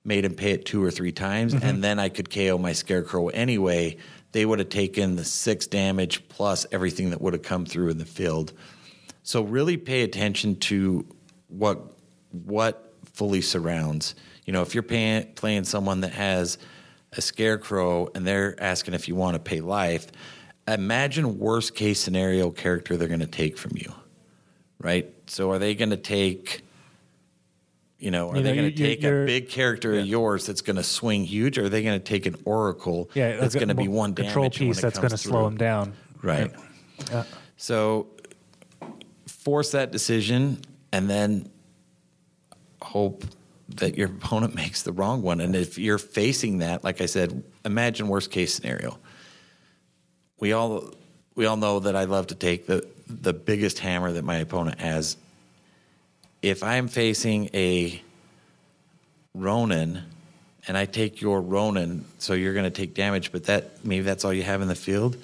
made 0.05 0.25
him 0.25 0.35
pay 0.35 0.53
it 0.53 0.65
two 0.65 0.83
or 0.83 0.91
three 0.91 1.13
times, 1.13 1.55
mm-hmm. 1.55 1.67
and 1.67 1.85
then 1.85 1.99
I 1.99 2.09
could 2.09 2.31
KO 2.31 2.59
my 2.59 2.73
scarecrow 2.73 3.29
anyway. 3.29 3.97
they 4.33 4.45
would 4.45 4.59
have 4.59 4.69
taken 4.69 5.17
the 5.17 5.25
six 5.25 5.67
damage 5.67 6.29
plus 6.29 6.67
everything 6.71 7.11
that 7.11 7.21
would 7.21 7.33
have 7.33 7.43
come 7.43 7.65
through 7.65 7.89
in 7.89 7.99
the 7.99 8.05
field. 8.05 8.53
So 9.23 9.43
really 9.43 9.77
pay 9.77 10.03
attention 10.03 10.57
to 10.61 11.07
what 11.49 11.99
what 12.31 12.95
fully 13.13 13.41
surrounds. 13.41 14.15
You 14.45 14.53
know, 14.53 14.63
if 14.63 14.75
you're 14.75 14.83
paying, 14.83 15.33
playing 15.35 15.65
someone 15.65 16.03
that 16.03 16.13
has 16.13 16.59
a 17.13 17.21
scarecrow 17.21 18.09
and 18.15 18.27
they're 18.27 18.61
asking 18.63 18.95
if 18.95 19.09
you 19.09 19.15
want 19.15 19.35
to 19.35 19.39
pay 19.41 19.61
life, 19.61 20.09
imagine 20.67 21.39
worst 21.39 21.75
case 21.75 22.01
scenario 22.01 22.51
character 22.51 22.97
they're 22.97 23.09
going 23.09 23.21
to 23.21 23.27
take 23.27 23.57
from 23.57 23.73
you, 23.77 23.93
right? 24.79 25.13
So 25.27 25.51
are 25.51 25.59
they 25.59 25.75
going 25.75 25.91
to 25.91 25.97
take? 25.97 26.65
You 27.99 28.13
know, 28.13 28.31
are 28.31 28.37
You 28.37 28.43
they 28.45 28.55
going 28.55 28.71
to 28.71 28.77
take 28.77 29.03
a 29.03 29.25
big 29.27 29.49
character 29.49 29.99
of 29.99 30.07
yours 30.07 30.47
that's 30.47 30.61
going 30.61 30.77
to 30.77 30.85
swing 30.85 31.25
huge, 31.25 31.59
or 31.59 31.65
are 31.65 31.69
they 31.69 31.83
going 31.83 31.99
to 31.99 32.05
take 32.05 32.27
an 32.27 32.37
oracle 32.45 33.11
Yeah, 33.15 33.39
that's 33.39 33.57
going 33.57 33.69
to 33.69 33.75
be 33.75 33.89
one 33.89 34.15
control 34.15 34.51
piece 34.51 34.81
that's 34.81 35.01
going 35.01 35.11
to 35.11 35.19
slow 35.19 35.45
them 35.45 35.57
down. 35.57 35.95
Right. 36.23 36.53
Yeah. 37.11 37.25
So 37.57 38.07
force 39.27 39.73
that 39.73 39.91
decision 39.91 40.61
and 40.93 41.11
then 41.11 41.51
hope 42.81 43.25
that 43.77 43.97
your 43.97 44.09
opponent 44.09 44.55
makes 44.63 44.83
the 44.83 44.93
wrong 44.93 45.23
one. 45.23 45.41
And 45.41 45.55
if 45.55 45.79
you're 45.79 45.99
facing 45.99 46.59
that, 46.59 46.85
like 46.85 47.01
I 47.01 47.07
said, 47.07 47.43
imagine 47.65 48.09
worst 48.09 48.31
case 48.31 48.55
scenario. 48.55 48.99
We 50.41 50.53
all 50.53 50.95
we 51.35 51.47
all 51.47 51.57
know 51.57 51.81
that 51.81 51.95
I 51.97 52.05
love 52.05 52.29
to 52.29 52.35
take 52.35 52.67
the 52.67 52.87
the 53.07 53.33
biggest 53.33 53.79
hammer 53.79 54.13
that 54.13 54.25
my 54.25 54.37
opponent 54.37 54.81
has. 54.81 55.17
If 56.43 56.63
I'm 56.63 56.89
facing 56.89 57.51
a 57.55 58.01
Ronin 59.35 60.03
and 60.69 60.77
I 60.77 60.85
take 60.85 61.21
your 61.21 61.41
Ronin, 61.41 62.05
so 62.19 62.35
you're 62.35 62.53
going 62.53 62.65
to 62.65 62.71
take 62.71 62.95
damage, 62.95 63.33
but 63.33 63.45
that 63.45 63.85
maybe 63.85 64.03
that's 64.03 64.25
all 64.25 64.33
you 64.33 64.43
have 64.45 64.63
in 64.63 64.69
the 64.69 64.75
field 64.75 65.17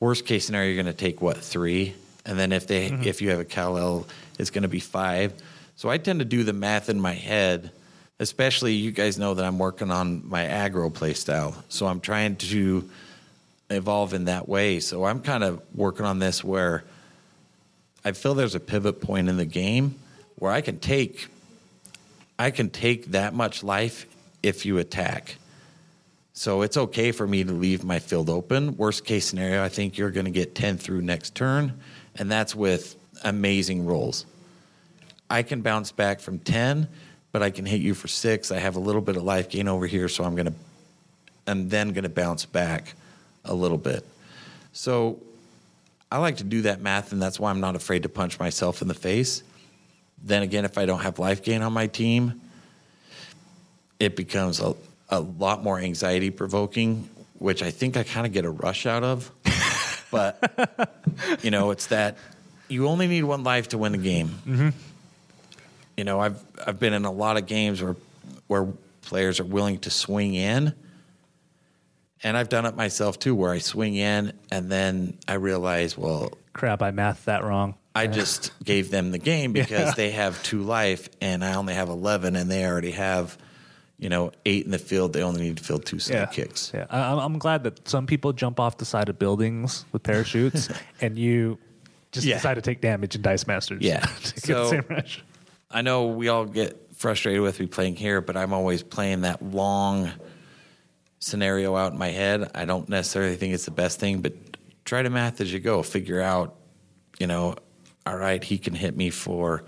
worst 0.00 0.26
case 0.26 0.46
scenario, 0.46 0.72
you're 0.72 0.82
going 0.82 0.94
to 0.94 0.98
take 0.98 1.20
what 1.20 1.38
three, 1.38 1.94
and 2.24 2.38
then 2.38 2.52
if 2.52 2.66
they 2.66 2.90
mm-hmm. 2.90 3.02
if 3.04 3.22
you 3.22 3.30
have 3.30 3.40
a 3.40 3.44
Kal 3.44 3.78
El, 3.78 4.06
it's 4.38 4.50
going 4.50 4.62
to 4.62 4.68
be 4.68 4.80
five. 4.80 5.32
So 5.76 5.88
I 5.88 5.98
tend 5.98 6.18
to 6.18 6.24
do 6.24 6.42
the 6.42 6.52
math 6.52 6.88
in 6.88 7.00
my 7.00 7.12
head. 7.12 7.70
Especially, 8.18 8.72
you 8.72 8.92
guys 8.92 9.18
know 9.18 9.34
that 9.34 9.44
I'm 9.44 9.58
working 9.58 9.90
on 9.90 10.26
my 10.26 10.44
aggro 10.44 10.92
play 10.92 11.12
style, 11.12 11.54
so 11.68 11.86
I'm 11.86 12.00
trying 12.00 12.36
to 12.36 12.88
evolve 13.68 14.14
in 14.14 14.24
that 14.24 14.48
way. 14.48 14.80
So 14.80 15.04
I'm 15.04 15.20
kind 15.20 15.44
of 15.44 15.60
working 15.74 16.06
on 16.06 16.18
this 16.18 16.42
where 16.42 16.84
I 18.06 18.12
feel 18.12 18.34
there's 18.34 18.54
a 18.54 18.60
pivot 18.60 19.02
point 19.02 19.28
in 19.28 19.36
the 19.36 19.44
game 19.44 19.96
where 20.36 20.50
I 20.50 20.62
can 20.62 20.78
take 20.78 21.28
I 22.38 22.50
can 22.50 22.70
take 22.70 23.06
that 23.12 23.34
much 23.34 23.62
life 23.62 24.06
if 24.42 24.66
you 24.66 24.78
attack. 24.78 25.36
So 26.34 26.62
it's 26.62 26.76
okay 26.76 27.12
for 27.12 27.26
me 27.26 27.44
to 27.44 27.52
leave 27.52 27.82
my 27.82 27.98
field 27.98 28.28
open. 28.28 28.76
Worst 28.76 29.06
case 29.06 29.26
scenario, 29.26 29.64
I 29.64 29.70
think 29.70 29.96
you're 29.96 30.10
going 30.10 30.26
to 30.26 30.30
get 30.30 30.54
10 30.54 30.76
through 30.76 31.00
next 31.00 31.34
turn, 31.34 31.80
and 32.14 32.30
that's 32.30 32.54
with 32.54 32.94
amazing 33.24 33.86
rolls. 33.86 34.26
I 35.28 35.42
can 35.42 35.62
bounce 35.62 35.92
back 35.92 36.20
from 36.20 36.38
10, 36.38 36.88
but 37.32 37.42
I 37.42 37.50
can 37.50 37.66
hit 37.66 37.80
you 37.80 37.94
for 37.94 38.08
6. 38.08 38.50
I 38.50 38.58
have 38.58 38.76
a 38.76 38.80
little 38.80 39.00
bit 39.00 39.16
of 39.16 39.22
life 39.22 39.48
gain 39.48 39.68
over 39.68 39.86
here, 39.86 40.08
so 40.08 40.24
I'm 40.24 40.34
going 40.34 40.46
to 40.46 40.54
I'm 41.46 41.68
then 41.68 41.92
going 41.92 42.04
to 42.04 42.10
bounce 42.10 42.44
back 42.44 42.94
a 43.44 43.54
little 43.54 43.78
bit. 43.78 44.04
So 44.72 45.20
I 46.10 46.18
like 46.18 46.38
to 46.38 46.44
do 46.44 46.62
that 46.62 46.80
math, 46.80 47.12
and 47.12 47.22
that's 47.22 47.38
why 47.38 47.50
I'm 47.50 47.60
not 47.60 47.76
afraid 47.76 48.02
to 48.02 48.08
punch 48.08 48.38
myself 48.38 48.82
in 48.82 48.88
the 48.88 48.94
face. 48.94 49.42
Then 50.22 50.42
again, 50.42 50.64
if 50.64 50.76
I 50.78 50.86
don't 50.86 51.00
have 51.00 51.18
life 51.18 51.42
gain 51.42 51.62
on 51.62 51.72
my 51.72 51.86
team, 51.86 52.40
it 54.00 54.16
becomes 54.16 54.60
a, 54.60 54.74
a 55.08 55.20
lot 55.20 55.62
more 55.62 55.78
anxiety 55.78 56.30
provoking, 56.30 57.08
which 57.38 57.62
I 57.62 57.70
think 57.70 57.96
I 57.96 58.02
kind 58.02 58.26
of 58.26 58.32
get 58.32 58.44
a 58.44 58.50
rush 58.50 58.86
out 58.86 59.04
of. 59.04 59.30
but, 60.10 60.92
you 61.42 61.50
know, 61.50 61.70
it's 61.70 61.86
that 61.86 62.18
you 62.68 62.88
only 62.88 63.06
need 63.06 63.24
one 63.24 63.44
life 63.44 63.68
to 63.68 63.78
win 63.78 63.94
a 63.94 63.98
game. 63.98 64.28
Mm-hmm. 64.28 64.68
You 65.96 66.04
know, 66.04 66.20
I've, 66.20 66.42
I've 66.66 66.78
been 66.78 66.92
in 66.92 67.04
a 67.04 67.10
lot 67.12 67.36
of 67.36 67.46
games 67.46 67.82
where, 67.82 67.96
where 68.48 68.68
players 69.02 69.40
are 69.40 69.44
willing 69.44 69.78
to 69.80 69.90
swing 69.90 70.34
in. 70.34 70.74
And 72.22 72.36
I've 72.36 72.48
done 72.48 72.66
it 72.66 72.74
myself 72.76 73.18
too, 73.18 73.34
where 73.34 73.52
I 73.52 73.58
swing 73.58 73.94
in 73.94 74.32
and 74.50 74.70
then 74.70 75.16
I 75.28 75.34
realize, 75.34 75.96
well, 75.96 76.32
Crap, 76.54 76.82
I 76.82 76.90
mathed 76.90 77.26
that 77.26 77.44
wrong. 77.44 77.74
I 77.94 78.06
just 78.06 78.50
gave 78.64 78.90
them 78.90 79.10
the 79.10 79.18
game 79.18 79.52
because 79.52 79.94
they 79.94 80.10
have 80.10 80.42
two 80.42 80.62
life 80.62 81.08
and 81.20 81.44
I 81.44 81.54
only 81.54 81.74
have 81.74 81.88
11 81.88 82.36
and 82.36 82.50
they 82.50 82.64
already 82.66 82.90
have, 82.92 83.36
you 83.98 84.08
know, 84.08 84.32
eight 84.44 84.64
in 84.64 84.70
the 84.70 84.78
field. 84.78 85.12
They 85.12 85.22
only 85.22 85.42
need 85.42 85.56
to 85.58 85.64
field 85.64 85.84
two 85.86 85.98
side 85.98 86.30
kicks. 86.32 86.72
Yeah, 86.74 86.86
I, 86.90 87.00
I'm- 87.00 87.18
I'm 87.18 87.38
glad 87.38 87.64
that 87.64 87.86
some 87.88 88.06
people 88.06 88.32
jump 88.32 88.58
off 88.60 88.76
the 88.78 88.84
side 88.84 89.08
of 89.08 89.18
buildings 89.18 89.84
with 89.92 90.02
parachutes, 90.02 90.68
and 91.00 91.18
you 91.18 91.58
just 92.12 92.26
Yeah. 92.26 92.36
decide 92.36 92.54
to 92.54 92.62
take 92.62 92.80
damage 92.82 93.14
in 93.14 93.22
Dice 93.22 93.46
Masters. 93.46 93.82
Yeah. 93.82 94.00
to 94.24 94.34
get 94.34 94.44
So- 94.44 94.64
the 94.64 94.68
same 94.70 94.84
rush. 94.90 95.24
I 95.70 95.82
know 95.82 96.06
we 96.06 96.28
all 96.28 96.44
get 96.44 96.94
frustrated 96.94 97.42
with 97.42 97.60
me 97.60 97.66
playing 97.66 97.96
here, 97.96 98.20
but 98.20 98.36
I'm 98.36 98.52
always 98.52 98.82
playing 98.82 99.22
that 99.22 99.42
long 99.42 100.10
scenario 101.18 101.76
out 101.76 101.92
in 101.92 101.98
my 101.98 102.08
head. 102.08 102.50
I 102.54 102.64
don't 102.64 102.88
necessarily 102.88 103.36
think 103.36 103.54
it's 103.54 103.64
the 103.64 103.70
best 103.70 104.00
thing, 104.00 104.20
but 104.20 104.34
try 104.84 105.02
to 105.02 105.10
math 105.10 105.40
as 105.40 105.52
you 105.52 105.60
go. 105.60 105.82
Figure 105.82 106.20
out, 106.20 106.56
you 107.18 107.26
know, 107.26 107.56
all 108.06 108.16
right, 108.16 108.42
he 108.42 108.58
can 108.58 108.74
hit 108.74 108.96
me 108.96 109.10
for 109.10 109.64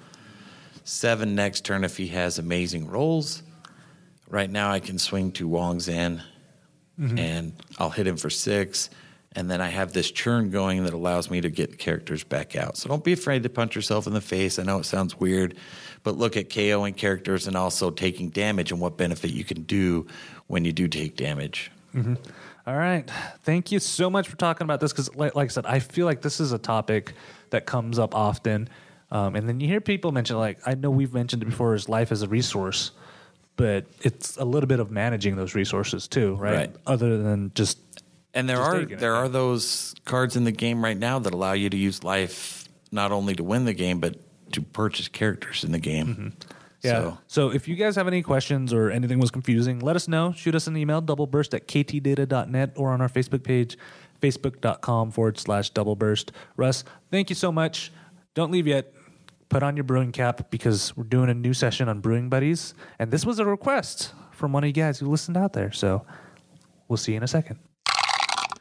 seven 0.85 1.35
next 1.35 1.65
turn 1.65 1.85
if 1.85 1.97
he 1.97 2.09
has 2.09 2.39
amazing 2.39 2.89
rolls. 2.89 3.43
Right 4.29 4.51
now, 4.51 4.71
I 4.71 4.81
can 4.81 4.99
swing 4.99 5.33
to 5.33 5.49
Wong 5.49 5.81
Zan 5.81 6.23
mm-hmm. 6.99 7.19
and 7.19 7.53
I'll 7.79 7.91
hit 7.91 8.07
him 8.07 8.17
for 8.17 8.31
six. 8.31 8.91
And 9.39 9.49
then 9.49 9.61
I 9.61 9.69
have 9.69 9.93
this 9.93 10.11
churn 10.11 10.51
going 10.51 10.83
that 10.83 10.93
allows 10.93 11.31
me 11.31 11.41
to 11.41 11.49
get 11.49 11.79
characters 11.79 12.25
back 12.25 12.57
out. 12.57 12.77
So 12.77 12.89
don't 12.89 13.05
be 13.05 13.13
afraid 13.13 13.45
to 13.45 13.49
punch 13.49 13.77
yourself 13.77 14.09
in 14.09 14.13
the 14.13 14.21
face. 14.21 14.59
I 14.59 14.65
know 14.65 14.81
it 14.81 14.85
sounds 14.85 15.21
weird, 15.21 15.57
but 16.03 16.19
look 16.19 16.37
at 16.37 16.49
KOing 16.49 16.97
characters 16.97 17.47
and 17.47 17.57
also 17.57 17.93
taking 17.93 18.31
damage 18.31 18.73
and 18.73 18.81
what 18.81 18.97
benefit 18.97 19.31
you 19.31 19.45
can 19.45 19.63
do 19.63 20.09
when 20.49 20.65
you 20.65 20.73
do 20.73 20.89
take 20.89 21.15
damage. 21.15 21.71
All 22.67 22.77
right. 22.77 23.09
Thank 23.45 23.71
you 23.71 23.79
so 23.79 24.11
much 24.11 24.27
for 24.27 24.37
talking 24.37 24.65
about 24.65 24.81
this 24.81 24.93
because, 24.93 25.15
like, 25.15 25.37
like 25.37 25.51
I 25.51 25.53
said, 25.53 25.67
I 25.67 25.79
feel 25.79 26.07
like 26.07 26.21
this 26.21 26.41
is 26.41 26.51
a 26.51 26.59
topic 26.59 27.15
that 27.51 27.65
comes 27.65 28.01
up 28.01 28.17
often. 28.17 28.69
Um, 29.13 29.37
and 29.37 29.49
then 29.49 29.61
you 29.61 29.69
hear 29.69 29.81
people 29.81 30.11
mention, 30.11 30.37
like, 30.37 30.59
I 30.67 30.75
know 30.75 30.91
we've 30.91 31.15
mentioned 31.15 31.45
it 31.45 31.47
before, 31.47 31.77
is 31.77 31.89
life 31.89 32.11
as 32.11 32.23
a 32.23 32.29
resource, 32.29 32.91
but 33.57 33.85
it's 34.03 34.37
a 34.37 34.45
little 34.45 34.67
bit 34.67 34.81
of 34.81 34.91
managing 34.91 35.37
those 35.37 35.55
resources 35.55 36.09
too, 36.09 36.35
right? 36.35 36.55
Right. 36.55 36.77
Other 36.89 37.19
than 37.19 37.53
just 37.55 37.79
And 38.39 38.49
there 38.49 38.61
are 38.61 38.85
there 38.85 39.17
are 39.17 39.29
those 39.29 39.97
cards 40.05 40.37
in 40.37 40.45
the 40.45 40.53
game 40.53 40.83
right 40.85 40.97
now 40.97 41.19
that 41.19 41.35
allow 41.35 41.55
you 41.55 41.69
to 41.69 41.77
use 41.77 42.05
life 42.05 42.69
not 42.93 43.11
only 43.11 43.35
to 43.35 43.43
win 43.43 43.65
the 43.65 43.75
game 43.75 43.99
but 43.99 44.15
to 44.53 44.63
purchase 44.63 45.09
characters 45.09 45.65
in 45.65 45.73
the 45.73 45.81
game. 45.81 46.07
Mm-hmm. 46.07 46.29
Yeah. 46.83 46.91
So, 46.93 47.19
So 47.27 47.51
if 47.51 47.67
you 47.67 47.75
guys 47.75 47.97
have 47.97 48.07
any 48.07 48.23
questions 48.23 48.73
or 48.73 48.91
anything 48.91 49.19
was 49.19 49.33
confusing, 49.33 49.81
let 49.81 49.97
us 49.97 50.07
know. 50.07 50.33
Shoot 50.33 50.55
us 50.55 50.69
an 50.69 50.77
email, 50.77 51.03
doubleburst 51.03 51.53
at 51.53 51.67
ktdata.net 51.67 52.75
or 52.77 52.91
on 52.91 53.01
our 53.01 53.09
Facebook 53.09 53.43
page, 53.43 53.77
facebook.com 54.23 55.11
forward 55.11 55.39
slash 55.39 55.73
doubleburst. 55.73 56.31
Russ, 56.57 56.85
thank 57.11 57.31
you 57.31 57.35
so 57.35 57.51
much. 57.51 57.91
Don't 58.35 58.53
leave 58.53 58.69
yet. 58.69 58.95
Put 59.49 59.65
on 59.65 59.77
your 59.77 59.85
brewing 59.85 60.13
cap 60.13 60.51
because 60.51 60.97
we're 60.97 61.05
doing 61.05 61.29
a 61.31 61.35
new 61.35 61.55
session 61.55 61.89
on 61.89 62.01
Brewing 62.01 62.29
Buddies. 62.29 62.75
And 63.01 63.11
this 63.11 63.27
was 63.27 63.41
a 63.41 63.45
request 63.45 64.13
from 64.31 64.53
one 64.53 64.63
of 64.63 64.69
you 64.69 64.75
guys 64.75 65.01
who 65.01 65.11
listened 65.11 65.37
out 65.37 65.55
there. 65.55 65.73
So 65.73 66.07
we'll 66.87 66.99
see 66.99 67.13
you 67.13 67.17
in 67.17 67.25
a 67.25 67.29
second. 67.29 67.59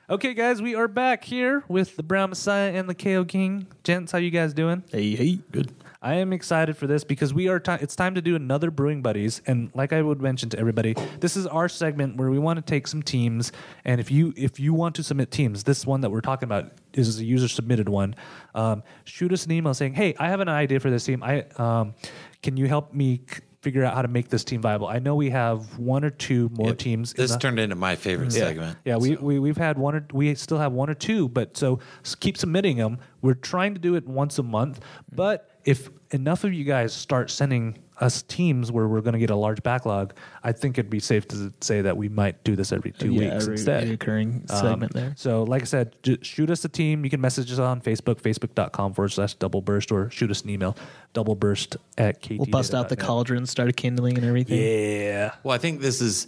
Okay, 0.09 0.33
guys, 0.33 0.61
we 0.61 0.73
are 0.73 0.87
back 0.87 1.25
here 1.25 1.65
with 1.67 1.97
the 1.97 2.03
Brown 2.03 2.29
Messiah 2.29 2.71
and 2.71 2.87
the 2.87 2.95
KO 2.95 3.25
King. 3.25 3.67
Gents, 3.83 4.13
how 4.13 4.19
you 4.19 4.31
guys 4.31 4.53
doing? 4.53 4.85
Hey, 4.89 5.15
hey. 5.17 5.39
good. 5.51 5.73
I 6.01 6.13
am 6.13 6.31
excited 6.31 6.77
for 6.77 6.87
this 6.87 7.03
because 7.03 7.33
we 7.33 7.49
are. 7.49 7.59
Ti- 7.59 7.79
it's 7.81 7.93
time 7.93 8.15
to 8.15 8.21
do 8.21 8.33
another 8.33 8.71
brewing 8.71 9.01
buddies, 9.01 9.41
and 9.47 9.69
like 9.73 9.91
I 9.91 10.01
would 10.01 10.21
mention 10.21 10.47
to 10.51 10.59
everybody, 10.59 10.95
this 11.19 11.35
is 11.35 11.45
our 11.45 11.67
segment 11.67 12.15
where 12.15 12.29
we 12.29 12.39
want 12.39 12.55
to 12.55 12.61
take 12.61 12.87
some 12.87 13.03
teams, 13.03 13.51
and 13.83 13.99
if 13.99 14.09
you 14.09 14.33
if 14.37 14.61
you 14.61 14.73
want 14.73 14.95
to 14.95 15.03
submit 15.03 15.29
teams, 15.29 15.65
this 15.65 15.85
one 15.85 15.99
that 15.99 16.09
we're 16.09 16.21
talking 16.21 16.47
about 16.47 16.71
is 16.93 17.19
a 17.19 17.25
user 17.25 17.49
submitted 17.49 17.89
one. 17.89 18.15
Um, 18.55 18.83
shoot 19.03 19.33
us 19.33 19.45
an 19.45 19.51
email 19.51 19.73
saying, 19.73 19.95
"Hey, 19.95 20.15
I 20.17 20.29
have 20.29 20.39
an 20.39 20.47
idea 20.47 20.79
for 20.79 20.89
this 20.89 21.03
team. 21.03 21.21
I 21.21 21.41
um, 21.57 21.95
can 22.41 22.55
you 22.55 22.67
help 22.67 22.93
me." 22.93 23.23
c- 23.29 23.41
Figure 23.61 23.83
out 23.83 23.95
how 23.95 24.03
to 24.03 24.07
make 24.07 24.29
this 24.29 24.43
team 24.43 24.61
viable. 24.61 24.87
I 24.87 24.99
know 24.99 25.15
we 25.15 25.31
have 25.31 25.79
one 25.79 26.05
or 26.05 26.11
two 26.11 26.49
more 26.53 26.75
teams. 26.75 27.13
in 27.13 27.21
This 27.23 27.31
the- 27.31 27.39
turned 27.39 27.59
into 27.59 27.75
my 27.75 27.95
favorite 27.95 28.31
segment. 28.31 28.77
yeah, 28.85 28.97
we, 28.97 29.15
we 29.15 29.39
we've 29.39 29.57
had 29.57 29.77
one 29.79 29.95
or 29.95 30.05
we 30.13 30.33
still 30.35 30.59
have 30.59 30.73
one 30.73 30.89
or 30.91 30.93
two, 30.93 31.27
but 31.27 31.57
so 31.57 31.79
keep 32.19 32.37
submitting 32.37 32.77
them. 32.77 32.99
We're 33.21 33.33
trying 33.33 33.73
to 33.73 33.79
do 33.79 33.95
it 33.95 34.07
once 34.07 34.37
a 34.37 34.43
month, 34.43 34.79
but 35.11 35.49
if 35.65 35.89
enough 36.11 36.43
of 36.43 36.53
you 36.53 36.65
guys 36.65 36.93
start 36.93 37.31
sending 37.31 37.79
us 37.99 38.21
teams 38.23 38.71
where 38.71 38.87
we're 38.87 39.01
going 39.01 39.13
to 39.13 39.19
get 39.19 39.29
a 39.29 39.35
large 39.35 39.63
backlog, 39.63 40.13
I 40.43 40.51
think 40.51 40.77
it'd 40.77 40.89
be 40.89 40.99
safe 40.99 41.27
to 41.29 41.51
say 41.61 41.81
that 41.81 41.97
we 41.97 42.09
might 42.09 42.43
do 42.43 42.55
this 42.55 42.71
every 42.71 42.91
two 42.91 43.11
yeah, 43.11 43.33
weeks 43.33 43.45
a 43.45 43.47
re- 43.49 43.53
instead. 43.55 43.87
reoccurring 43.87 44.51
Um, 44.51 44.57
segment 44.57 44.93
there. 44.93 45.13
So, 45.17 45.43
like 45.43 45.61
I 45.63 45.65
said, 45.65 45.95
j- 46.03 46.17
shoot 46.21 46.49
us 46.49 46.63
a 46.65 46.69
team. 46.69 47.03
You 47.03 47.09
can 47.09 47.21
message 47.21 47.51
us 47.51 47.59
on 47.59 47.81
Facebook, 47.81 48.21
facebook.com 48.21 48.93
forward 48.93 49.09
slash 49.09 49.33
double 49.35 49.61
burst, 49.61 49.91
or 49.91 50.09
shoot 50.11 50.29
us 50.29 50.43
an 50.43 50.49
email, 50.49 50.77
double 51.13 51.35
burst 51.35 51.77
at 51.97 52.21
KT. 52.21 52.31
We'll 52.37 52.45
bust 52.47 52.73
out 52.73 52.89
the 52.89 52.97
cauldron, 52.97 53.45
start 53.45 53.69
a 53.69 53.73
kindling 53.73 54.17
and 54.17 54.25
everything. 54.25 54.61
Yeah. 54.61 55.33
Well, 55.43 55.55
I 55.55 55.57
think 55.57 55.81
this 55.81 56.01
is 56.01 56.27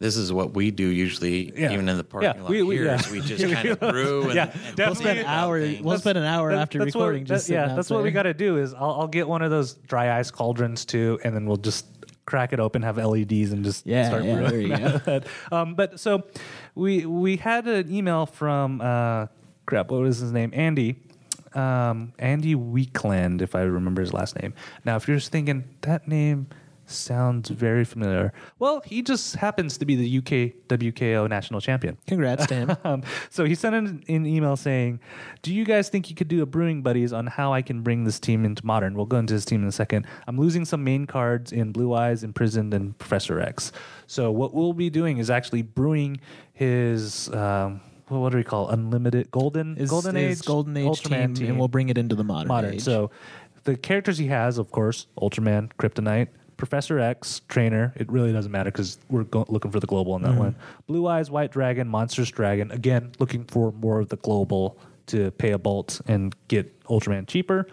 this 0.00 0.16
is 0.16 0.32
what 0.32 0.54
we 0.54 0.70
do 0.70 0.86
usually, 0.88 1.52
Yeah. 1.58 1.72
even 1.72 1.88
in 1.88 1.96
the 1.96 2.04
parking 2.04 2.32
Yeah, 2.34 2.40
lot 2.42 2.50
we- 2.50 2.62
we- 2.62 2.74
here. 2.76 2.86
yeah. 2.86 2.94
is 2.96 3.10
we 3.10 3.20
just 3.20 3.44
kind 3.54 3.68
of 3.68 3.80
brew 3.80 4.24
and, 4.24 4.34
Yeah, 4.34 4.50
and. 4.68 4.76
We'll 4.78 4.94
spend 4.94 5.18
an 5.20 5.26
hour. 5.26 5.60
things. 5.60 5.82
We'll 5.82 5.98
spend 5.98 6.18
an 6.18 6.24
hour 6.24 6.50
That- 6.52 6.60
after 6.62 6.78
that's 6.80 6.94
recording. 6.94 7.22
What, 7.22 7.28
just 7.28 7.46
that- 7.46 7.52
yeah, 7.54 7.60
sitting 7.62 7.72
out 7.72 7.76
that's 7.76 7.90
what 7.90 8.02
we 8.02 8.10
got 8.10 8.24
to 8.24 8.34
do. 8.34 8.58
Is 8.58 8.74
I'll, 8.74 8.90
I'll 9.00 9.06
get 9.08 9.28
one 9.28 9.42
of 9.42 9.50
those 9.50 9.74
dry 9.74 10.18
ice 10.18 10.30
cauldrons 10.30 10.84
too, 10.84 11.18
and 11.24 11.34
then 11.34 11.46
we'll 11.46 11.56
just 11.58 11.86
crack 12.26 12.52
it 12.52 12.60
open, 12.60 12.82
have 12.82 12.96
LEDs, 12.98 13.52
and 13.52 13.62
just 13.64 13.86
Yeah, 13.86 14.08
start 14.08 14.24
yeah, 14.24 14.34
brewing 14.34 14.50
there 14.50 14.60
you 14.60 14.68
go. 14.90 14.98
that. 14.98 15.26
Um, 15.52 15.74
but 15.74 16.00
so 16.00 16.24
we 16.74 17.06
we 17.06 17.36
had 17.36 17.66
an 17.68 17.92
email 17.92 18.26
from 18.26 18.80
uh, 18.80 19.26
crap. 19.66 19.90
What 19.90 20.00
was 20.00 20.18
his 20.18 20.32
name? 20.32 20.50
Andy. 20.54 20.96
Um, 21.54 22.12
Andy 22.18 22.56
Weekland, 22.56 23.40
if 23.40 23.54
I 23.54 23.60
remember 23.60 24.00
his 24.02 24.12
last 24.12 24.34
name. 24.42 24.54
Now, 24.84 24.96
if 24.96 25.06
you're 25.06 25.18
just 25.18 25.30
thinking 25.30 25.62
that 25.82 26.08
name 26.08 26.48
sounds 26.86 27.48
very 27.50 27.84
familiar, 27.84 28.32
well, 28.58 28.80
he 28.84 29.02
just 29.02 29.36
happens 29.36 29.78
to 29.78 29.84
be 29.84 29.96
the 29.96 30.18
UK 30.18 30.54
WKO 30.68 31.28
national 31.28 31.60
champion. 31.60 31.96
Congrats 32.06 32.46
to 32.46 32.54
him. 32.54 32.76
Um, 32.84 33.02
so 33.30 33.44
he 33.44 33.54
sent 33.54 33.74
an, 33.74 34.04
an 34.08 34.26
email 34.26 34.56
saying, 34.56 35.00
"Do 35.42 35.54
you 35.54 35.64
guys 35.64 35.88
think 35.88 36.10
you 36.10 36.16
could 36.16 36.28
do 36.28 36.42
a 36.42 36.46
brewing 36.46 36.82
buddies 36.82 37.12
on 37.12 37.26
how 37.26 37.52
I 37.52 37.62
can 37.62 37.80
bring 37.82 38.04
this 38.04 38.18
team 38.20 38.44
into 38.44 38.64
modern?" 38.66 38.94
We'll 38.94 39.06
go 39.06 39.16
into 39.18 39.32
his 39.34 39.44
team 39.44 39.62
in 39.62 39.68
a 39.68 39.72
second. 39.72 40.06
I'm 40.26 40.38
losing 40.38 40.64
some 40.64 40.84
main 40.84 41.06
cards 41.06 41.50
in 41.52 41.72
Blue 41.72 41.94
Eyes, 41.94 42.22
Imprisoned, 42.24 42.74
and 42.74 42.96
Professor 42.98 43.40
X. 43.40 43.72
So 44.06 44.30
what 44.30 44.52
we'll 44.52 44.74
be 44.74 44.90
doing 44.90 45.18
is 45.18 45.30
actually 45.30 45.62
brewing 45.62 46.20
his. 46.52 47.28
Um, 47.32 47.80
what 48.08 48.30
do 48.32 48.36
we 48.36 48.44
call 48.44 48.68
it? 48.68 48.74
unlimited 48.74 49.30
golden 49.30 49.76
Is- 49.78 49.88
golden 49.90 50.16
is 50.16 50.40
age 50.40 50.46
golden 50.46 50.76
age 50.76 50.86
Ultraman 50.86 51.34
team, 51.36 51.48
and 51.48 51.58
we'll 51.58 51.68
bring 51.68 51.88
it 51.88 51.96
into 51.96 52.14
the 52.14 52.24
modern, 52.24 52.48
modern. 52.48 52.74
age. 52.74 52.82
So 52.82 53.10
the 53.64 53.76
characters 53.76 54.18
he 54.18 54.26
has, 54.26 54.58
of 54.58 54.70
course, 54.70 55.06
Ultraman, 55.18 55.70
Kryptonite, 55.78 56.28
Professor 56.64 56.98
X, 56.98 57.42
Trainer. 57.48 57.92
It 57.94 58.10
really 58.10 58.32
doesn't 58.32 58.50
matter 58.50 58.70
because 58.70 58.98
we're 59.10 59.24
go- 59.24 59.44
looking 59.50 59.70
for 59.70 59.80
the 59.80 59.86
global 59.86 60.14
on 60.14 60.22
that 60.22 60.30
Mm-hmm. 60.30 60.38
one. 60.38 60.56
Blue 60.86 61.06
Eyes, 61.06 61.30
White 61.30 61.52
Dragon, 61.52 61.86
Monsters 61.86 62.30
Dragon. 62.30 62.70
Again, 62.70 63.12
looking 63.18 63.44
for 63.44 63.70
more 63.72 64.00
of 64.00 64.08
the 64.08 64.16
global 64.16 64.78
to 65.08 65.30
pay 65.32 65.50
a 65.50 65.58
bolt 65.58 66.00
and 66.06 66.34
get 66.48 66.82
Ultraman 66.84 67.26
cheaper. 67.26 67.66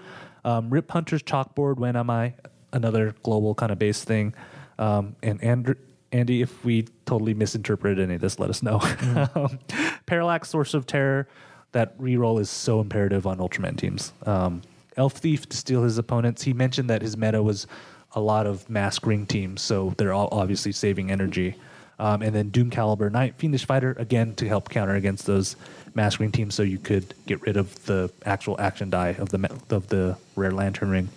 Um, 0.44 0.70
Rip 0.70 0.92
Hunter's 0.92 1.24
Chalkboard. 1.24 1.78
When 1.78 1.96
am 1.96 2.10
I? 2.10 2.34
Another 2.74 3.16
global 3.24 3.56
kind 3.56 3.72
of 3.72 3.80
base 3.80 4.04
thing. 4.04 4.34
Um, 4.78 5.16
and 5.24 5.42
Andrew. 5.42 5.76
Andy, 6.14 6.42
if 6.42 6.66
we 6.66 6.84
totally 7.06 7.34
misinterpreted 7.34 7.98
any 8.04 8.16
of 8.16 8.20
this, 8.22 8.38
let 8.40 8.50
us 8.50 8.62
know. 8.62 8.80
Mm-hmm. 8.80 9.40
Um, 9.40 9.60
Parallax, 10.06 10.50
Source 10.50 10.74
of 10.74 10.86
Terror, 10.86 11.30
that 11.72 11.98
reroll 11.98 12.42
is 12.42 12.50
so 12.50 12.82
imperative 12.82 13.26
on 13.26 13.38
Ultraman 13.38 13.78
teams. 13.78 14.12
Um, 14.26 14.62
Elf 14.98 15.14
Thief 15.14 15.48
to 15.48 15.56
steal 15.56 15.84
his 15.84 15.98
opponents. 15.98 16.42
He 16.44 16.52
mentioned 16.52 16.90
that 16.90 17.02
his 17.02 17.16
meta 17.16 17.42
was 17.42 17.66
a 18.14 18.20
lot 18.20 18.48
of 18.48 18.70
mask 18.70 19.06
ring 19.06 19.26
teams, 19.26 19.62
so 19.62 19.94
they're 19.98 20.14
all 20.14 20.30
obviously 20.32 20.72
saving 20.72 21.12
energy. 21.12 21.56
Um, 22.00 22.24
and 22.24 22.34
then 22.34 22.50
Doom 22.50 22.72
Caliber 22.72 23.10
Knight, 23.10 23.36
Fiendish 23.38 23.66
Fighter, 23.66 23.96
again 24.00 24.34
to 24.36 24.48
help 24.48 24.70
counter 24.70 24.96
against 24.96 25.28
those 25.28 25.56
mask 25.94 26.20
ring 26.20 26.32
teams, 26.32 26.56
so 26.56 26.64
you 26.64 26.80
could 26.80 27.14
get 27.28 27.42
rid 27.44 27.58
of 27.58 27.86
the 27.86 28.12
actual 28.26 28.60
action 28.60 28.90
die 28.90 29.16
of 29.20 29.30
the 29.30 29.60
of 29.70 29.88
the 29.88 30.18
rare 30.36 30.52
lantern 30.52 30.90
ring. 30.90 31.10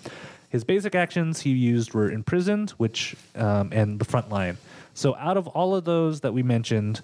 His 0.51 0.63
basic 0.63 0.95
actions 0.95 1.41
he 1.41 1.51
used 1.51 1.95
were 1.95 2.11
imprisoned, 2.11 2.71
which 2.73 3.17
um, 3.35 3.71
and 3.73 3.99
the 3.99 4.05
front 4.05 4.31
line. 4.31 4.59
So 4.95 5.17
out 5.17 5.37
of 5.37 5.49
all 5.49 5.75
of 5.75 5.85
those 5.85 6.21
that 6.21 6.33
we 6.33 6.43
mentioned 6.43 7.01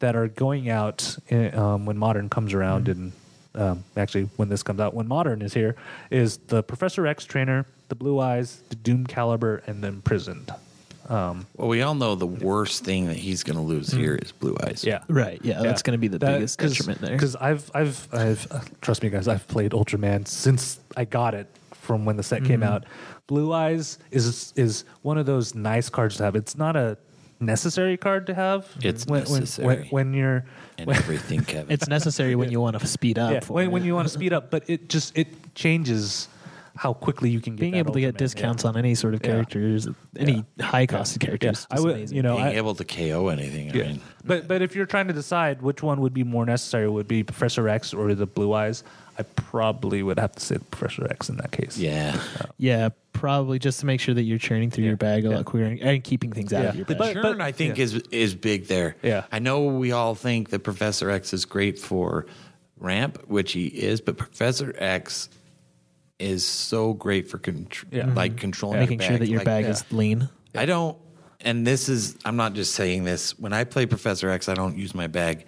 that 0.00 0.16
are 0.16 0.26
going 0.26 0.68
out 0.68 1.16
in, 1.28 1.54
um, 1.54 1.86
when 1.86 1.98
modern 1.98 2.28
comes 2.28 2.54
around, 2.54 2.88
and 2.88 3.12
um, 3.54 3.84
actually 3.96 4.24
when 4.36 4.48
this 4.48 4.62
comes 4.62 4.80
out, 4.80 4.94
when 4.94 5.06
modern 5.06 5.42
is 5.42 5.54
here, 5.54 5.76
is 6.10 6.38
the 6.48 6.62
Professor 6.62 7.06
X 7.06 7.24
trainer, 7.24 7.66
the 7.88 7.94
Blue 7.94 8.18
Eyes, 8.20 8.62
the 8.68 8.76
Doom 8.76 9.06
Caliber, 9.06 9.62
and 9.66 9.82
the 9.82 9.88
imprisoned. 9.88 10.50
Um, 11.08 11.46
Well, 11.56 11.68
we 11.68 11.80
all 11.80 11.94
know 11.94 12.14
the 12.14 12.26
worst 12.26 12.84
thing 12.84 13.06
that 13.06 13.16
he's 13.16 13.42
going 13.42 13.56
to 13.56 13.62
lose 13.62 13.90
here 13.90 14.14
is 14.14 14.30
Blue 14.32 14.56
Eyes. 14.62 14.84
yeah, 14.84 15.04
right. 15.08 15.40
Yeah, 15.42 15.62
that's 15.62 15.80
going 15.82 15.92
to 15.92 15.98
be 15.98 16.08
the 16.08 16.18
biggest 16.18 16.58
detriment 16.58 17.00
there. 17.00 17.12
Because 17.12 17.34
I've, 17.36 17.70
I've, 17.74 18.08
I've, 18.12 18.46
uh, 18.52 18.60
trust 18.82 19.02
me, 19.02 19.08
guys, 19.08 19.26
I've 19.26 19.46
played 19.48 19.72
Ultraman 19.72 20.28
since 20.28 20.78
I 20.96 21.06
got 21.06 21.34
it 21.34 21.46
from 21.72 22.04
when 22.04 22.16
the 22.18 22.22
set 22.22 22.44
came 22.44 22.60
Mm-hmm. 22.60 22.72
out. 22.74 22.84
Blue 23.26 23.52
Eyes 23.52 23.98
is 24.10 24.52
is 24.56 24.84
one 25.02 25.16
of 25.18 25.24
those 25.26 25.54
nice 25.54 25.88
cards 25.90 26.16
to 26.18 26.24
have. 26.24 26.34
It's 26.36 26.56
not 26.56 26.76
a 26.76 26.96
necessary 27.40 27.96
card 27.96 28.26
to 28.26 28.34
have. 28.34 28.66
It's 28.82 29.06
when, 29.06 29.24
when- 29.24 29.40
necessary. 29.40 29.66
when, 29.66 29.86
when 29.88 30.14
you're 30.14 30.44
And 30.78 30.86
when, 30.86 30.96
everything, 30.96 31.42
Kevin. 31.44 31.70
it's 31.70 31.88
necessary 31.88 32.34
when 32.36 32.50
you 32.50 32.60
want 32.60 32.78
to 32.78 32.86
speed 32.86 33.18
up. 33.18 33.32
yeah, 33.32 33.40
when, 33.48 33.66
it. 33.66 33.68
when 33.70 33.84
you 33.84 33.94
want 33.94 34.08
to 34.08 34.12
speed 34.14 34.32
up, 34.34 34.50
but 34.50 34.68
it 34.68 34.88
just 34.90 35.16
it 35.16 35.28
changes 35.54 36.28
how 36.78 36.92
quickly 36.92 37.28
you 37.28 37.40
can 37.40 37.56
get 37.56 37.60
being 37.62 37.72
that 37.72 37.78
able 37.80 37.92
to 37.94 38.00
get 38.00 38.14
Ultraman, 38.14 38.18
discounts 38.18 38.62
yeah. 38.62 38.68
on 38.70 38.76
any 38.76 38.94
sort 38.94 39.12
of 39.14 39.20
Yeah. 39.20 39.30
characters, 39.32 39.88
any 40.16 40.44
high 40.60 40.86
costed 40.86 41.18
characters. 41.20 41.66
I 41.70 41.80
would, 41.80 41.96
amazing. 41.96 42.16
you 42.16 42.22
know, 42.22 42.36
Being 42.36 42.46
I, 42.46 42.54
able 42.54 42.74
to 42.76 42.84
KO 42.84 43.28
anything. 43.28 43.70
I 43.70 43.74
mean, 43.74 44.00
but 44.24 44.46
but 44.46 44.62
if 44.62 44.76
you're 44.76 44.86
trying 44.86 45.08
to 45.08 45.12
decide 45.14 45.60
which 45.60 45.82
one 45.82 46.00
would 46.00 46.14
be 46.14 46.22
more 46.22 46.46
necessary, 46.46 46.88
would 46.88 47.08
be 47.08 47.24
Professor 47.24 47.68
X 47.68 47.92
or 47.92 48.14
the 48.14 48.26
Blue 48.26 48.52
Eyes, 48.52 48.84
I 49.18 49.24
probably 49.24 50.04
would 50.04 50.20
have 50.20 50.32
to 50.36 50.40
say 50.40 50.58
Professor 50.70 51.06
X 51.10 51.28
in 51.28 51.36
that 51.38 51.50
case. 51.50 51.76
yeah. 51.76 52.20
yeah, 52.58 52.90
probably 53.12 53.58
just 53.58 53.80
to 53.80 53.86
make 53.86 54.00
sure 54.00 54.14
that 54.14 54.22
you're 54.22 54.38
churning 54.38 54.70
through 54.70 54.84
Yeah, 54.84 54.90
your 54.90 54.96
bag 54.96 55.24
a 55.26 55.30
yeah. 55.30 55.36
lot 55.38 55.44
quicker 55.46 55.64
and 55.82 56.04
keeping 56.04 56.30
things 56.32 56.52
out 56.52 56.66
of 56.66 56.76
your 56.76 56.84
The 56.84 56.94
bag. 56.94 57.14
But- 57.16 57.22
churn, 57.22 57.40
I 57.40 57.50
think, 57.50 57.76
yeah. 57.78 57.84
is 57.84 57.94
is 58.12 58.34
big 58.36 58.68
there. 58.68 58.94
Yeah. 59.02 59.24
I 59.32 59.40
know 59.40 59.64
we 59.64 59.90
all 59.90 60.14
think 60.14 60.50
that 60.50 60.60
Professor 60.60 61.10
X 61.10 61.32
is 61.32 61.44
great 61.44 61.76
for 61.80 62.26
ramp, 62.78 63.18
which 63.26 63.50
he 63.52 63.66
is, 63.66 64.00
but 64.00 64.16
Professor 64.16 64.72
X 64.78 65.28
is 66.18 66.44
so 66.44 66.92
great 66.94 67.30
for 67.30 67.38
contr- 67.38 67.84
Yeah. 67.90 68.12
like 68.14 68.36
controlling 68.36 68.80
making 68.80 69.00
your 69.00 69.08
sure 69.08 69.18
that 69.18 69.28
your 69.28 69.38
Like, 69.38 69.44
bag 69.46 69.64
yeah. 69.64 69.70
is 69.70 69.84
lean. 69.92 70.28
I 70.56 70.66
don't, 70.66 70.96
and 71.40 71.66
this 71.66 71.88
is, 71.88 72.16
I'm 72.24 72.36
not 72.36 72.54
just 72.54 72.74
saying 72.74 73.04
this. 73.04 73.38
When 73.38 73.52
I 73.52 73.64
play 73.64 73.86
Professor 73.86 74.28
X, 74.30 74.48
I 74.48 74.54
don't 74.54 74.76
use 74.76 74.94
my 74.94 75.06
bag 75.06 75.44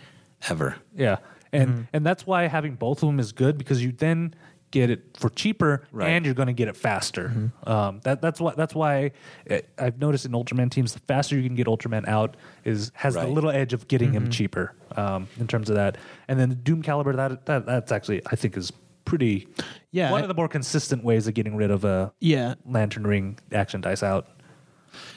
ever. 0.49 0.77
Yeah, 0.95 1.17
and 1.53 1.71
Mm-hmm. 1.71 1.83
and 1.93 2.07
that's 2.07 2.27
why 2.27 2.47
having 2.47 2.75
both 2.77 3.03
of 3.03 3.09
them 3.09 3.19
is 3.19 3.33
good 3.33 3.59
because 3.59 3.83
you 3.83 3.91
then 3.93 4.35
get 4.71 4.89
it 4.89 5.17
for 5.19 5.29
cheaper 5.31 5.83
Right. 5.91 6.11
and 6.11 6.25
you're 6.25 6.35
going 6.35 6.47
to 6.47 6.53
get 6.53 6.69
it 6.69 6.77
faster. 6.77 7.31
Mm-hmm. 7.35 7.69
Um, 7.69 8.01
that 8.05 8.23
that's 8.23 8.41
why 8.41 8.53
that's 8.57 8.73
why 8.73 9.11
it, 9.47 9.69
I've 9.77 9.99
noticed 9.99 10.25
in 10.27 10.31
Ultraman 10.31 10.71
teams, 10.71 10.93
the 10.93 11.01
faster 11.01 11.37
you 11.37 11.43
can 11.43 11.57
get 11.57 11.67
Ultraman 11.67 12.07
out 12.07 12.37
is 12.65 12.93
has 12.95 13.17
Right. 13.17 13.27
the 13.27 13.33
little 13.33 13.51
edge 13.51 13.73
of 13.73 13.89
getting 13.89 14.11
Mm-hmm. 14.13 14.27
him 14.27 14.31
cheaper 14.31 14.73
um, 14.95 15.27
in 15.41 15.49
terms 15.49 15.69
of 15.71 15.75
that. 15.75 15.99
And 16.29 16.39
then 16.39 16.51
the 16.51 16.55
Doom 16.55 16.83
Caliber, 16.83 17.13
that, 17.17 17.47
that 17.47 17.67
that's 17.67 17.91
actually 17.91 18.23
I 18.27 18.37
think 18.37 18.57
is 18.57 18.73
pretty. 19.11 19.49
Yeah, 19.91 20.11
one 20.11 20.21
I- 20.21 20.25
of 20.25 20.29
the 20.29 20.35
more 20.35 20.49
consistent 20.49 21.05
ways 21.05 21.27
of 21.27 21.35
getting 21.35 21.57
rid 21.57 21.71
of 21.71 21.85
a 21.85 22.13
Yeah, 22.21 22.55
lantern 22.65 23.07
ring 23.07 23.39
action 23.53 23.81
dice 23.81 24.03
out. 24.03 24.29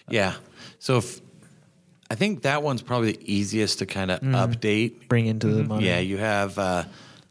Yeah. 0.09 0.33
So 0.79 0.97
if, 0.97 1.21
I 2.09 2.15
think 2.15 2.41
that 2.41 2.61
one's 2.63 2.81
probably 2.81 3.13
the 3.13 3.33
easiest 3.33 3.79
to 3.79 3.85
kind 3.85 4.11
of 4.11 4.19
Mm-hmm. 4.19 4.35
update. 4.35 5.07
bring 5.07 5.27
into 5.27 5.47
the 5.47 5.63
modern. 5.63 5.85
Yeah, 5.85 5.99
you 5.99 6.17
have 6.17 6.57
uh, 6.59 6.83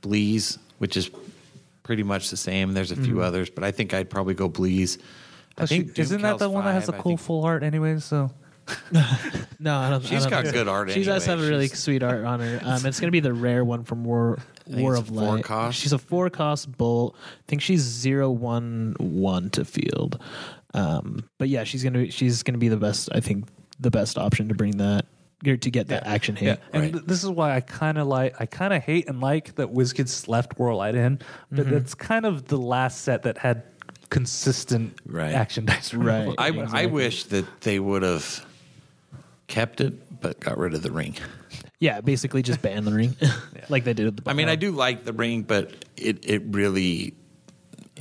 Bleez, 0.03 0.59
which 0.79 0.97
is 0.97 1.11
pretty 1.83 2.03
much 2.05 2.31
the 2.31 2.37
same. 2.37 2.73
There's 2.75 2.93
a 2.93 2.97
few 2.97 3.15
Mm-hmm. 3.15 3.23
others, 3.23 3.51
but 3.51 3.65
I 3.65 3.71
think 3.73 3.93
I'd 3.93 4.09
probably 4.09 4.35
go 4.35 4.49
Bleez. 4.49 4.99
I 4.99 5.03
Plus, 5.57 5.69
she- 5.69 5.77
think 5.83 5.95
Doom 5.95 6.03
isn't 6.05 6.23
that 6.23 6.29
Cal's 6.29 6.41
the 6.41 6.51
one 6.51 6.65
that 6.65 6.73
has 6.73 6.87
the 6.87 6.93
cool 6.93 7.03
think- 7.11 7.21
full 7.21 7.45
art 7.45 7.63
anyways? 7.63 8.05
So 8.05 8.31
No, 9.59 9.77
I 9.77 9.91
don't. 9.91 10.05
I 10.05 10.09
She's 10.09 10.23
don't 10.23 10.31
got 10.31 10.43
think 10.43 10.55
good 10.55 10.69
art 10.69 10.91
She 10.91 11.05
does 11.05 11.27
anyway. 11.29 11.41
have 11.41 11.47
a 11.47 11.51
really 11.51 11.69
She's- 11.69 11.81
sweet 11.81 12.03
art 12.03 12.25
on 12.25 12.41
her. 12.41 12.61
Um, 12.65 12.85
it's 12.87 12.99
going 13.01 13.09
to 13.09 13.13
be 13.13 13.21
the 13.21 13.33
rare 13.33 13.65
one 13.65 13.85
from 13.85 14.05
War 14.05 14.39
think 14.67 14.79
War 14.81 14.93
it's 14.95 15.03
of 15.03 15.11
a 15.11 15.13
four 15.21 15.35
Light. 15.37 15.45
cost. 15.45 15.79
She's 15.79 15.93
a 15.93 15.99
four 15.99 16.31
cost 16.31 16.77
bolt. 16.77 17.17
I 17.17 17.43
think 17.49 17.63
she's 17.63 17.81
zero 17.83 18.31
one 18.31 18.95
one 18.99 19.51
to 19.51 19.65
field. 19.65 20.21
Um, 20.75 21.29
but 21.39 21.49
yeah, 21.49 21.65
she's 21.65 21.85
gonna 21.85 22.11
she's 22.11 22.43
gonna 22.43 22.59
be 22.59 22.69
the 22.69 22.77
best. 22.77 23.09
I 23.13 23.21
think 23.21 23.47
the 23.79 23.91
best 23.91 24.17
option 24.19 24.49
to 24.49 24.55
bring 24.55 24.79
that 24.79 25.07
or 25.47 25.57
to 25.57 25.71
get 25.71 25.89
that 25.89 26.07
action 26.07 26.37
hit. 26.37 26.59
Yeah, 26.61 26.65
and 26.73 26.83
Right. 26.85 26.93
th- 26.93 27.05
this 27.05 27.23
is 27.25 27.31
why 27.31 27.55
I 27.57 27.61
kind 27.61 27.99
of 27.99 28.07
like, 28.07 28.41
I 28.41 28.47
kind 28.47 28.73
of 28.73 28.83
hate 28.83 29.09
and 29.09 29.21
like 29.21 29.57
that 29.57 29.73
WizKids 29.75 30.29
left 30.29 30.57
World 30.59 30.79
Light 30.79 30.95
in, 30.95 31.19
but 31.51 31.67
Mm-hmm. 31.67 31.77
it's 31.79 31.95
kind 31.95 32.25
of 32.25 32.47
the 32.47 32.59
last 32.59 33.01
set 33.03 33.25
that 33.25 33.39
had 33.39 33.65
consistent 34.09 34.95
Right. 35.05 35.33
action 35.35 35.65
dice. 35.65 35.93
Right. 35.95 36.33
I, 36.39 36.51
I 36.73 36.87
wish 36.87 37.25
that 37.25 37.45
they 37.63 37.81
would 37.81 38.03
have 38.03 38.47
kept 39.53 39.81
it, 39.81 40.21
but 40.21 40.41
got 40.41 40.57
rid 40.59 40.75
of 40.75 40.83
the 40.83 40.91
ring. 40.91 41.15
Yeah, 41.79 42.01
basically 42.01 42.43
just 42.43 42.63
ban 42.63 42.85
the 42.85 42.93
ring, 42.93 43.17
like 43.69 43.83
they 43.83 43.93
did 43.93 44.07
at 44.07 44.17
the. 44.17 44.31
I 44.31 44.35
mean, 44.35 44.49
I 44.49 44.55
do 44.55 44.71
like 44.71 45.05
the 45.05 45.13
ring, 45.13 45.43
but 45.43 45.73
it, 45.97 46.25
it 46.25 46.43
really 46.47 47.13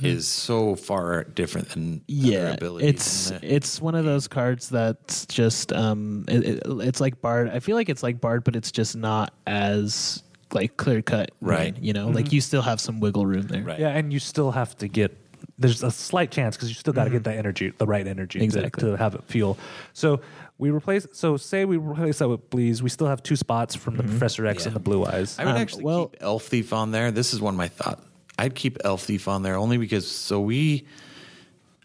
is 0.00 0.28
so 0.28 0.76
far 0.76 1.24
different 1.24 1.68
than 1.70 1.94
other 1.96 2.02
yeah 2.06 2.52
abilities. 2.52 2.88
it's 2.90 3.30
And, 3.30 3.44
uh, 3.44 3.48
it's 3.56 3.80
one 3.82 3.96
of 3.96 4.04
those 4.04 4.28
cards 4.28 4.68
that's 4.68 5.26
just 5.26 5.72
um 5.72 6.24
it, 6.28 6.44
it, 6.44 6.62
it's 6.66 7.00
like 7.00 7.20
bard 7.20 7.50
i 7.50 7.58
feel 7.60 7.76
like 7.76 7.88
it's 7.88 8.02
like 8.02 8.20
bard 8.20 8.42
but 8.42 8.56
it's 8.56 8.72
just 8.72 8.96
not 8.96 9.34
as 9.46 10.22
like 10.52 10.76
clear 10.76 11.02
cut 11.02 11.30
Right. 11.40 11.76
you 11.78 11.92
know 11.92 12.08
like 12.08 12.32
you 12.32 12.40
still 12.40 12.62
have 12.62 12.80
some 12.80 13.00
wiggle 13.00 13.26
room 13.26 13.48
there 13.48 13.62
Right. 13.62 13.80
yeah, 13.80 13.88
and 13.90 14.12
you 14.12 14.18
still 14.20 14.52
have 14.52 14.76
to 14.78 14.86
get. 14.88 15.16
There's 15.58 15.82
a 15.82 15.90
slight 15.90 16.30
chance 16.30 16.56
because 16.56 16.68
you 16.68 16.74
still 16.76 16.92
got 16.92 17.04
to 17.04 17.10
get 17.10 17.24
that 17.24 17.36
energy, 17.36 17.72
the 17.76 17.86
right 17.86 18.06
energy, 18.06 18.38
to- 18.38 18.44
Exactly. 18.44 18.90
to, 18.90 18.96
have 18.96 19.14
it 19.16 19.24
feel. 19.24 19.58
So 19.92 20.20
we 20.62 20.70
replace. 20.70 21.08
So 21.10 21.36
say 21.36 21.64
we 21.64 21.76
replace 21.76 22.18
that 22.18 22.28
with 22.28 22.48
Bleez, 22.48 22.82
we 22.82 22.88
still 22.88 23.08
have 23.08 23.20
two 23.20 23.34
spots 23.34 23.74
from 23.74 23.96
the 23.96 24.04
Professor 24.04 24.46
X 24.46 24.62
Yeah. 24.62 24.68
and 24.68 24.76
the 24.76 24.80
Blue 24.80 25.04
Eyes. 25.04 25.36
I 25.38 25.44
would 25.44 25.56
Um, 25.56 25.60
actually 25.60 25.82
well- 25.82 26.06
keep 26.06 26.22
Elf 26.22 26.44
Thief 26.46 26.72
on 26.72 26.92
there. 26.92 27.10
This 27.10 27.34
is 27.34 27.40
one 27.40 27.54
of 27.54 27.58
my 27.58 27.66
thoughts. 27.66 28.00
I'd 28.38 28.54
keep 28.54 28.78
Elf 28.84 29.02
Thief 29.02 29.26
on 29.26 29.42
there 29.42 29.56
only 29.56 29.76
because 29.76 30.08
so 30.08 30.40
we. 30.40 30.84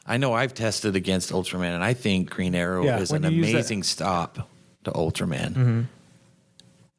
I 0.05 0.17
know 0.17 0.31
I've 0.33 0.53
tested 0.53 0.95
against 0.95 1.31
Ultraman, 1.31 1.73
and 1.73 1.83
I 1.83 1.93
think 1.93 2.29
Green 2.29 2.53
Arrow 2.55 2.85
Yeah, 2.85 2.99
is 2.99 3.11
when 3.11 3.25
an 3.25 3.33
you 3.33 3.39
use 3.39 3.47
that- 3.47 3.53
amazing 3.55 3.83
stop 3.83 4.47
to 4.85 4.91
Ultraman. 4.91 5.53
Mm-hmm. 5.53 5.81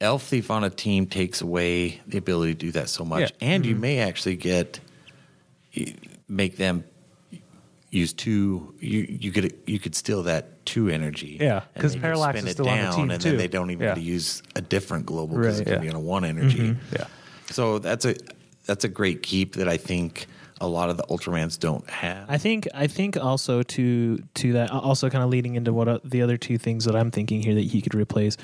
Elf 0.00 0.24
Thief 0.24 0.50
on 0.50 0.64
a 0.64 0.70
team 0.70 1.06
takes 1.06 1.40
away 1.40 2.00
the 2.08 2.18
ability 2.18 2.54
to 2.54 2.58
do 2.58 2.72
that 2.72 2.88
so 2.88 3.04
much, 3.04 3.20
Yeah. 3.20 3.26
Mm-hmm. 3.28 3.44
and 3.44 3.66
you 3.66 3.76
may 3.76 3.98
actually 4.00 4.36
get 4.36 4.80
make 6.28 6.56
them 6.56 6.82
use 7.90 8.12
two. 8.12 8.74
You 8.80 9.06
you 9.20 9.30
could 9.32 9.54
you 9.66 9.78
could 9.78 9.94
steal 9.94 10.24
that 10.24 10.57
two 10.68 10.88
energy. 10.88 11.38
Yeah, 11.40 11.62
and 11.74 11.82
'cause 11.82 11.92
then 11.92 11.98
you 11.98 12.02
Parallax 12.02 12.38
spin 12.38 12.46
is 12.46 12.50
it 12.50 12.54
still 12.56 12.68
on 12.68 12.78
the 12.84 12.90
team, 12.92 13.10
and 13.10 13.20
too. 13.22 13.30
then 13.30 13.38
they 13.38 13.48
don't 13.48 13.70
even 13.70 13.86
Yeah. 13.86 13.94
to 13.94 14.00
use 14.00 14.42
a 14.54 14.60
different 14.60 15.06
global 15.06 15.36
because 15.38 15.58
Right. 15.58 15.62
it 15.62 15.70
can 15.70 15.72
Yeah. 15.74 15.80
be 15.80 15.88
on 15.88 15.94
a 15.96 16.00
one 16.00 16.24
energy. 16.24 16.76
Yeah. 16.92 17.04
So 17.50 17.78
that's 17.78 18.04
a 18.04 18.14
that's 18.66 18.84
a 18.84 18.88
great 18.88 19.22
keep 19.22 19.54
that 19.54 19.66
I 19.68 19.78
think 19.78 20.26
a 20.60 20.66
lot 20.68 20.90
of 20.90 20.96
the 20.98 21.04
Ultramans 21.04 21.58
don't 21.58 21.88
have. 21.88 22.26
I 22.28 22.36
think 22.36 22.68
I 22.74 22.86
think 22.86 23.16
also 23.16 23.62
to 23.62 24.18
to 24.34 24.52
that 24.54 24.70
also 24.70 25.08
kind 25.08 25.24
of 25.24 25.30
leading 25.30 25.54
into 25.54 25.72
what 25.72 25.88
uh, 25.88 25.98
the 26.04 26.20
other 26.20 26.36
two 26.36 26.58
things 26.58 26.84
that 26.84 26.94
I'm 26.94 27.10
thinking 27.10 27.40
here 27.40 27.54
that 27.54 27.64
he 27.64 27.80
could 27.80 27.94
replace. 27.94 28.36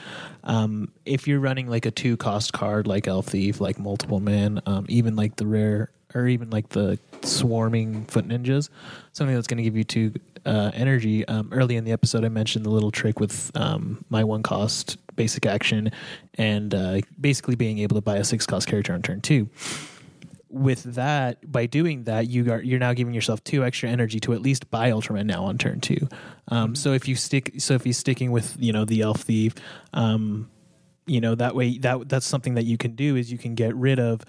Um, 0.45 0.89
if 1.05 1.29
you're 1.29 1.41
running 1.41 1.69
like 1.69 1.85
a 1.87 1.91
two 1.91 2.17
cost 2.17 2.53
card 2.55 2.87
like 2.87 3.07
Elf 3.07 3.27
Thief, 3.27 3.61
like 3.61 3.79
multiple 3.79 4.21
man, 4.21 4.61
um, 4.65 4.87
even 4.89 5.15
like 5.17 5.37
the 5.37 5.47
rare 5.47 5.91
or 6.15 6.27
even 6.29 6.49
like 6.51 6.69
the 6.71 6.99
swarming 7.23 8.05
foot 8.07 8.27
ninjas, 8.29 8.69
something 9.13 9.35
that's 9.35 9.49
going 9.49 9.57
to 9.59 9.65
give 9.65 9.77
you 9.77 9.83
two 9.85 10.13
uh, 10.47 10.71
energy. 10.75 11.27
Um, 11.27 11.49
early 11.53 11.77
in 11.77 11.85
the 11.85 11.93
episode, 11.93 12.25
I 12.25 12.29
mentioned 12.29 12.65
the 12.65 12.71
little 12.71 12.91
trick 12.91 13.21
with 13.21 13.51
um, 13.55 14.05
my 14.09 14.25
one 14.25 14.43
cost 14.43 14.99
basic 15.17 15.47
action 15.47 15.93
and 16.35 16.75
uh, 16.75 17.01
basically 17.21 17.55
being 17.55 17.79
able 17.79 17.95
to 17.95 18.01
buy 18.01 18.17
a 18.17 18.25
six 18.25 18.47
cost 18.47 18.67
character 18.67 18.93
on 18.93 19.03
turn 19.03 19.21
two 19.21 19.49
with 20.55 20.85
that, 20.95 21.51
by 21.51 21.67
doing 21.67 22.05
that, 22.05 22.29
you 22.29 22.53
are 22.53 22.63
you're 22.63 22.79
now 22.79 22.93
giving 22.93 23.13
yourself 23.13 23.43
two 23.43 23.65
extra 23.65 23.89
energy 23.89 24.21
to 24.21 24.33
at 24.33 24.41
least 24.41 24.71
buy 24.71 24.91
Ultraman 24.91 25.27
now 25.27 25.45
on 25.45 25.59
turn 25.59 25.81
two. 25.81 26.09
Um, 26.49 26.77
so 26.77 26.93
if 26.93 27.09
you 27.09 27.17
stick, 27.17 27.55
so 27.59 27.75
if 27.75 27.83
he's 27.83 27.99
sticking 27.99 28.31
with 28.31 28.57
you 28.61 28.73
know 28.73 28.85
the 28.85 29.03
Elf 29.03 29.23
Thief, 29.23 29.55
um, 29.93 30.49
you 31.07 31.21
know 31.21 31.35
that 31.35 31.57
way 31.57 31.79
that 31.79 32.09
that's 32.09 32.25
something 32.25 32.55
that 32.55 32.65
you 32.65 32.79
can 32.79 32.95
do 32.95 33.17
is 33.17 33.33
you 33.33 33.39
can 33.39 33.57
get 33.57 33.75
rid 33.75 33.99
of 33.99 34.21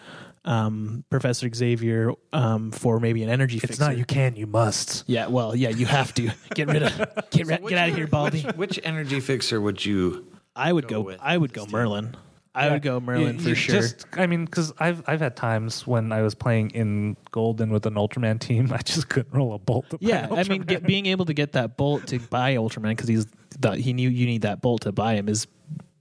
um, 0.45 1.03
Professor 1.09 1.49
Xavier 1.53 2.11
um, 2.33 2.71
for 2.71 2.99
maybe 2.99 3.23
an 3.23 3.29
energy. 3.29 3.57
It's 3.57 3.65
fixer. 3.67 3.83
not 3.83 3.97
you 3.97 4.05
can, 4.05 4.35
you 4.35 4.47
must. 4.47 5.03
Yeah, 5.07 5.27
well, 5.27 5.55
yeah, 5.55 5.69
you 5.69 5.85
have 5.85 6.13
to 6.15 6.29
get 6.53 6.67
rid 6.69 6.83
of 6.83 6.91
get, 7.31 7.47
ri- 7.47 7.57
get 7.67 7.77
out 7.77 7.89
of 7.89 7.95
here, 7.95 8.07
Baldy. 8.07 8.41
Which, 8.43 8.55
which 8.55 8.79
energy 8.83 9.19
fixer 9.19 9.59
would 9.59 9.83
you? 9.85 10.25
I 10.55 10.71
would 10.71 10.87
go 10.87 10.97
go. 10.97 11.01
with 11.01 11.19
I 11.21 11.37
would 11.37 11.49
this 11.51 11.55
go 11.57 11.65
team? 11.65 11.71
Merlin. 11.73 12.15
I 12.57 12.69
would 12.71 12.83
go 12.83 13.01
Merlin 13.01 13.35
You- 13.35 13.41
for 13.41 13.49
you 13.49 13.55
sure. 13.55 13.81
Just, 13.81 14.05
I 14.13 14.27
mean, 14.27 14.45
because 14.45 14.71
I've 14.79 15.03
I've 15.07 15.19
had 15.19 15.35
times 15.35 15.85
when 15.85 16.13
I 16.13 16.21
was 16.21 16.33
playing 16.35 16.69
in 16.69 17.17
Golden 17.31 17.69
with 17.69 17.85
an 17.85 17.95
Ultraman 17.95 18.39
team, 18.39 18.71
I 18.73 18.77
just 18.77 19.09
couldn't 19.09 19.33
roll 19.33 19.53
a 19.53 19.59
bolt. 19.59 19.89
To 19.89 19.97
play 19.97 20.07
Yeah, 20.09 20.27
I 20.31 20.43
mean, 20.43 20.61
get, 20.61 20.83
being 20.83 21.05
able 21.07 21.25
to 21.25 21.33
get 21.33 21.51
that 21.53 21.75
bolt 21.75 22.07
to 22.07 22.19
buy 22.19 22.55
Ultraman 22.55 22.91
because 22.91 23.09
he's 23.09 23.25
the, 23.59 23.71
he 23.71 23.91
knew 23.91 24.09
you 24.09 24.25
need 24.25 24.43
that 24.43 24.61
bolt 24.61 24.83
to 24.83 24.93
buy 24.93 25.15
him 25.15 25.27
is 25.27 25.47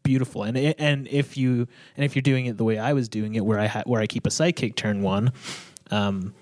beautiful. 0.05 0.45
And 0.45 0.57
it- 0.57 0.77
and 0.79 1.09
if 1.09 1.37
you 1.37 1.67
and 1.97 2.05
if 2.05 2.15
you're 2.15 2.23
doing 2.23 2.47
it 2.47 2.57
the 2.57 2.63
way 2.65 2.79
I 2.79 2.93
was 2.93 3.09
doing 3.09 3.35
it, 3.35 3.45
where 3.45 3.59
I 3.59 3.67
ha- 3.67 3.83
where 3.87 4.01
I 4.01 4.07
keep 4.07 4.25
a 4.27 4.31
sidekick 4.31 4.77
turn 4.77 5.03
one, 5.03 5.33
um, 5.91 6.33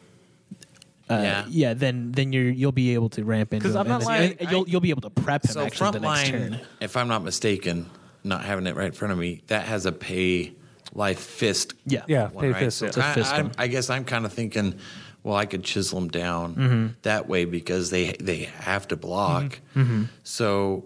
uh, 1.08 1.14
Yeah. 1.22 1.44
yeah. 1.48 1.74
then 1.74 2.12
then 2.12 2.32
you're 2.34 2.50
you'll 2.50 2.72
be 2.72 2.92
able 2.92 3.08
to 3.10 3.24
ramp 3.24 3.54
into 3.54 3.64
'Cause 3.66 3.74
him. 3.74 3.80
I'm 3.82 3.88
not 3.88 3.96
and 4.02 4.04
lying, 4.06 4.36
and 4.38 4.50
you'll 4.50 4.68
you'll 4.68 4.80
be 4.82 4.90
able 4.90 5.02
to 5.02 5.10
prep 5.10 5.44
him 5.44 5.52
So 5.52 5.62
actually 5.64 5.92
the 5.92 6.00
next 6.00 6.28
turn. 6.28 6.52
frontline, 6.52 6.60
if 6.80 6.96
I'm 6.96 7.08
not 7.08 7.24
mistaken, 7.24 7.86
not 8.24 8.44
having 8.44 8.66
it 8.66 8.76
right 8.76 8.86
in 8.86 8.92
front 8.92 9.12
of 9.12 9.18
me, 9.18 9.42
that 9.46 9.64
has 9.64 9.86
a 9.86 9.92
pay 9.92 10.52
life 10.94 11.18
fist. 11.20 11.72
Yeah, 11.86 12.02
Yeah, 12.06 12.28
one, 12.28 12.42
pay 12.44 12.50
right? 12.52 12.58
fist. 12.64 12.78
So. 12.78 12.86
It's 12.86 12.96
a 12.98 13.06
I, 13.06 13.14
fist 13.14 13.32
I'm- 13.32 13.46
one. 13.46 13.54
I 13.58 13.66
guess 13.68 13.88
I'm 13.88 14.04
kind 14.04 14.26
of 14.26 14.32
thinking, 14.32 14.74
well, 15.22 15.36
I 15.36 15.46
could 15.46 15.62
chisel 15.64 15.98
them 16.00 16.08
down 16.10 16.54
Mm-hmm. 16.54 16.86
that 17.02 17.28
way 17.28 17.44
because 17.46 17.90
they 17.90 18.12
they 18.20 18.40
have 18.58 18.88
to 18.88 18.96
block. 18.96 19.60
Mm-hmm. 19.76 20.04
So 20.24 20.84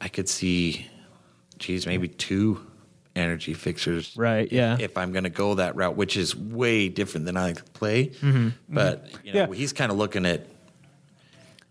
I 0.00 0.08
could 0.08 0.28
see, 0.28 0.86
geez, 1.60 1.86
maybe 1.86 2.08
two 2.08 2.66
energy 3.14 3.54
fixers. 3.54 4.16
Right, 4.16 4.50
yeah. 4.50 4.76
If 4.80 4.96
I'm 4.98 5.12
going 5.12 5.24
to 5.24 5.30
go 5.30 5.54
that 5.54 5.76
route, 5.76 5.96
which 5.96 6.16
is 6.16 6.34
way 6.34 6.88
different 6.88 7.26
than 7.26 7.36
I 7.36 7.46
like 7.48 7.56
to 7.64 7.70
play, 7.72 8.06
Mm-hmm. 8.08 8.48
but 8.68 9.08
you 9.24 9.32
know, 9.32 9.40
Yeah. 9.48 9.54
he's 9.54 9.72
kind 9.72 9.92
of 9.92 9.98
looking 9.98 10.26
at 10.26 10.46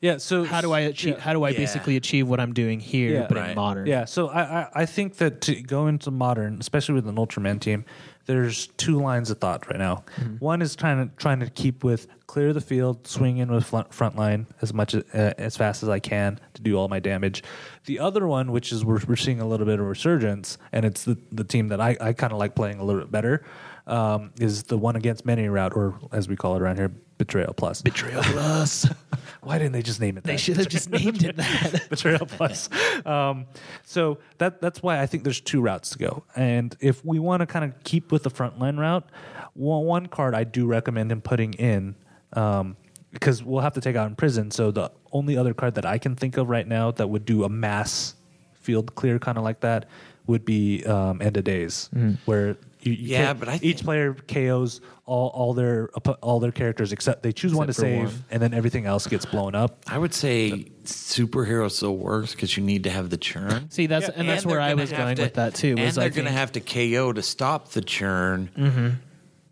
yeah. 0.01 0.17
So 0.17 0.43
How 0.43 0.61
do 0.61 0.71
I 0.71 0.81
achieve? 0.81 1.15
Yeah. 1.15 1.19
How 1.19 1.33
do 1.33 1.43
I 1.43 1.49
Yeah. 1.49 1.57
basically 1.57 1.95
achieve 1.95 2.27
what 2.27 2.39
I'm 2.39 2.53
doing 2.53 2.79
here, 2.79 3.13
Yeah. 3.13 3.25
but 3.27 3.37
Right. 3.37 3.49
in 3.51 3.55
modern? 3.55 3.87
Yeah, 3.87 4.05
so 4.05 4.27
I, 4.29 4.41
I, 4.61 4.67
I 4.75 4.85
think 4.85 5.17
that 5.17 5.41
to 5.41 5.61
go 5.61 5.87
into 5.87 6.11
modern, 6.11 6.57
especially 6.59 6.95
with 6.95 7.07
an 7.07 7.15
Ultraman 7.15 7.59
team, 7.59 7.85
there's 8.25 8.67
two 8.77 8.99
lines 9.01 9.31
of 9.31 9.39
thought 9.39 9.67
right 9.67 9.79
now. 9.79 10.03
One 10.37 10.61
is 10.61 10.75
trying 10.75 11.09
to 11.09 11.15
trying 11.15 11.39
to 11.39 11.49
keep 11.49 11.83
with 11.83 12.07
clear 12.27 12.53
the 12.53 12.61
field, 12.61 13.07
swing 13.07 13.37
in 13.37 13.51
with 13.51 13.65
front, 13.65 13.91
front 13.91 14.15
line 14.15 14.45
as 14.61 14.71
much 14.71 14.93
as, 14.93 15.03
uh, 15.15 15.33
as 15.39 15.57
fast 15.57 15.81
as 15.81 15.89
I 15.89 15.97
can 15.97 16.39
to 16.53 16.61
do 16.61 16.75
all 16.77 16.87
my 16.89 16.99
damage. 16.99 17.41
The 17.85 17.97
other 17.97 18.27
one, 18.27 18.51
which 18.51 18.71
is 18.71 18.85
we're, 18.85 18.99
we're 19.07 19.15
seeing 19.15 19.41
a 19.41 19.47
little 19.47 19.65
bit 19.65 19.79
of 19.79 19.85
resurgence, 19.87 20.59
and 20.71 20.85
it's 20.85 21.05
the 21.05 21.17
the 21.31 21.43
team 21.43 21.69
that 21.69 21.81
I, 21.81 21.97
I 21.99 22.13
kind 22.13 22.31
of 22.31 22.37
like 22.37 22.53
playing 22.53 22.77
a 22.79 22.83
little 22.83 23.01
bit 23.01 23.11
better, 23.11 23.43
um, 23.87 24.29
is 24.39 24.61
the 24.63 24.77
one 24.77 24.95
against 24.95 25.25
many 25.25 25.47
route, 25.49 25.73
or 25.75 25.95
as 26.11 26.27
we 26.29 26.35
call 26.35 26.55
it 26.55 26.61
around 26.61 26.77
here, 26.77 26.91
Betrayal 27.19 27.53
Plus. 27.53 27.81
Betrayal 27.83 28.23
Plus. 28.23 28.89
Why 29.41 29.57
didn't 29.59 29.73
they 29.73 29.81
just 29.81 30.01
name 30.01 30.17
it? 30.17 30.23
That? 30.23 30.31
They 30.31 30.37
should 30.37 30.57
have 30.57 30.69
just 30.69 30.89
named 30.89 31.23
it 31.23 31.35
that. 31.35 31.87
Betrayal 31.89 32.25
Plus. 32.25 32.69
Um, 33.05 33.45
so 33.83 34.17
that 34.37 34.61
that's 34.61 34.81
why 34.81 35.01
I 35.01 35.05
think 35.05 35.23
there's 35.23 35.41
two 35.41 35.61
routes 35.61 35.91
to 35.91 35.97
go. 35.97 36.23
And 36.35 36.75
if 36.79 37.05
we 37.05 37.19
want 37.19 37.41
to 37.41 37.45
kind 37.45 37.65
of 37.65 37.83
keep 37.83 38.11
with 38.11 38.23
the 38.23 38.31
frontline 38.31 38.79
route, 38.79 39.07
one, 39.53 39.85
one 39.85 40.05
card 40.07 40.33
I 40.33 40.45
do 40.45 40.65
recommend 40.65 41.11
him 41.11 41.21
putting 41.21 41.53
in 41.53 41.95
um, 42.33 42.77
because 43.11 43.43
we'll 43.43 43.61
have 43.61 43.73
to 43.73 43.81
take 43.81 43.95
out 43.97 44.07
in 44.07 44.15
prison. 44.15 44.49
So 44.49 44.71
the 44.71 44.91
only 45.11 45.37
other 45.37 45.53
card 45.53 45.75
that 45.75 45.85
I 45.85 45.97
can 45.97 46.15
think 46.15 46.37
of 46.37 46.47
right 46.49 46.67
now 46.67 46.91
that 46.91 47.09
would 47.09 47.25
do 47.25 47.43
a 47.43 47.49
mass 47.49 48.15
field 48.53 48.95
clear 48.95 49.19
kind 49.19 49.37
of 49.37 49.43
like 49.43 49.59
that 49.61 49.87
would 50.27 50.45
be 50.45 50.85
um, 50.85 51.21
End 51.21 51.35
of 51.37 51.43
Days, 51.43 51.89
where 52.25 52.55
you, 52.81 52.93
you 52.93 53.07
Yeah, 53.09 53.33
but 53.33 53.49
I 53.49 53.59
each 53.61 53.83
player 53.83 54.13
KOs 54.13 54.81
all, 55.05 55.29
all 55.29 55.53
their 55.53 55.89
uh, 56.05 56.11
all 56.21 56.39
their 56.39 56.51
characters 56.51 56.91
except 56.93 57.23
they 57.23 57.31
choose 57.31 57.53
one 57.53 57.67
to 57.67 57.73
save, 57.73 58.05
one. 58.05 58.23
and 58.31 58.41
then 58.41 58.53
everything 58.53 58.85
else 58.85 59.07
gets 59.07 59.25
blown 59.25 59.55
up. 59.55 59.79
I 59.87 59.97
would 59.97 60.13
say 60.13 60.65
superhero 60.85 61.69
still 61.71 61.97
works 61.97 62.33
because 62.33 62.55
you 62.57 62.63
need 62.63 62.83
to 62.83 62.89
have 62.89 63.09
the 63.09 63.17
churn. 63.17 63.69
See, 63.71 63.87
that's 63.87 64.07
Yeah, 64.07 64.13
and 64.15 64.29
that's 64.29 64.43
And 64.43 64.51
where 64.51 64.61
I 64.61 64.73
was 64.75 64.91
going 64.91 65.15
to- 65.15 65.23
with 65.23 65.33
that 65.35 65.55
too. 65.55 65.69
And 65.77 65.81
Was 65.81 65.95
they're 65.95 66.09
going 66.09 66.25
to 66.25 66.31
have 66.31 66.51
to 66.53 66.59
KO 66.61 67.11
to 67.13 67.21
stop 67.21 67.69
the 67.71 67.81
churn, 67.81 68.49
mm-hmm. 68.57 68.89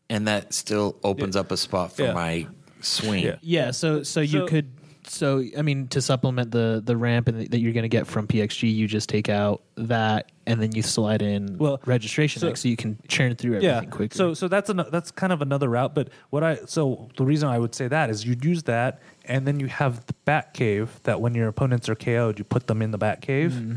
and 0.09 0.27
that 0.27 0.53
still 0.53 0.95
opens 1.03 1.35
up 1.35 1.51
a 1.51 1.57
spot 1.57 1.93
for 1.95 2.03
Yeah. 2.03 2.13
my 2.13 2.47
swing. 2.81 3.23
Yeah. 3.25 3.35
Yeah, 3.41 3.71
so 3.71 4.03
so 4.03 4.21
you 4.21 4.39
So- 4.41 4.47
could 4.47 4.71
so 5.09 5.43
I 5.57 5.61
mean 5.61 5.87
to 5.89 6.01
supplement 6.01 6.51
the 6.51 6.81
the 6.85 6.95
ramp 6.97 7.27
and 7.29 7.49
that 7.49 7.59
you're 7.59 7.73
going 7.73 7.83
to 7.83 7.89
get 7.89 8.07
from 8.07 8.27
PXG, 8.27 8.71
you 8.73 8.87
just 8.87 9.09
take 9.09 9.29
out 9.29 9.63
that 9.77 10.31
and 10.47 10.61
then 10.61 10.71
you 10.73 10.81
slide 10.81 11.21
in 11.21 11.57
Well, 11.59 11.79
registration 11.85 12.39
so- 12.39 12.53
so 12.55 12.67
you 12.69 12.77
can 12.77 12.97
churn 13.07 13.35
through 13.35 13.55
everything 13.57 13.89
quicker. 13.91 14.15
So 14.17 14.33
so 14.33 14.47
that's 14.47 14.69
an, 14.69 14.81
that's 14.91 15.11
kind 15.11 15.31
of 15.33 15.41
another 15.41 15.69
route. 15.69 15.93
But 15.93 16.07
what 16.31 16.43
I 16.43 16.55
so 16.65 17.09
the 17.17 17.25
reason 17.25 17.49
I 17.49 17.59
would 17.59 17.75
say 17.75 17.87
that 17.89 18.09
is 18.09 18.25
you'd 18.25 18.43
use 18.43 18.63
that, 18.63 18.99
and 19.25 19.45
then 19.45 19.59
you 19.59 19.67
have 19.67 20.05
the 20.07 20.13
Bat 20.25 20.53
Cave 20.53 20.99
that 21.03 21.21
when 21.21 21.35
your 21.35 21.47
opponents 21.49 21.87
are 21.89 21.95
KO'd, 21.95 22.39
you 22.39 22.45
put 22.45 22.65
them 22.67 22.81
in 22.81 22.89
the 22.91 22.97
Bat 22.97 23.21
Cave, 23.21 23.51
Mm-hmm. 23.51 23.75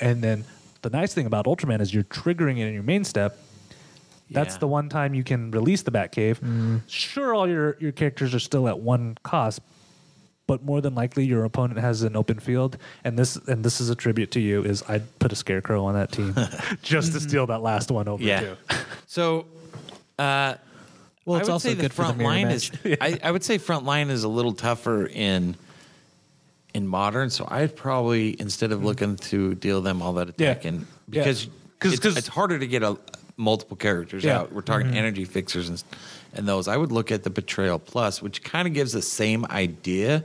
and 0.00 0.22
then 0.22 0.44
the 0.82 0.90
nice 0.90 1.14
thing 1.14 1.26
about 1.26 1.46
Ultraman 1.46 1.80
is 1.80 1.92
you're 1.94 2.04
triggering 2.04 2.58
it 2.58 2.66
in 2.68 2.74
your 2.74 2.82
main 2.82 3.04
step. 3.04 3.38
That's 4.30 4.54
Yeah. 4.54 4.58
the 4.60 4.68
one 4.68 4.88
time 4.88 5.14
you 5.14 5.24
can 5.24 5.50
release 5.50 5.82
the 5.82 5.90
Bat 5.90 6.12
Cave. 6.12 6.36
Mm-hmm. 6.40 6.76
Sure, 6.86 7.34
all 7.34 7.48
your 7.48 7.76
your 7.80 7.92
characters 7.92 8.34
are 8.34 8.38
still 8.50 8.68
at 8.68 8.78
one 8.80 9.16
cost. 9.22 9.60
But 10.46 10.62
more 10.62 10.80
than 10.82 10.94
likely, 10.94 11.24
your 11.24 11.44
opponent 11.44 11.80
has 11.80 12.02
an 12.02 12.16
open 12.16 12.38
field, 12.38 12.76
and 13.02 13.18
this 13.18 13.36
and 13.36 13.64
this 13.64 13.80
is 13.80 13.88
a 13.88 13.94
tribute 13.94 14.30
to 14.32 14.40
you. 14.40 14.62
Is 14.62 14.82
I'd 14.88 15.18
put 15.18 15.32
a 15.32 15.36
scarecrow 15.36 15.84
on 15.86 15.94
that 15.94 16.12
team 16.12 16.34
just 16.82 17.12
to 17.14 17.20
steal 17.20 17.46
that 17.46 17.62
last 17.62 17.90
one 17.90 18.08
over 18.08 18.22
Yeah. 18.22 18.40
too. 18.40 18.56
So, 19.06 19.46
uh, 20.18 20.54
well, 21.24 21.38
it's 21.40 21.48
I 21.48 21.50
would 21.50 21.50
also 21.50 21.68
say 21.70 21.74
good 21.76 21.84
the 21.90 21.94
for 21.94 22.02
the 22.02 22.08
front 22.14 22.18
line 22.22 22.48
match. 22.48 22.72
is. 22.84 22.98
I, 23.00 23.18
I 23.22 23.30
would 23.30 23.42
say 23.44 23.56
front 23.58 23.84
line 23.86 24.10
is 24.10 24.24
a 24.24 24.28
little 24.28 24.52
tougher 24.52 25.06
in 25.06 25.56
in 26.74 26.86
modern. 26.86 27.30
So 27.30 27.46
I'd 27.48 27.74
probably 27.76 28.38
instead 28.40 28.72
of 28.72 28.84
looking 28.84 29.16
to 29.16 29.54
deal 29.54 29.80
them 29.80 30.02
all 30.02 30.12
that 30.14 30.28
Yeah. 30.36 30.50
attack 30.50 30.66
in 30.66 30.86
Yeah. 31.10 31.22
because 31.22 31.46
'Cause- 31.78 31.92
it's, 31.94 32.02
'cause- 32.02 32.16
it's 32.18 32.28
harder 32.28 32.58
to 32.58 32.66
get 32.66 32.82
a 32.82 32.98
multiple 33.36 33.76
characters 33.76 34.24
Yeah. 34.24 34.40
out. 34.40 34.52
We're 34.52 34.60
talking 34.62 34.94
energy 34.94 35.24
fixers 35.24 35.68
and 35.70 35.82
and 36.34 36.48
those. 36.48 36.66
I 36.66 36.76
would 36.76 36.90
look 36.92 37.12
at 37.12 37.22
the 37.22 37.30
betrayal 37.30 37.78
plus, 37.78 38.20
which 38.20 38.42
kind 38.42 38.66
of 38.68 38.74
gives 38.74 38.92
the 38.92 39.02
same 39.02 39.46
idea. 39.46 40.24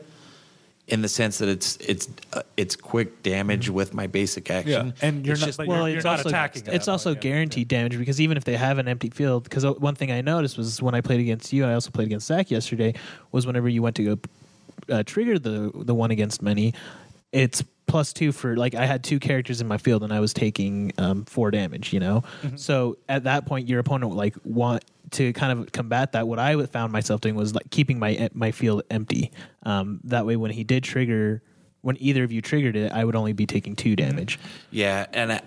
In 0.90 1.02
the 1.04 1.08
sense 1.08 1.38
that 1.38 1.50
it's 1.50 1.78
it's 1.78 2.10
uh, 2.34 2.42
it's 2.58 2.76
quick 2.76 3.22
damage 3.24 3.70
with 3.70 3.94
my 3.94 4.08
basic 4.08 4.50
action, 4.50 4.88
Yeah. 4.88 5.08
And 5.08 5.26
you're 5.26 5.34
It's 5.34 5.42
not- 5.42 5.46
just 5.48 5.58
but 5.60 5.68
well, 5.68 5.88
you're- 5.88 5.98
it's 5.98 6.04
not 6.06 6.18
also 6.18 6.30
attacking 6.30 6.64
it's 6.68 6.88
also 6.88 7.12
point, 7.14 7.24
yeah. 7.24 7.32
guaranteed 7.32 7.68
damage 7.68 7.98
because 7.98 8.20
even 8.20 8.38
if 8.38 8.44
they 8.44 8.58
have 8.58 8.80
an 8.80 8.88
empty 8.88 9.10
field, 9.12 9.44
because 9.44 9.64
one 9.66 9.94
thing 9.96 10.12
I 10.12 10.22
noticed 10.22 10.58
was 10.58 10.82
when 10.82 10.96
I 10.96 11.02
played 11.02 11.20
against 11.20 11.54
you, 11.54 11.64
I 11.66 11.74
also 11.76 11.92
played 11.92 12.08
against 12.08 12.28
Zach 12.28 12.50
yesterday. 12.50 12.96
Was 13.32 13.46
whenever 13.46 13.70
you 13.70 13.82
went 13.84 13.96
to 13.98 14.04
go 14.16 14.20
uh, 14.96 15.04
trigger 15.06 15.38
the 15.38 15.72
the 15.76 15.94
one 15.94 16.10
against 16.12 16.42
many, 16.42 16.74
it's 17.32 17.64
plus 17.86 18.14
two 18.14 18.32
for 18.32 18.56
like 18.58 18.74
I 18.76 18.86
had 18.86 19.04
two 19.04 19.20
characters 19.20 19.62
in 19.62 19.68
my 19.68 19.78
field 19.78 20.04
and 20.04 20.12
I 20.14 20.20
was 20.20 20.34
taking 20.34 20.92
um, 20.98 21.26
four 21.26 21.52
damage. 21.52 21.94
You 21.94 22.00
know, 22.00 22.24
Mm-hmm. 22.42 22.56
so 22.58 22.98
at 23.08 23.26
that 23.26 23.46
point 23.46 23.68
your 23.70 23.80
opponent 23.80 24.16
like 24.16 24.36
want 24.44 24.84
to 25.12 25.34
kind 25.34 25.60
of 25.60 25.72
combat 25.72 26.12
that. 26.14 26.28
What 26.28 26.40
I 26.40 26.66
found 26.66 26.92
myself 26.92 27.22
doing 27.22 27.36
was 27.36 27.54
like 27.56 27.70
keeping 27.70 28.00
my 28.00 28.30
my 28.34 28.52
field 28.52 28.84
empty. 28.90 29.32
Um, 29.64 30.00
that 30.06 30.26
way, 30.26 30.36
when 30.36 30.52
he 30.52 30.64
did 30.64 30.84
trigger 30.84 31.42
when 31.82 31.96
either 32.02 32.24
of 32.26 32.32
you 32.32 32.42
triggered 32.42 32.76
it, 32.76 32.92
I 32.92 33.06
would 33.06 33.16
only 33.16 33.32
be 33.34 33.46
taking 33.46 33.76
two 33.76 33.96
damage. 33.96 34.38
Yeah, 34.70 35.06
and 35.14 35.32
I, 35.32 35.42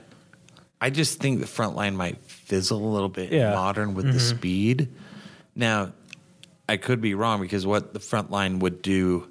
I 0.81 0.89
just 0.89 1.19
think 1.21 1.41
the 1.41 1.47
front 1.47 1.77
line 1.77 1.95
might 1.95 2.25
fizzle 2.25 2.79
a 2.83 2.91
little 2.91 3.11
bit 3.11 3.31
Yeah. 3.31 3.53
modern 3.53 3.93
with 3.93 4.11
the 4.11 4.19
speed. 4.19 4.89
Now, 5.55 5.93
I 6.67 6.79
could 6.79 7.03
be 7.03 7.13
wrong 7.13 7.43
because 7.43 7.67
what 7.67 7.93
the 7.93 8.01
front 8.01 8.31
line 8.31 8.61
would 8.61 8.81
do, 8.81 9.29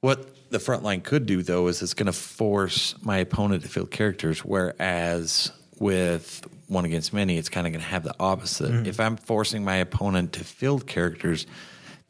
what 0.00 0.50
the 0.50 0.58
front 0.58 0.82
line 0.82 1.00
could 1.00 1.26
do 1.26 1.42
though, 1.42 1.68
is 1.68 1.80
it's 1.82 1.94
going 1.94 2.06
to 2.06 2.12
force 2.12 2.94
my 3.02 3.18
opponent 3.18 3.62
to 3.62 3.68
field 3.68 3.90
characters, 3.92 4.44
whereas 4.44 5.52
with 5.78 6.44
one 6.70 6.84
against 6.84 7.12
many, 7.12 7.36
it's 7.36 7.48
kind 7.48 7.66
of 7.66 7.72
going 7.72 7.82
to 7.82 7.88
have 7.88 8.04
the 8.04 8.14
opposite. 8.20 8.70
Mm-hmm. 8.70 8.86
If 8.86 9.00
I'm 9.00 9.16
forcing 9.16 9.64
my 9.64 9.76
opponent 9.76 10.34
to 10.34 10.44
field 10.44 10.86
characters, 10.86 11.46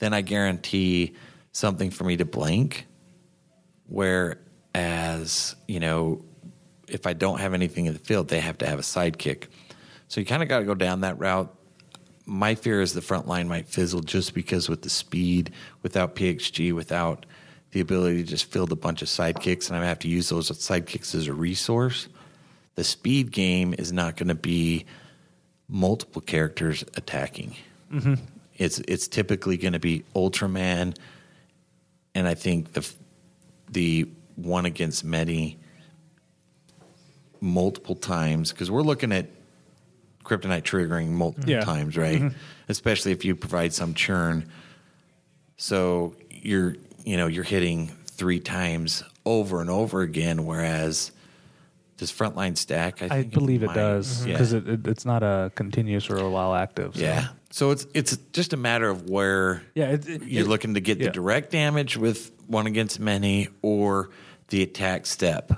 then 0.00 0.12
I 0.12 0.20
guarantee 0.20 1.14
something 1.52 1.90
for 1.90 2.04
me 2.04 2.18
to 2.18 2.26
blank. 2.26 2.86
Whereas, 3.86 5.56
you 5.66 5.80
know, 5.80 6.24
if 6.86 7.06
I 7.06 7.14
don't 7.14 7.40
have 7.40 7.54
anything 7.54 7.86
in 7.86 7.94
the 7.94 7.98
field, 7.98 8.28
they 8.28 8.40
have 8.40 8.58
to 8.58 8.66
have 8.66 8.78
a 8.78 8.82
sidekick. 8.82 9.44
So 10.08 10.20
you 10.20 10.26
kind 10.26 10.42
of 10.42 10.48
got 10.48 10.58
to 10.58 10.64
go 10.64 10.74
down 10.74 11.00
that 11.00 11.18
route. 11.18 11.54
My 12.26 12.54
fear 12.54 12.82
is 12.82 12.92
the 12.92 13.00
front 13.00 13.26
line 13.26 13.48
might 13.48 13.66
fizzle 13.66 14.00
just 14.00 14.34
because 14.34 14.68
with 14.68 14.82
the 14.82 14.90
speed, 14.90 15.52
without 15.82 16.14
PXG, 16.14 16.74
without 16.74 17.24
the 17.70 17.80
ability 17.80 18.24
to 18.24 18.28
just 18.28 18.44
field 18.44 18.72
a 18.72 18.76
bunch 18.76 19.00
of 19.00 19.08
sidekicks, 19.08 19.70
and 19.70 19.78
I 19.78 19.86
have 19.86 20.00
to 20.00 20.08
use 20.08 20.28
those 20.28 20.50
sidekicks 20.50 21.14
as 21.14 21.28
a 21.28 21.32
resource. 21.32 22.08
The 22.76 22.84
speed 22.84 23.30
game 23.30 23.74
is 23.76 23.92
not 23.92 24.16
going 24.16 24.28
to 24.28 24.34
be 24.34 24.86
multiple 25.68 26.22
characters 26.22 26.84
attacking. 26.96 27.56
Mm-hmm. 27.92 28.14
It's 28.56 28.78
it's 28.80 29.08
typically 29.08 29.56
going 29.56 29.72
to 29.72 29.78
be 29.78 30.04
Ultraman, 30.14 30.96
and 32.14 32.28
I 32.28 32.34
think 32.34 32.72
the 32.72 32.88
the 33.70 34.08
one 34.36 34.66
against 34.66 35.04
many 35.04 35.58
multiple 37.40 37.94
times 37.96 38.50
because 38.52 38.70
we're 38.70 38.82
looking 38.82 39.12
at 39.12 39.26
kryptonite 40.24 40.62
triggering 40.62 41.08
multiple 41.08 41.48
Yeah. 41.50 41.60
times, 41.60 41.96
right? 41.96 42.20
Mm-hmm. 42.20 42.36
Especially 42.68 43.12
if 43.12 43.24
you 43.24 43.34
provide 43.34 43.72
some 43.72 43.94
churn. 43.94 44.48
So 45.56 46.14
you're 46.30 46.76
you 47.04 47.16
know 47.16 47.26
you're 47.26 47.44
hitting 47.44 47.88
three 48.06 48.40
times 48.40 49.02
over 49.24 49.60
and 49.60 49.70
over 49.70 50.02
again, 50.02 50.44
whereas 50.44 51.12
does 52.00 52.10
frontline 52.12 52.56
stack? 52.58 53.00
I 53.02 53.08
think 53.08 53.32
believe 53.32 53.62
it 53.62 53.66
might. 53.68 53.74
does 53.74 54.18
mm-hmm. 54.20 54.28
Yeah. 54.28 54.34
because 54.34 54.52
it, 54.52 54.68
it, 54.68 54.86
it's 54.86 55.04
not 55.04 55.22
a 55.22 55.52
continuous 55.54 56.10
or 56.10 56.16
a 56.16 56.28
while 56.28 56.54
active. 56.54 56.96
so- 56.96 57.02
Yeah. 57.02 57.28
So 57.52 57.70
it's 57.72 57.86
it's 57.94 58.16
just 58.32 58.52
a 58.52 58.56
matter 58.56 58.88
of 58.88 59.08
where 59.10 59.62
Yeah, 59.74 59.90
it- 59.90 60.08
it- 60.08 60.22
you're 60.24 60.44
it- 60.44 60.48
looking 60.48 60.74
to 60.74 60.80
get 60.80 60.98
yeah. 60.98 61.06
the 61.06 61.12
direct 61.12 61.50
damage 61.52 61.96
with 61.96 62.30
one 62.46 62.66
against 62.66 62.98
many 63.00 63.48
or 63.62 64.10
the 64.48 64.62
attack 64.62 65.06
step. 65.06 65.52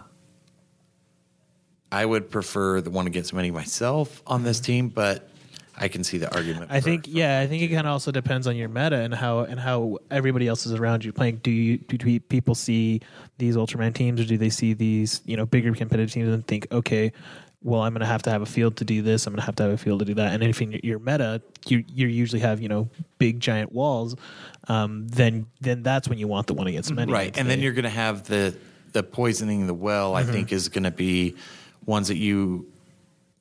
I 1.90 2.04
would 2.06 2.30
prefer 2.30 2.80
the 2.80 2.90
one 2.90 3.06
against 3.06 3.34
many 3.34 3.50
myself 3.50 4.22
on 4.26 4.42
this 4.44 4.58
mm-hmm. 4.58 4.64
team, 4.66 4.88
but 4.88 5.28
I 5.82 5.88
can 5.88 6.04
see 6.04 6.16
the 6.16 6.32
argument. 6.32 6.70
I 6.70 6.78
for- 6.78 6.84
think 6.84 7.06
yeah, 7.08 7.40
I 7.40 7.48
think 7.48 7.60
it 7.60 7.68
kind 7.68 7.88
of 7.88 7.92
also 7.92 8.12
depends 8.12 8.46
on 8.46 8.54
your 8.54 8.68
meta 8.68 8.96
and 8.96 9.12
how 9.12 9.40
and 9.40 9.58
how 9.58 9.98
everybody 10.12 10.46
else 10.46 10.64
is 10.64 10.72
around 10.72 11.04
you 11.04 11.12
playing. 11.12 11.38
Do 11.42 11.50
you 11.50 11.78
do 11.78 12.20
people 12.20 12.54
see 12.54 13.00
these 13.38 13.56
Ultraman 13.56 13.92
teams 13.92 14.20
or 14.20 14.24
do 14.24 14.38
they 14.38 14.48
see 14.48 14.74
these 14.74 15.22
you 15.24 15.36
know 15.36 15.44
bigger 15.44 15.74
competitive 15.74 16.12
teams 16.12 16.28
and 16.28 16.46
think 16.46 16.68
okay, 16.70 17.10
well 17.64 17.80
I'm 17.80 17.94
going 17.94 18.00
to 18.00 18.06
have 18.06 18.22
to 18.22 18.30
have 18.30 18.42
a 18.42 18.46
field 18.46 18.76
to 18.76 18.84
do 18.84 19.02
this. 19.02 19.26
I'm 19.26 19.32
going 19.32 19.40
to 19.40 19.46
have 19.46 19.56
to 19.56 19.64
have 19.64 19.72
a 19.72 19.76
field 19.76 19.98
to 19.98 20.04
do 20.04 20.14
that. 20.14 20.32
And 20.32 20.44
if 20.44 20.62
in 20.62 20.78
your, 20.84 21.00
meta 21.00 21.42
you 21.66 21.84
you 21.88 22.06
usually 22.06 22.42
have 22.42 22.60
you 22.60 22.68
know 22.68 22.88
big 23.18 23.40
giant 23.40 23.72
walls, 23.72 24.14
um, 24.68 25.08
then 25.08 25.46
then 25.60 25.82
that's 25.82 26.08
when 26.08 26.16
you 26.16 26.28
want 26.28 26.46
the 26.46 26.54
one 26.54 26.68
against 26.68 26.92
many. 26.92 27.12
right, 27.12 27.36
and 27.36 27.50
then 27.50 27.58
you're 27.58 27.72
going 27.72 27.82
to 27.82 27.90
have 27.90 28.22
the 28.22 28.54
the 28.92 29.02
poisoning 29.02 29.66
the 29.66 29.74
well. 29.74 30.14
I 30.14 30.22
think 30.22 30.52
is 30.52 30.68
going 30.68 30.84
to 30.84 30.92
be 30.92 31.34
ones 31.86 32.06
that 32.06 32.18
you 32.18 32.70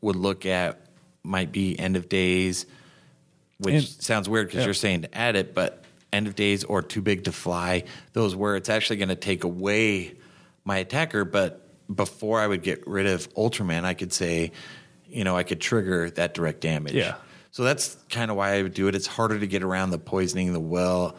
would 0.01 0.15
look 0.15 0.47
at 0.47 0.79
might 1.23 1.51
be 1.51 1.77
end 1.79 1.95
of 1.95 2.09
days, 2.09 2.65
which 3.59 3.73
And- 3.75 3.83
sounds 3.87 4.27
weird 4.27 4.47
because 4.47 4.59
yeah. 4.59 4.65
you're 4.65 4.73
saying 4.73 5.01
to 5.03 5.17
add 5.17 5.35
it, 5.35 5.53
but 5.53 5.83
end 6.11 6.27
of 6.27 6.35
days 6.35 6.63
or 6.63 6.81
too 6.81 7.01
big 7.01 7.25
to 7.25 7.31
fly. 7.31 7.83
Those 8.13 8.35
where 8.35 8.55
it's 8.55 8.69
actually 8.69 8.97
going 8.97 9.09
to 9.09 9.15
take 9.15 9.43
away 9.43 10.15
my 10.65 10.77
attacker, 10.77 11.25
but 11.25 11.67
before 11.93 12.39
I 12.39 12.47
would 12.47 12.63
get 12.63 12.85
rid 12.87 13.05
of 13.07 13.33
Ultraman, 13.35 13.83
I 13.83 13.93
could 13.93 14.13
say, 14.13 14.51
you 15.07 15.23
know, 15.23 15.35
I 15.35 15.43
could 15.43 15.59
trigger 15.61 16.09
that 16.11 16.33
direct 16.33 16.61
damage. 16.61 16.93
Yeah. 16.93 17.15
So 17.51 17.63
that's 17.63 17.97
kind 18.09 18.31
of 18.31 18.37
why 18.37 18.53
I 18.55 18.61
would 18.63 18.73
do 18.73 18.87
it. 18.87 18.95
It's 18.95 19.07
harder 19.07 19.37
to 19.39 19.47
get 19.47 19.61
around 19.63 19.89
the 19.91 19.97
poisoning 19.97 20.53
the 20.53 20.59
well. 20.59 21.15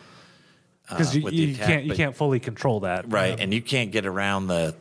because 0.88 1.14
uh, 1.14 1.18
you, 1.18 1.24
with 1.24 1.34
the 1.34 1.38
you 1.40 1.54
attack, 1.54 1.66
can't 1.66 1.84
you 1.84 1.94
can't 1.94 2.16
fully 2.16 2.40
control 2.40 2.80
that, 2.80 3.10
right 3.12 3.38
and 3.38 3.52
you 3.52 3.60
can't 3.60 3.92
get 3.92 4.06
around 4.06 4.46
the 4.46 4.74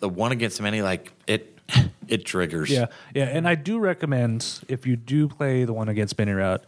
the 0.00 0.08
one 0.08 0.32
against 0.32 0.60
many 0.62 0.80
like 0.82 1.12
it 1.26 1.53
it 2.08 2.24
triggers 2.24 2.70
Yeah, 2.70 2.86
yeah, 3.14 3.24
and 3.24 3.48
I 3.48 3.54
do 3.54 3.78
recommend 3.78 4.60
if 4.68 4.86
you 4.86 4.96
do 4.96 5.28
play 5.28 5.64
the 5.64 5.72
one 5.72 5.88
against 5.88 6.18
many 6.18 6.32
route, 6.32 6.64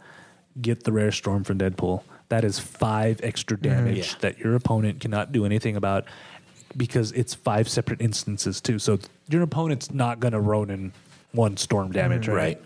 get 0.61 0.83
the 0.83 0.91
rare 0.91 1.11
storm 1.11 1.43
from 1.43 1.57
Deadpool. 1.57 2.03
That 2.29 2.43
is 2.43 2.59
five 2.59 3.19
extra 3.23 3.57
mm. 3.57 3.61
damage 3.61 4.13
Yeah. 4.13 4.19
that 4.21 4.39
your 4.39 4.55
opponent 4.55 4.99
cannot 4.99 5.31
do 5.31 5.45
anything 5.45 5.75
about 5.75 6.05
because 6.75 7.11
it's 7.13 7.33
five 7.33 7.69
separate 7.69 8.01
instances 8.01 8.59
too. 8.61 8.79
So 8.79 8.99
your 9.29 9.41
opponent's 9.41 9.91
not 9.91 10.19
going 10.19 10.33
to 10.33 10.39
Ronin 10.39 10.93
one 11.31 11.57
storm 11.57 11.91
damage, 11.91 12.27
mm. 12.27 12.33
right? 12.33 12.57
right 12.57 12.61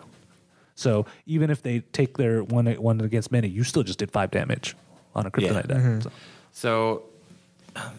So 0.75 1.05
even 1.25 1.49
if 1.49 1.61
they 1.61 1.81
take 1.91 2.17
their 2.17 2.43
one 2.43 2.65
one 2.75 3.01
against 3.01 3.31
many, 3.31 3.47
you 3.47 3.63
still 3.63 3.83
just 3.83 3.99
did 3.99 4.11
five 4.11 4.31
damage 4.31 4.75
on 5.13 5.25
a 5.25 5.31
kryptonite 5.31 5.67
deck. 5.67 5.77
Mm-hmm. 5.77 5.99
So- 6.01 6.11
so 6.53 7.03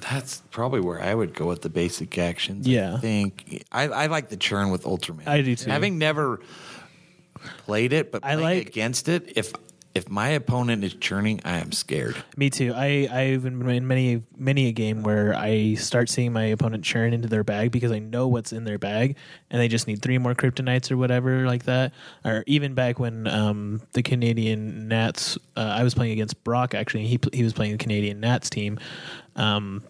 that's 0.00 0.42
probably 0.50 0.80
where 0.80 1.00
I 1.00 1.14
would 1.14 1.34
go 1.34 1.46
with 1.46 1.62
the 1.62 1.70
basic 1.70 2.18
actions. 2.18 2.66
Yeah. 2.66 2.94
I 2.94 2.98
think 2.98 3.64
I, 3.72 3.88
I 3.88 4.06
like 4.06 4.28
the 4.28 4.36
churn 4.36 4.70
with 4.70 4.84
Ultraman. 4.84 5.26
I 5.26 5.42
do 5.42 5.56
too. 5.56 5.70
Having 5.70 5.98
never 5.98 6.40
played 7.58 7.92
it, 7.92 8.12
but 8.12 8.24
I 8.24 8.34
like- 8.34 8.66
against 8.66 9.08
it, 9.08 9.32
if 9.36 9.52
if 9.94 10.08
my 10.08 10.28
opponent 10.28 10.84
is 10.84 10.94
churning, 10.94 11.40
I 11.44 11.58
am 11.58 11.70
scared. 11.70 12.16
Me 12.34 12.48
too. 12.48 12.72
I 12.74 13.08
I've 13.12 13.42
been 13.42 13.68
in 13.68 13.86
many 13.86 14.22
many 14.36 14.68
a 14.68 14.72
game 14.72 15.02
where 15.02 15.34
I 15.34 15.74
start 15.74 16.08
seeing 16.08 16.32
my 16.32 16.44
opponent 16.44 16.82
churn 16.82 17.12
into 17.12 17.28
their 17.28 17.44
bag 17.44 17.72
because 17.72 17.92
I 17.92 17.98
know 17.98 18.26
what's 18.28 18.52
in 18.52 18.64
their 18.64 18.78
bag, 18.78 19.16
and 19.50 19.60
they 19.60 19.68
just 19.68 19.86
need 19.86 20.00
three 20.00 20.16
more 20.16 20.34
kryptonites 20.34 20.90
or 20.90 20.96
whatever 20.96 21.46
like 21.46 21.64
that. 21.64 21.92
Or 22.24 22.42
even 22.46 22.72
back 22.74 22.98
when 22.98 23.26
um, 23.26 23.82
the 23.92 24.02
Canadian 24.02 24.88
Nats, 24.88 25.36
uh, 25.56 25.60
I 25.60 25.82
was 25.82 25.94
playing 25.94 26.12
against 26.12 26.42
Brock 26.42 26.74
actually. 26.74 27.06
He 27.06 27.18
he 27.32 27.42
was 27.42 27.52
playing 27.52 27.72
the 27.72 27.78
Canadian 27.78 28.20
Nats 28.20 28.48
team. 28.48 28.78
Um, 29.36 29.82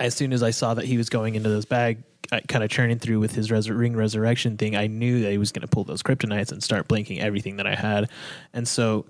as 0.00 0.14
soon 0.14 0.32
as 0.32 0.42
I 0.42 0.50
saw 0.50 0.74
that 0.74 0.84
he 0.84 0.96
was 0.96 1.08
going 1.08 1.34
into 1.34 1.48
this 1.48 1.64
bag, 1.64 2.02
kind 2.46 2.62
of 2.62 2.70
churning 2.70 2.98
through 2.98 3.20
with 3.20 3.34
his 3.34 3.48
resur- 3.48 3.76
ring 3.78 3.96
resurrection 3.96 4.56
thing, 4.56 4.76
I 4.76 4.86
knew 4.86 5.22
that 5.22 5.30
he 5.30 5.38
was 5.38 5.50
going 5.50 5.62
to 5.62 5.68
pull 5.68 5.84
those 5.84 6.02
kryptonites 6.02 6.52
and 6.52 6.62
start 6.62 6.86
blinking 6.88 7.20
everything 7.20 7.56
that 7.56 7.66
I 7.66 7.74
had. 7.74 8.10
And 8.52 8.68
so, 8.68 9.06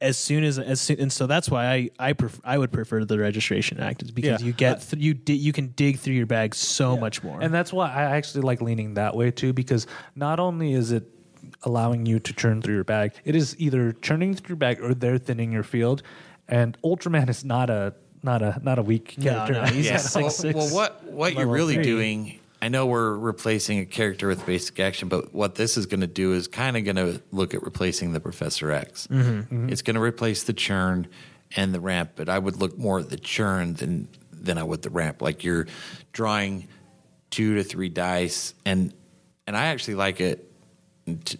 as 0.00 0.16
soon 0.16 0.44
as 0.44 0.60
as 0.60 0.80
soon, 0.80 1.00
and 1.00 1.12
so 1.12 1.26
that's 1.26 1.50
why 1.50 1.66
I 1.66 1.90
I 1.98 2.12
pref- 2.12 2.40
I 2.44 2.56
would 2.56 2.70
prefer 2.70 3.04
the 3.04 3.18
registration 3.18 3.80
act 3.80 4.02
is 4.02 4.12
because 4.12 4.40
Yeah. 4.40 4.46
you 4.46 4.52
get 4.52 4.80
th- 4.82 5.02
you 5.02 5.12
di- 5.14 5.34
you 5.34 5.52
can 5.52 5.72
dig 5.74 5.98
through 5.98 6.14
your 6.14 6.26
bag 6.26 6.54
so 6.54 6.96
much 6.96 7.24
more. 7.24 7.40
And 7.42 7.52
that's 7.52 7.72
why 7.72 7.92
I 7.92 8.16
actually 8.16 8.42
like 8.42 8.62
leaning 8.62 8.94
that 8.94 9.16
way 9.16 9.32
too, 9.32 9.52
because 9.52 9.88
not 10.14 10.38
only 10.38 10.72
is 10.72 10.92
it 10.92 11.02
allowing 11.64 12.06
you 12.06 12.20
to 12.20 12.32
churn 12.32 12.62
through 12.62 12.76
your 12.76 12.84
bag, 12.84 13.12
it 13.24 13.34
is 13.34 13.56
either 13.58 13.92
churning 13.92 14.34
through 14.34 14.50
your 14.50 14.56
bag 14.58 14.80
or 14.80 14.94
they're 14.94 15.18
thinning 15.18 15.50
your 15.50 15.64
field. 15.64 16.04
And 16.46 16.78
Ultraman 16.84 17.28
is 17.28 17.44
not 17.44 17.68
a 17.68 17.94
not 18.22 18.42
a 18.42 18.60
not 18.62 18.78
a 18.78 18.82
weak 18.82 19.16
character. 19.20 19.52
no, 19.54 19.64
he's 19.66 19.86
Yeah. 19.86 19.94
at 19.94 20.00
six 20.00 20.14
well, 20.22 20.30
six. 20.30 20.54
well, 20.56 20.68
what 20.74 21.04
what 21.04 21.34
you're 21.34 21.46
really 21.46 21.74
three. 21.74 21.84
doing? 21.84 22.38
I 22.60 22.68
know 22.68 22.86
we're 22.86 23.16
replacing 23.16 23.78
a 23.78 23.86
character 23.86 24.26
with 24.26 24.44
basic 24.44 24.80
action, 24.80 25.08
but 25.08 25.32
what 25.32 25.54
this 25.54 25.76
is 25.76 25.86
going 25.86 26.00
to 26.00 26.08
do 26.08 26.32
is 26.32 26.48
kind 26.48 26.76
of 26.76 26.84
going 26.84 26.96
to 26.96 27.22
look 27.30 27.54
at 27.54 27.62
replacing 27.62 28.12
the 28.12 28.18
Professor 28.20 28.72
X. 28.72 29.06
Mm-hmm. 29.06 29.68
It's 29.68 29.82
going 29.82 29.94
to 29.94 30.02
replace 30.02 30.42
the 30.42 30.52
churn 30.52 31.06
and 31.54 31.72
the 31.72 31.78
ramp, 31.78 32.12
but 32.16 32.28
I 32.28 32.36
would 32.38 32.56
look 32.56 32.76
more 32.76 32.98
at 32.98 33.10
the 33.10 33.16
churn 33.16 33.74
than 33.74 34.08
than 34.32 34.58
I 34.58 34.64
would 34.64 34.82
the 34.82 34.90
ramp. 34.90 35.22
Like 35.22 35.44
you're 35.44 35.66
drawing 36.12 36.66
two 37.30 37.54
to 37.56 37.62
three 37.62 37.88
dice, 37.88 38.54
and 38.64 38.92
and 39.46 39.56
I 39.56 39.66
actually 39.66 39.94
like 39.94 40.20
it 40.20 40.50
t- 41.24 41.38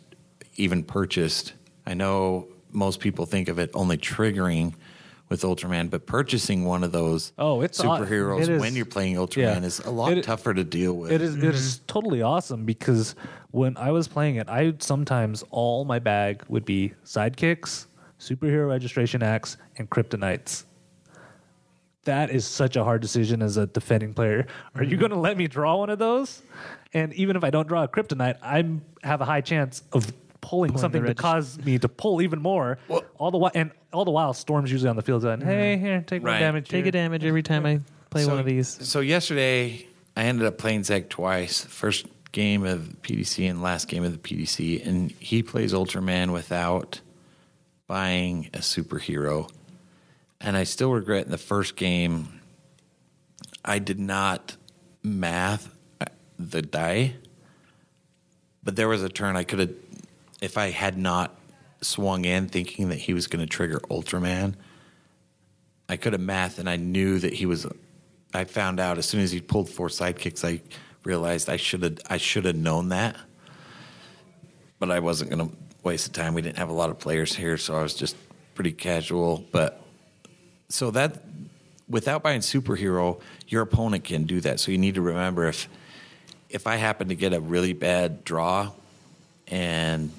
even 0.56 0.84
purchased. 0.84 1.52
I 1.84 1.94
know 1.94 2.46
most 2.70 3.00
people 3.00 3.26
think 3.26 3.48
of 3.48 3.58
it 3.58 3.70
only 3.74 3.96
triggering 3.96 4.74
with 5.28 5.42
Ultraman, 5.42 5.90
but 5.90 6.06
purchasing 6.06 6.64
one 6.64 6.82
of 6.82 6.92
those 6.92 7.32
Oh, 7.38 7.60
it's 7.60 7.80
aw- 7.80 7.98
superheroes 7.98 8.42
it 8.42 8.48
is- 8.48 8.60
when 8.60 8.74
you're 8.74 8.86
playing 8.86 9.16
Ultraman 9.16 9.60
yeah. 9.60 9.66
is 9.66 9.80
a 9.80 9.90
lot 9.90 10.12
It- 10.12 10.24
tougher 10.24 10.54
to 10.54 10.64
deal 10.64 10.94
with. 10.94 11.12
It 11.12 11.20
is 11.20 11.36
it 11.36 11.44
is 11.44 11.76
mm-hmm. 11.76 11.86
totally 11.86 12.22
awesome 12.22 12.64
because 12.64 13.14
when 13.50 13.76
I 13.76 13.90
was 13.92 14.08
playing 14.08 14.36
it, 14.36 14.48
I 14.48 14.74
sometimes 14.78 15.44
all 15.50 15.84
my 15.84 15.98
bag 15.98 16.42
would 16.48 16.64
be 16.64 16.94
sidekicks, 17.04 17.86
superhero 18.18 18.68
registration 18.68 19.22
acts, 19.22 19.56
and 19.76 19.88
kryptonites. 19.88 20.64
That 22.04 22.30
is 22.30 22.46
such 22.46 22.76
a 22.76 22.84
hard 22.84 23.02
decision 23.02 23.42
as 23.42 23.58
a 23.58 23.66
defending 23.66 24.14
player. 24.14 24.46
Are 24.74 24.82
you 24.82 24.92
mm-hmm. 24.92 25.00
going 25.00 25.10
to 25.10 25.18
let 25.18 25.36
me 25.36 25.46
draw 25.46 25.76
one 25.76 25.90
of 25.90 25.98
those? 25.98 26.42
And 26.94 27.12
even 27.14 27.36
if 27.36 27.44
I 27.44 27.50
don't 27.50 27.68
draw 27.68 27.84
a 27.84 27.88
kryptonite, 27.88 28.38
I 28.42 28.64
have 29.06 29.20
a 29.20 29.26
high 29.26 29.42
chance 29.42 29.82
of 29.92 30.10
pulling, 30.40 30.76
something 30.78 31.04
to 31.04 31.14
cause 31.14 31.58
me 31.64 31.78
to 31.78 31.88
pull 31.88 32.22
even 32.22 32.40
more. 32.40 32.78
all 33.18 33.30
the 33.30 33.38
while, 33.38 33.52
and 33.54 33.70
all 33.92 34.04
the 34.04 34.10
while, 34.10 34.32
Storm's 34.34 34.70
usually 34.70 34.88
on 34.90 34.96
the 34.96 35.02
field 35.02 35.22
saying, 35.22 35.40
"Hey, 35.40 35.74
mm-hmm. 35.76 35.84
here, 35.84 36.04
take 36.06 36.22
one 36.22 36.32
Right. 36.32 36.38
damage. 36.40 36.68
Take 36.68 36.84
here." 36.84 36.88
a 36.88 36.92
damage 36.92 37.24
every 37.24 37.42
time 37.42 37.64
I 37.66 37.80
play 38.10 38.24
So- 38.24 38.30
one 38.30 38.38
of 38.38 38.46
these. 38.46 38.68
So 38.82 39.00
yesterday, 39.00 39.86
I 40.16 40.24
ended 40.24 40.46
up 40.46 40.58
playing 40.58 40.84
Zach 40.84 41.08
twice. 41.08 41.64
First 41.64 42.06
game 42.32 42.64
of 42.64 42.96
PDC 43.02 43.46
and 43.48 43.62
last 43.62 43.88
game 43.88 44.04
of 44.04 44.12
the 44.12 44.18
PDC, 44.18 44.86
and 44.86 45.10
he 45.12 45.42
plays 45.42 45.72
Ultraman 45.72 46.32
without 46.32 47.00
buying 47.86 48.50
a 48.52 48.58
superhero. 48.58 49.50
And 50.40 50.56
I 50.56 50.64
still 50.64 50.92
regret 50.92 51.24
in 51.24 51.30
the 51.32 51.38
first 51.38 51.74
game, 51.74 52.40
I 53.64 53.78
did 53.78 53.98
not 53.98 54.56
math 55.02 55.74
uh, 56.00 56.06
the 56.38 56.62
die. 56.62 57.14
But 58.62 58.76
there 58.76 58.88
was 58.88 59.02
a 59.02 59.08
turn 59.08 59.34
I 59.36 59.44
could 59.44 59.58
have, 59.60 59.70
if 60.40 60.56
I 60.56 60.70
had 60.70 60.96
not 60.96 61.36
swung 61.80 62.24
in 62.24 62.48
thinking 62.48 62.88
that 62.88 62.98
he 62.98 63.14
was 63.14 63.26
going 63.26 63.44
to 63.44 63.46
trigger 63.46 63.80
Ultraman, 63.90 64.54
I 65.88 65.96
could 65.96 66.12
have 66.12 66.20
math 66.22 66.58
and 66.58 66.68
I 66.68 66.76
knew 66.76 67.18
that 67.18 67.32
he 67.32 67.46
was. 67.46 67.66
I 68.34 68.44
found 68.44 68.78
out 68.78 68.98
as 68.98 69.06
soon 69.06 69.20
as 69.20 69.32
he 69.32 69.40
pulled 69.40 69.70
four 69.70 69.88
sidekicks, 69.88 70.44
I 70.44 70.60
realized 71.04 71.48
I 71.48 71.56
should 71.56 71.82
have 71.82 71.98
I 72.08 72.18
should 72.18 72.44
have 72.44 72.56
known 72.56 72.90
that. 72.90 73.16
But 74.78 74.90
I 74.90 75.00
wasn't 75.00 75.30
going 75.30 75.48
to 75.48 75.56
waste 75.82 76.12
the 76.12 76.12
time. 76.12 76.34
We 76.34 76.42
didn't 76.42 76.58
have 76.58 76.68
a 76.68 76.74
lot 76.74 76.90
of 76.90 76.98
players 76.98 77.34
here, 77.34 77.56
so 77.56 77.74
I 77.74 77.82
was 77.82 77.94
just 77.94 78.16
pretty 78.54 78.72
casual. 78.72 79.44
But 79.50 79.82
so 80.68 80.90
that 80.92 81.22
without 81.88 82.22
buying 82.22 82.40
superhero, 82.40 83.20
your 83.48 83.62
opponent 83.62 84.04
can 84.04 84.24
do 84.24 84.40
that. 84.42 84.60
So 84.60 84.70
you 84.70 84.78
need 84.78 84.94
to 84.96 85.02
remember 85.02 85.46
if 85.48 85.68
if 86.50 86.66
I 86.66 86.76
happen 86.76 87.08
to 87.08 87.14
get 87.14 87.32
a 87.32 87.40
really 87.40 87.72
bad 87.72 88.24
draw 88.24 88.70
and 89.48 90.12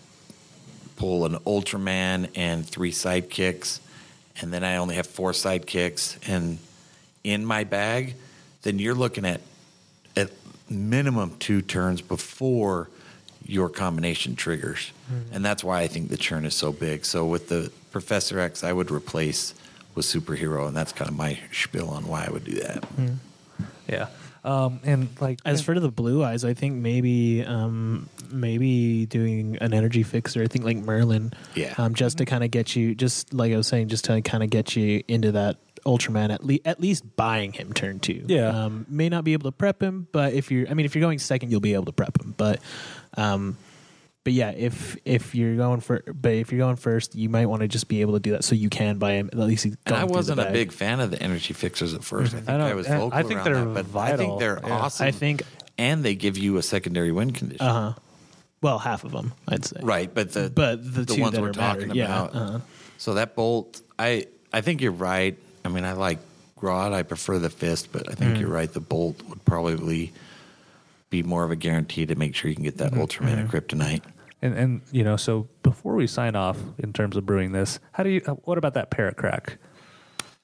pull 0.99 1.25
an 1.25 1.33
Ultraman 1.39 2.29
and 2.35 2.63
three 2.63 2.91
sidekicks, 2.91 3.79
and 4.39 4.53
then 4.53 4.63
I 4.63 4.75
only 4.75 4.95
have 4.95 5.07
four 5.07 5.31
sidekicks 5.31 6.19
and 6.29 6.59
in 7.23 7.45
my 7.45 7.63
bag, 7.63 8.15
then 8.61 8.79
you're 8.79 8.95
looking 8.95 9.25
at 9.25 9.41
at 10.15 10.31
minimum 10.69 11.35
two 11.39 11.61
turns 11.61 12.01
before 12.01 12.89
your 13.45 13.69
combination 13.69 14.35
triggers. 14.35 14.91
Hmm. 15.07 15.33
And 15.33 15.45
that's 15.45 15.63
why 15.63 15.81
I 15.81 15.87
think 15.87 16.09
the 16.09 16.17
churn 16.17 16.45
is 16.45 16.53
so 16.53 16.71
big. 16.71 17.05
So 17.05 17.25
with 17.25 17.49
the 17.49 17.71
Professor 17.91 18.39
X, 18.39 18.63
I 18.63 18.73
would 18.73 18.91
replace 18.91 19.53
with 19.95 20.05
superhero, 20.05 20.67
and 20.67 20.77
that's 20.77 20.91
kind 20.91 21.09
of 21.09 21.17
my 21.17 21.39
spiel 21.51 21.89
on 21.89 22.07
why 22.07 22.25
I 22.25 22.29
would 22.29 22.45
do 22.45 22.59
that. 22.59 22.83
Hmm. 22.85 23.13
Yeah. 23.87 24.07
Um, 24.43 24.79
and 24.83 25.09
like 25.19 25.39
As 25.45 25.61
for 25.61 25.79
the 25.79 25.89
blue 25.91 26.23
eyes, 26.23 26.45
I 26.45 26.53
think 26.53 26.75
maybe 26.75 27.43
um, 27.43 28.09
maybe 28.31 29.05
doing 29.05 29.57
an 29.59 29.73
energy 29.73 30.03
fixer. 30.03 30.41
I 30.43 30.47
think 30.47 30.63
like 30.65 30.77
Merlin, 30.77 31.33
Yeah. 31.55 31.73
um, 31.77 31.93
just 31.93 32.19
to 32.19 32.25
kind 32.25 32.43
of 32.43 32.51
get 32.51 32.75
you, 32.75 32.95
just 32.95 33.33
like 33.33 33.51
I 33.53 33.57
was 33.57 33.67
saying, 33.67 33.89
just 33.89 34.05
to 34.05 34.21
kind 34.21 34.43
of 34.43 34.49
get 34.49 34.75
you 34.75 35.03
into 35.07 35.31
that 35.33 35.57
Ultraman 35.85 36.29
at 36.29 36.45
least 36.45 36.61
at 36.65 36.79
least 36.81 37.15
buying 37.15 37.53
him 37.53 37.71
turn 37.73 37.99
two. 37.99 38.25
Yeah. 38.27 38.47
um, 38.65 38.85
may 38.89 39.07
not 39.09 39.23
be 39.23 39.33
able 39.33 39.49
to 39.49 39.55
prep 39.55 39.81
him, 39.81 40.07
but 40.11 40.33
if 40.33 40.51
you're, 40.51 40.67
I 40.69 40.73
mean, 40.73 40.85
if 40.85 40.93
you're 40.95 41.01
going 41.01 41.19
second, 41.19 41.51
you'll 41.51 41.61
be 41.61 41.73
able 41.73 41.85
to 41.85 41.93
prep 41.93 42.21
him. 42.21 42.33
But, 42.37 42.59
um, 43.17 43.57
but 44.23 44.33
yeah, 44.33 44.51
if 44.51 44.97
if 45.05 45.33
you're 45.33 45.55
going 45.55 45.79
for, 45.79 46.03
but 46.13 46.33
if 46.33 46.51
you're 46.51 46.59
going 46.59 46.75
first, 46.75 47.15
you 47.15 47.29
might 47.29 47.45
want 47.45 47.61
to 47.61 47.67
just 47.67 47.87
be 47.87 48.01
able 48.01 48.13
to 48.13 48.19
do 48.19 48.31
that 48.31 48.43
so 48.43 48.53
you 48.55 48.69
can 48.69 48.97
buy 48.97 49.13
him. 49.13 49.29
At 49.31 49.39
least 49.39 49.63
he's 49.63 49.77
And 49.85 49.95
I 49.95 49.99
going 50.01 50.07
through 50.07 50.13
the 50.13 50.17
wasn't 50.17 50.39
a 50.41 50.51
big 50.51 50.71
fan 50.71 50.99
of 50.99 51.11
the 51.11 51.21
energy 51.21 51.53
fixers 51.53 51.93
at 51.93 52.03
first. 52.03 52.33
I 52.35 52.37
think 52.39 52.49
I 52.49 52.69
I, 52.69 52.73
was 52.73 52.87
vocal 52.87 53.09
I 53.13 53.23
think 53.23 53.35
around 53.35 53.43
they're 53.45 53.65
that, 53.65 53.91
but 53.91 53.99
I 53.99 54.17
think 54.17 54.39
they're 54.39 54.59
Yeah. 54.63 54.73
awesome. 54.73 55.07
I 55.07 55.11
think, 55.11 55.43
and 55.77 56.03
they 56.03 56.15
give 56.15 56.37
you 56.37 56.57
a 56.57 56.61
secondary 56.61 57.11
win 57.11 57.31
condition. 57.31 57.65
uh 57.65 57.93
huh. 57.93 57.99
Well, 58.61 58.77
half 58.77 59.05
of 59.05 59.13
them, 59.13 59.31
I'd 59.47 59.63
say. 59.63 59.79
Right, 59.81 60.13
but 60.13 60.33
the 60.33 60.51
But 60.53 60.93
the 60.93 61.05
two 61.05 61.21
ones 61.21 61.33
that 61.35 61.41
we're 61.41 61.49
are 61.49 61.53
talking 61.53 61.87
matter, 61.87 61.97
yeah, 61.97 62.23
about. 62.25 62.35
uh-huh. 62.35 62.59
So 62.97 63.13
that 63.13 63.33
bolt, 63.35 63.81
I 63.97 64.25
I 64.51 64.59
think 64.61 64.81
you're 64.81 64.91
right. 64.91 65.37
I 65.63 65.69
mean, 65.69 65.85
I 65.85 65.93
like 65.93 66.19
Grodd. 66.59 66.91
I 66.91 67.03
prefer 67.03 67.39
the 67.39 67.49
fist, 67.49 67.93
but 67.93 68.09
I 68.11 68.15
think 68.15 68.35
Mm. 68.35 68.41
you're 68.41 68.49
right. 68.49 68.71
The 68.71 68.81
bolt 68.81 69.21
would 69.29 69.45
probably 69.45 70.11
be 71.09 71.23
more 71.23 71.43
of 71.43 71.51
a 71.51 71.55
guarantee 71.55 72.05
to 72.05 72.15
make 72.15 72.35
sure 72.35 72.49
you 72.49 72.55
can 72.55 72.63
get 72.63 72.77
Mm-hmm. 72.77 72.95
that 72.97 73.07
Ultraman 73.07 73.39
and 73.39 73.49
Kryptonite. 73.49 74.03
and 74.41 74.53
and 74.55 74.81
you 74.91 75.03
know, 75.03 75.17
so 75.17 75.47
before 75.63 75.95
we 75.95 76.07
sign 76.07 76.35
off 76.35 76.57
in 76.77 76.93
terms 76.93 77.17
of 77.17 77.25
brewing 77.25 77.51
this, 77.51 77.79
how 77.93 78.03
do 78.03 78.09
you? 78.09 78.21
Uh, 78.25 78.33
what 78.45 78.57
about 78.57 78.73
that 78.75 78.91
Parallax? 78.91 79.55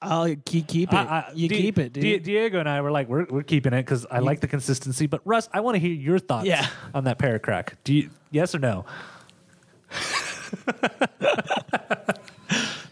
I'll 0.01 0.36
keep 0.45 0.68
keep 0.68 0.91
it. 0.91 0.95
I- 0.95 1.30
I- 1.30 1.32
you 1.34 1.47
Di- 1.47 1.61
keep 1.61 1.78
it, 1.80 1.93
dude. 1.93 2.03
Di- 2.03 2.20
Diego 2.20 2.59
and 2.59 2.68
I 2.70 2.82
were 2.82 2.91
like, 2.91 3.07
we're 3.07 3.26
we're 3.30 3.43
keeping 3.43 3.74
it 3.74 3.84
because 3.84 4.05
I 4.11 4.20
like 4.20 4.41
the 4.41 4.47
consistency. 4.47 5.07
But 5.07 5.22
Russ, 5.26 5.47
I 5.53 5.61
want 5.61 5.76
to 5.76 5.80
hear 5.80 5.93
your 5.93 6.20
thoughts 6.20 6.47
Yeah. 6.47 6.68
on 6.93 7.05
that 7.05 7.18
Parallax. 7.18 7.74
Do 7.84 7.93
you 7.93 8.09
yes 8.32 8.53
or 8.53 8.59
no? 8.59 8.86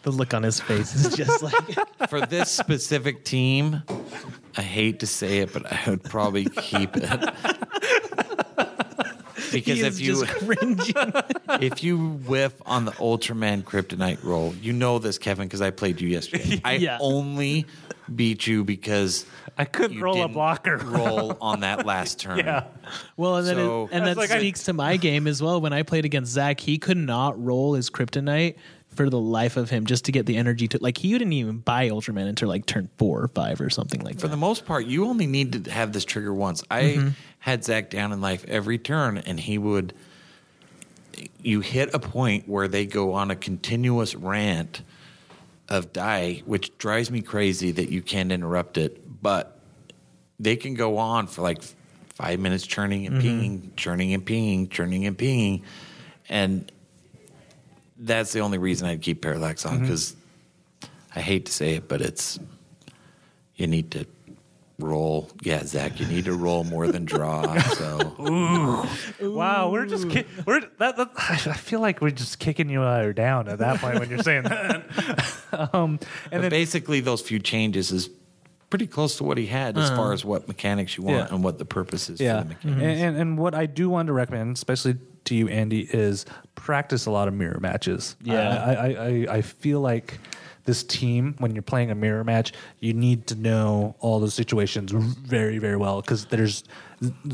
the 0.03 0.11
look 0.11 0.33
on 0.33 0.43
his 0.43 0.59
face 0.59 0.93
is 0.95 1.15
just 1.15 1.41
like 1.41 1.53
For 2.09 2.21
this 2.25 2.51
specific 2.51 3.23
team, 3.25 3.81
I 4.57 4.61
hate 4.61 4.99
to 4.99 5.07
say 5.07 5.39
it, 5.39 5.51
but 5.53 5.65
I 5.71 5.89
would 5.89 6.03
probably 6.03 6.45
keep 6.45 6.91
it. 6.95 7.09
Because 9.51 9.81
if 9.81 9.99
you 9.99 10.23
if 11.61 11.83
you 11.83 12.09
whiff 12.25 12.53
on 12.65 12.85
the 12.85 12.91
Ultraman 12.93 13.63
Kryptonite 13.63 14.23
roll, 14.23 14.53
you 14.61 14.73
know 14.73 14.97
this, 14.99 15.17
Kevin, 15.19 15.47
because 15.47 15.61
I 15.61 15.69
played 15.69 16.01
you 16.01 16.07
yesterday. 16.09 16.59
I 16.65 16.73
Yeah. 16.75 16.97
only 16.99 17.65
beat 18.15 18.47
you 18.47 18.63
because 18.63 19.25
I 19.57 19.65
couldn't 19.65 19.97
you 19.97 20.03
roll 20.03 20.15
a 20.15 20.21
didn't 20.21 20.33
blocker. 20.33 20.77
roll 20.77 21.37
on 21.39 21.59
that 21.59 21.85
last 21.85 22.19
turn. 22.19 22.39
Yeah. 22.39 22.63
well, 23.15 23.37
and 23.37 23.47
then 23.47 23.55
So- 23.57 23.83
it, 23.85 23.89
and 23.91 24.05
that 24.07 24.17
was 24.17 24.29
like, 24.29 24.31
I- 24.31 24.39
speaks 24.39 24.63
to 24.63 24.73
my 24.73 24.97
game 24.97 25.27
as 25.27 25.41
well. 25.41 25.61
When 25.61 25.71
I 25.71 25.83
played 25.83 26.05
against 26.05 26.31
Zach, 26.31 26.59
he 26.59 26.79
could 26.79 26.97
not 26.97 27.41
roll 27.41 27.75
his 27.75 27.91
kryptonite 27.91 28.55
for 28.95 29.09
the 29.09 29.19
life 29.19 29.57
of 29.57 29.69
him 29.69 29.85
just 29.85 30.05
to 30.05 30.11
get 30.11 30.25
the 30.25 30.37
energy 30.37 30.67
to 30.69 30.77
like 30.81 30.97
he 30.97 31.11
didn't 31.11 31.33
even 31.33 31.57
buy 31.57 31.89
Ultraman 31.89 32.27
until 32.27 32.49
like 32.49 32.65
turn 32.65 32.89
four 32.97 33.21
or 33.21 33.27
five 33.27 33.59
or 33.61 33.69
something 33.69 34.01
like 34.01 34.15
For 34.15 34.21
that. 34.21 34.27
For 34.27 34.27
the 34.29 34.37
most 34.37 34.65
part, 34.65 34.85
you 34.85 35.05
only 35.05 35.27
need 35.27 35.65
to 35.65 35.71
have 35.71 35.93
this 35.93 36.05
trigger 36.05 36.33
once. 36.33 36.63
I 36.71 36.81
Mm-hmm. 36.83 37.09
had 37.39 37.63
Zach 37.63 37.89
down 37.89 38.11
in 38.11 38.21
life 38.21 38.45
every 38.47 38.77
turn, 38.77 39.17
and 39.17 39.39
he 39.39 39.57
would. 39.57 39.93
You 41.41 41.59
hit 41.59 41.93
a 41.93 41.99
point 41.99 42.47
where 42.49 42.67
they 42.67 42.85
go 42.87 43.13
on 43.13 43.29
a 43.29 43.35
continuous 43.35 44.15
rant 44.15 44.81
of 45.69 45.93
die, 45.93 46.41
which 46.45 46.75
drives 46.77 47.11
me 47.11 47.21
crazy 47.21 47.71
that 47.71 47.89
you 47.89 48.01
can't 48.01 48.31
interrupt 48.31 48.77
it. 48.77 49.21
But 49.21 49.59
they 50.39 50.55
can 50.55 50.73
go 50.73 50.97
on 50.97 51.27
for 51.27 51.41
like 51.43 51.61
five 52.15 52.39
minutes, 52.39 52.65
churning 52.65 53.03
Mm-hmm. 53.03 53.13
and 53.13 53.21
pinging, 53.21 53.71
churning 53.75 54.13
and 54.13 54.25
pinging, 54.25 54.69
churning 54.69 55.05
and 55.05 55.17
pinging, 55.17 55.63
and 56.29 56.71
that's 58.05 58.33
the 58.33 58.39
only 58.41 58.57
reason 58.57 58.87
I'd 58.87 59.01
keep 59.01 59.21
Parallax 59.21 59.63
Mm-hmm. 59.63 59.75
on 59.75 59.81
because 59.81 60.15
I 61.15 61.19
hate 61.21 61.45
to 61.47 61.51
say 61.51 61.75
it, 61.75 61.87
but 61.87 62.01
it's 62.01 62.39
you 63.55 63.67
need 63.67 63.91
to 63.91 64.05
roll. 64.79 65.29
Yeah, 65.41 65.63
Zach, 65.63 65.99
you 65.99 66.05
need 66.07 66.25
to 66.25 66.33
roll 66.33 66.63
more 66.63 66.87
than 66.87 67.05
draw. 67.05 67.43
So 67.75 68.15
Wow, 69.21 69.69
we're 69.71 69.85
just 69.85 70.09
ki- 70.09 70.25
we're 70.45 70.61
that, 70.79 70.97
that. 70.97 71.09
I 71.15 71.35
feel 71.53 71.79
like 71.79 72.01
we're 72.01 72.09
just 72.11 72.39
kicking 72.39 72.69
you 72.69 72.81
uh, 72.81 73.11
down 73.11 73.47
at 73.47 73.59
that 73.59 73.79
point 73.79 73.99
when 73.99 74.09
you're 74.09 74.19
saying 74.19 74.43
that. 74.43 75.69
um, 75.73 75.99
and 76.31 76.43
then 76.43 76.49
basically, 76.49 76.99
those 76.99 77.21
few 77.21 77.39
changes 77.39 77.91
is 77.91 78.09
pretty 78.69 78.87
close 78.87 79.17
to 79.17 79.23
what 79.23 79.37
he 79.37 79.45
had 79.45 79.77
as 79.77 79.89
far 79.91 80.13
as 80.13 80.25
what 80.25 80.47
mechanics 80.47 80.97
you 80.97 81.03
want. 81.03 81.17
Yeah. 81.29 81.35
and 81.35 81.43
what 81.43 81.59
the 81.59 81.65
purpose 81.65 82.09
is 82.09 82.19
yeah, 82.19 82.41
for 82.41 82.47
the 82.47 82.53
mechanics. 82.55 82.81
and, 82.83 83.01
and 83.01 83.17
and 83.17 83.37
what 83.37 83.53
I 83.53 83.65
do 83.67 83.89
want 83.89 84.07
to 84.07 84.13
recommend, 84.13 84.55
especially 84.57 84.95
to 85.26 85.36
you, 85.36 85.47
Andy, 85.47 85.82
is 85.91 86.26
practice 86.55 87.05
a 87.05 87.11
lot 87.11 87.28
of 87.28 87.34
mirror 87.34 87.59
matches. 87.59 88.15
Uh, 88.21 88.34
yeah. 88.34 88.63
I 88.63 88.74
I, 88.74 88.88
I, 88.88 89.38
I 89.38 89.41
feel 89.41 89.82
like 89.82 90.19
this 90.65 90.84
team, 90.84 91.36
when 91.39 91.53
you're 91.53 91.61
playing 91.61 91.91
a 91.91 91.95
mirror 91.95 92.24
match, 92.24 92.53
you 92.80 92.93
need 92.93 93.28
to 93.28 93.36
know 93.36 93.95
all 93.99 94.19
those 94.19 94.34
situations 94.34 94.91
very 94.91 95.57
very 95.57 95.78
well 95.78 96.01
because 96.01 96.26
there's 96.26 96.63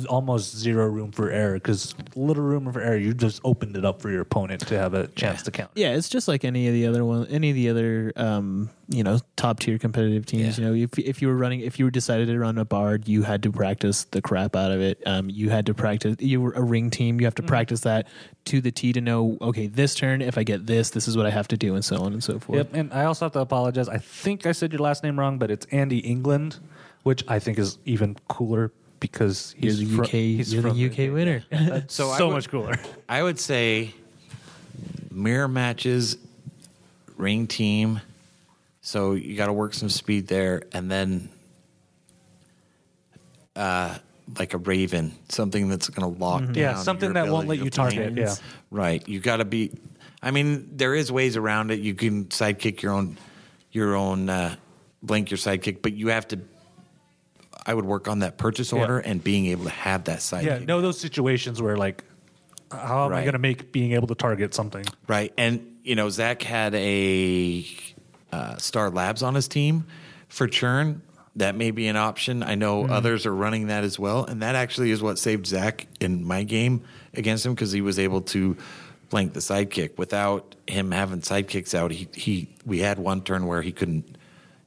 almost 0.08 0.56
zero 0.56 0.88
room 0.88 1.12
for 1.12 1.30
error. 1.30 1.56
Because 1.56 1.96
little 2.16 2.44
room 2.44 2.72
for 2.72 2.82
error, 2.82 2.98
you 2.98 3.14
just 3.14 3.42
opened 3.44 3.76
it 3.76 3.86
up 3.86 4.02
for 4.02 4.10
your 4.10 4.22
opponent 4.22 4.66
to 4.68 4.78
have 4.78 4.94
a 4.94 5.08
chance 5.08 5.44
to 5.44 5.52
count. 5.52 5.72
Yeah, 5.76 5.96
it's 5.96 6.10
just 6.10 6.28
like 6.28 6.44
any 6.46 6.68
of 6.68 6.74
the 6.74 6.88
other 6.88 7.06
one, 7.06 7.28
any 7.28 7.50
of 7.50 7.56
the 7.56 7.70
other, 7.70 8.14
um, 8.16 8.70
you 8.88 9.04
know, 9.04 9.20
top 9.36 9.60
tier 9.60 9.78
competitive 9.78 10.26
teams. 10.26 10.58
Yeah. 10.58 10.66
You 10.66 10.70
know, 10.70 10.76
if 10.76 10.98
if 10.98 11.22
you 11.22 11.28
were 11.28 11.38
running, 11.38 11.62
if 11.62 11.80
you 11.80 11.86
were 11.86 11.92
decided 11.92 12.28
to 12.28 12.40
run 12.40 12.58
a 12.58 12.66
bard, 12.66 13.08
you 13.08 13.24
had 13.24 13.44
to 13.44 13.52
practice 13.52 14.06
the 14.06 14.22
crap 14.22 14.56
out 14.56 14.72
of 14.72 14.82
it. 14.82 15.02
Um, 15.06 15.30
you 15.30 15.50
had 15.50 15.66
to 15.68 15.74
practice. 15.74 16.16
You 16.20 16.42
were 16.42 16.54
a 16.54 16.62
ring 16.64 16.90
team. 16.90 17.20
You 17.20 17.26
have 17.26 17.36
to 17.36 17.44
practice 17.44 17.82
that 17.82 18.08
to 18.46 18.62
the 18.62 18.72
T 18.72 18.94
to 18.94 19.02
know. 19.02 19.38
Okay, 19.42 19.68
this 19.68 19.96
turn, 19.96 20.22
if 20.22 20.38
I 20.38 20.44
get 20.44 20.66
this, 20.66 20.90
this 20.92 21.08
is 21.08 21.16
what 21.16 21.26
I 21.26 21.30
have 21.30 21.48
to 21.50 21.58
do, 21.58 21.76
and 21.76 21.86
so 21.86 21.98
on 21.98 22.14
and 22.14 22.24
so 22.24 22.40
forth. 22.40 22.58
Yep, 22.58 22.74
and 22.74 22.94
I 22.94 23.06
also 23.06 23.26
have 23.26 23.34
to 23.34 23.40
apologize. 23.40 23.88
I 23.88 23.98
think 23.98 24.46
I 24.46 24.52
said 24.52 24.72
your 24.72 24.82
last 24.82 25.04
name 25.04 25.20
wrong, 25.20 25.38
but 25.38 25.52
it's 25.52 25.66
Andy 25.68 26.00
England, 26.00 26.58
which 27.04 27.24
I 27.28 27.40
think 27.40 27.60
is 27.60 27.78
even 27.86 28.16
cooler 28.28 28.72
because 29.00 29.56
You're 29.58 29.72
he's 29.74 29.80
the 29.80 29.96
fro- 29.96 30.06
UK. 30.06 30.10
he's 30.12 30.54
you're 30.54 30.62
the 30.64 30.86
UK 30.90 31.14
winner. 31.14 31.44
So 31.88 32.14
so 32.18 32.28
would- 32.28 32.34
much 32.34 32.50
cooler. 32.50 32.76
I 33.08 33.24
would 33.24 33.40
say 33.40 33.94
mirror 35.12 35.48
matches, 35.48 36.18
ring 37.18 37.48
team. 37.48 38.02
So 38.82 39.14
you 39.14 39.36
got 39.36 39.48
to 39.48 39.54
work 39.54 39.74
some 39.74 39.90
speed 39.90 40.28
there, 40.28 40.64
and 40.72 40.90
then 40.90 41.30
uh, 43.56 43.98
like 44.38 44.54
a 44.54 44.58
raven, 44.58 45.14
something 45.28 45.70
that's 45.70 45.90
going 45.90 46.14
to 46.14 46.20
lock 46.20 46.40
down. 46.42 46.48
Mm-hmm. 46.50 46.58
Yeah, 46.60 46.76
something 46.76 47.14
your 47.14 47.26
that 47.26 47.32
won't 47.32 47.48
let 47.48 47.58
you 47.60 47.66
to 47.66 47.70
target. 47.70 48.18
Yeah. 48.18 48.36
Right. 48.72 49.08
You 49.08 49.20
got 49.20 49.38
to 49.38 49.46
be. 49.46 49.72
I 50.22 50.32
mean, 50.32 50.70
there 50.76 50.96
is 50.96 51.12
ways 51.12 51.38
around 51.38 51.72
it. 51.72 51.80
You 51.80 51.94
can 51.94 52.26
sidekick 52.26 52.82
your 52.82 52.94
own, 52.94 53.18
your 53.72 53.96
own 53.96 54.30
uh, 54.30 54.56
blink 55.04 55.30
your 55.32 55.38
sidekick, 55.38 55.82
but 55.82 55.94
you 55.94 56.08
have 56.08 56.28
to 56.30 56.40
I 57.70 57.74
would 57.76 57.86
work 57.86 58.08
on 58.08 58.20
that 58.20 58.40
purchase 58.40 58.74
order 58.74 58.98
and 58.98 59.24
being 59.24 59.46
able 59.46 59.66
to 59.66 59.70
have 59.70 60.06
that 60.06 60.20
sidekick. 60.20 60.44
Yeah, 60.44 60.58
know 60.58 60.82
those 60.82 61.00
situations 61.00 61.62
where 61.62 61.78
like, 61.78 62.04
how 62.72 63.06
am 63.06 63.14
I 63.14 63.22
going 63.22 63.34
to 63.34 63.38
make 63.40 63.72
being 63.72 63.92
able 63.92 64.08
to 64.08 64.16
target 64.16 64.56
something? 64.56 64.86
Right. 65.08 65.32
And, 65.38 65.78
you 65.84 65.94
know, 65.94 66.10
Zach 66.10 66.42
had 66.42 66.74
a 66.74 67.64
uh, 68.32 68.58
Star 68.58 68.90
Labs 68.90 69.22
on 69.22 69.36
his 69.36 69.48
team 69.48 69.86
for 70.30 70.48
churn. 70.48 71.04
That 71.36 71.56
may 71.56 71.70
be 71.70 71.86
an 71.86 71.96
option. 71.96 72.42
I 72.42 72.56
know 72.56 72.88
others 72.88 73.28
are 73.28 73.36
running 73.36 73.68
that 73.68 73.84
as 73.84 74.00
well. 74.00 74.26
And 74.26 74.42
that 74.42 74.56
actually 74.56 74.90
is 74.90 75.04
what 75.04 75.20
saved 75.20 75.46
Zach 75.46 75.86
in 76.00 76.26
my 76.26 76.42
game 76.42 76.82
against 77.14 77.46
him 77.46 77.54
because 77.54 77.72
he 77.72 77.82
was 77.82 78.00
able 78.00 78.22
to 78.22 78.58
blank 79.12 79.34
the 79.34 79.42
sidekick. 79.42 80.00
Without 80.00 80.56
him 80.68 80.90
having 80.90 81.22
sidekicks 81.22 81.76
out, 81.76 81.92
he, 81.92 82.08
he 82.16 82.50
we 82.66 82.80
had 82.80 82.98
one 82.98 83.22
turn 83.22 83.46
where 83.46 83.62
he 83.62 83.72
couldn't, 83.72 84.18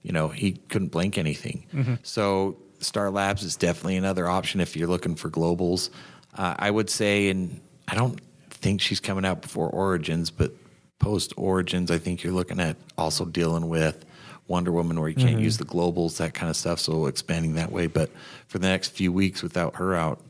you 0.02 0.12
know, 0.12 0.28
he 0.28 0.52
couldn't 0.52 0.92
blink 0.92 1.18
anything. 1.18 1.98
So 2.04 2.58
Star 2.84 3.10
Labs 3.10 3.42
is 3.42 3.56
definitely 3.56 3.96
another 3.96 4.28
option 4.28 4.60
if 4.60 4.76
you're 4.76 4.88
looking 4.88 5.14
for 5.14 5.30
globals. 5.30 5.90
Uh, 6.36 6.54
I 6.58 6.70
would 6.70 6.90
say, 6.90 7.28
and 7.28 7.60
I 7.88 7.94
don't 7.94 8.20
think 8.50 8.80
she's 8.80 9.00
coming 9.00 9.24
out 9.24 9.42
before 9.42 9.68
Origins, 9.68 10.30
but 10.30 10.52
post 10.98 11.32
Origins, 11.36 11.90
I 11.90 11.98
think 11.98 12.22
you're 12.22 12.32
looking 12.32 12.60
at 12.60 12.76
also 12.96 13.24
dealing 13.24 13.68
with 13.68 14.04
Wonder 14.48 14.72
Woman 14.72 15.00
where 15.00 15.08
you 15.08 15.14
can't 15.14 15.40
use 15.40 15.58
the 15.58 15.64
globals, 15.64 16.18
that 16.18 16.34
kind 16.34 16.50
of 16.50 16.56
stuff. 16.56 16.78
So 16.78 17.06
expanding 17.06 17.54
that 17.54 17.70
way. 17.70 17.86
But 17.86 18.10
for 18.48 18.58
the 18.58 18.68
next 18.68 18.88
few 18.88 19.12
weeks 19.12 19.42
without 19.42 19.76
her 19.76 19.94
out, 19.94 20.20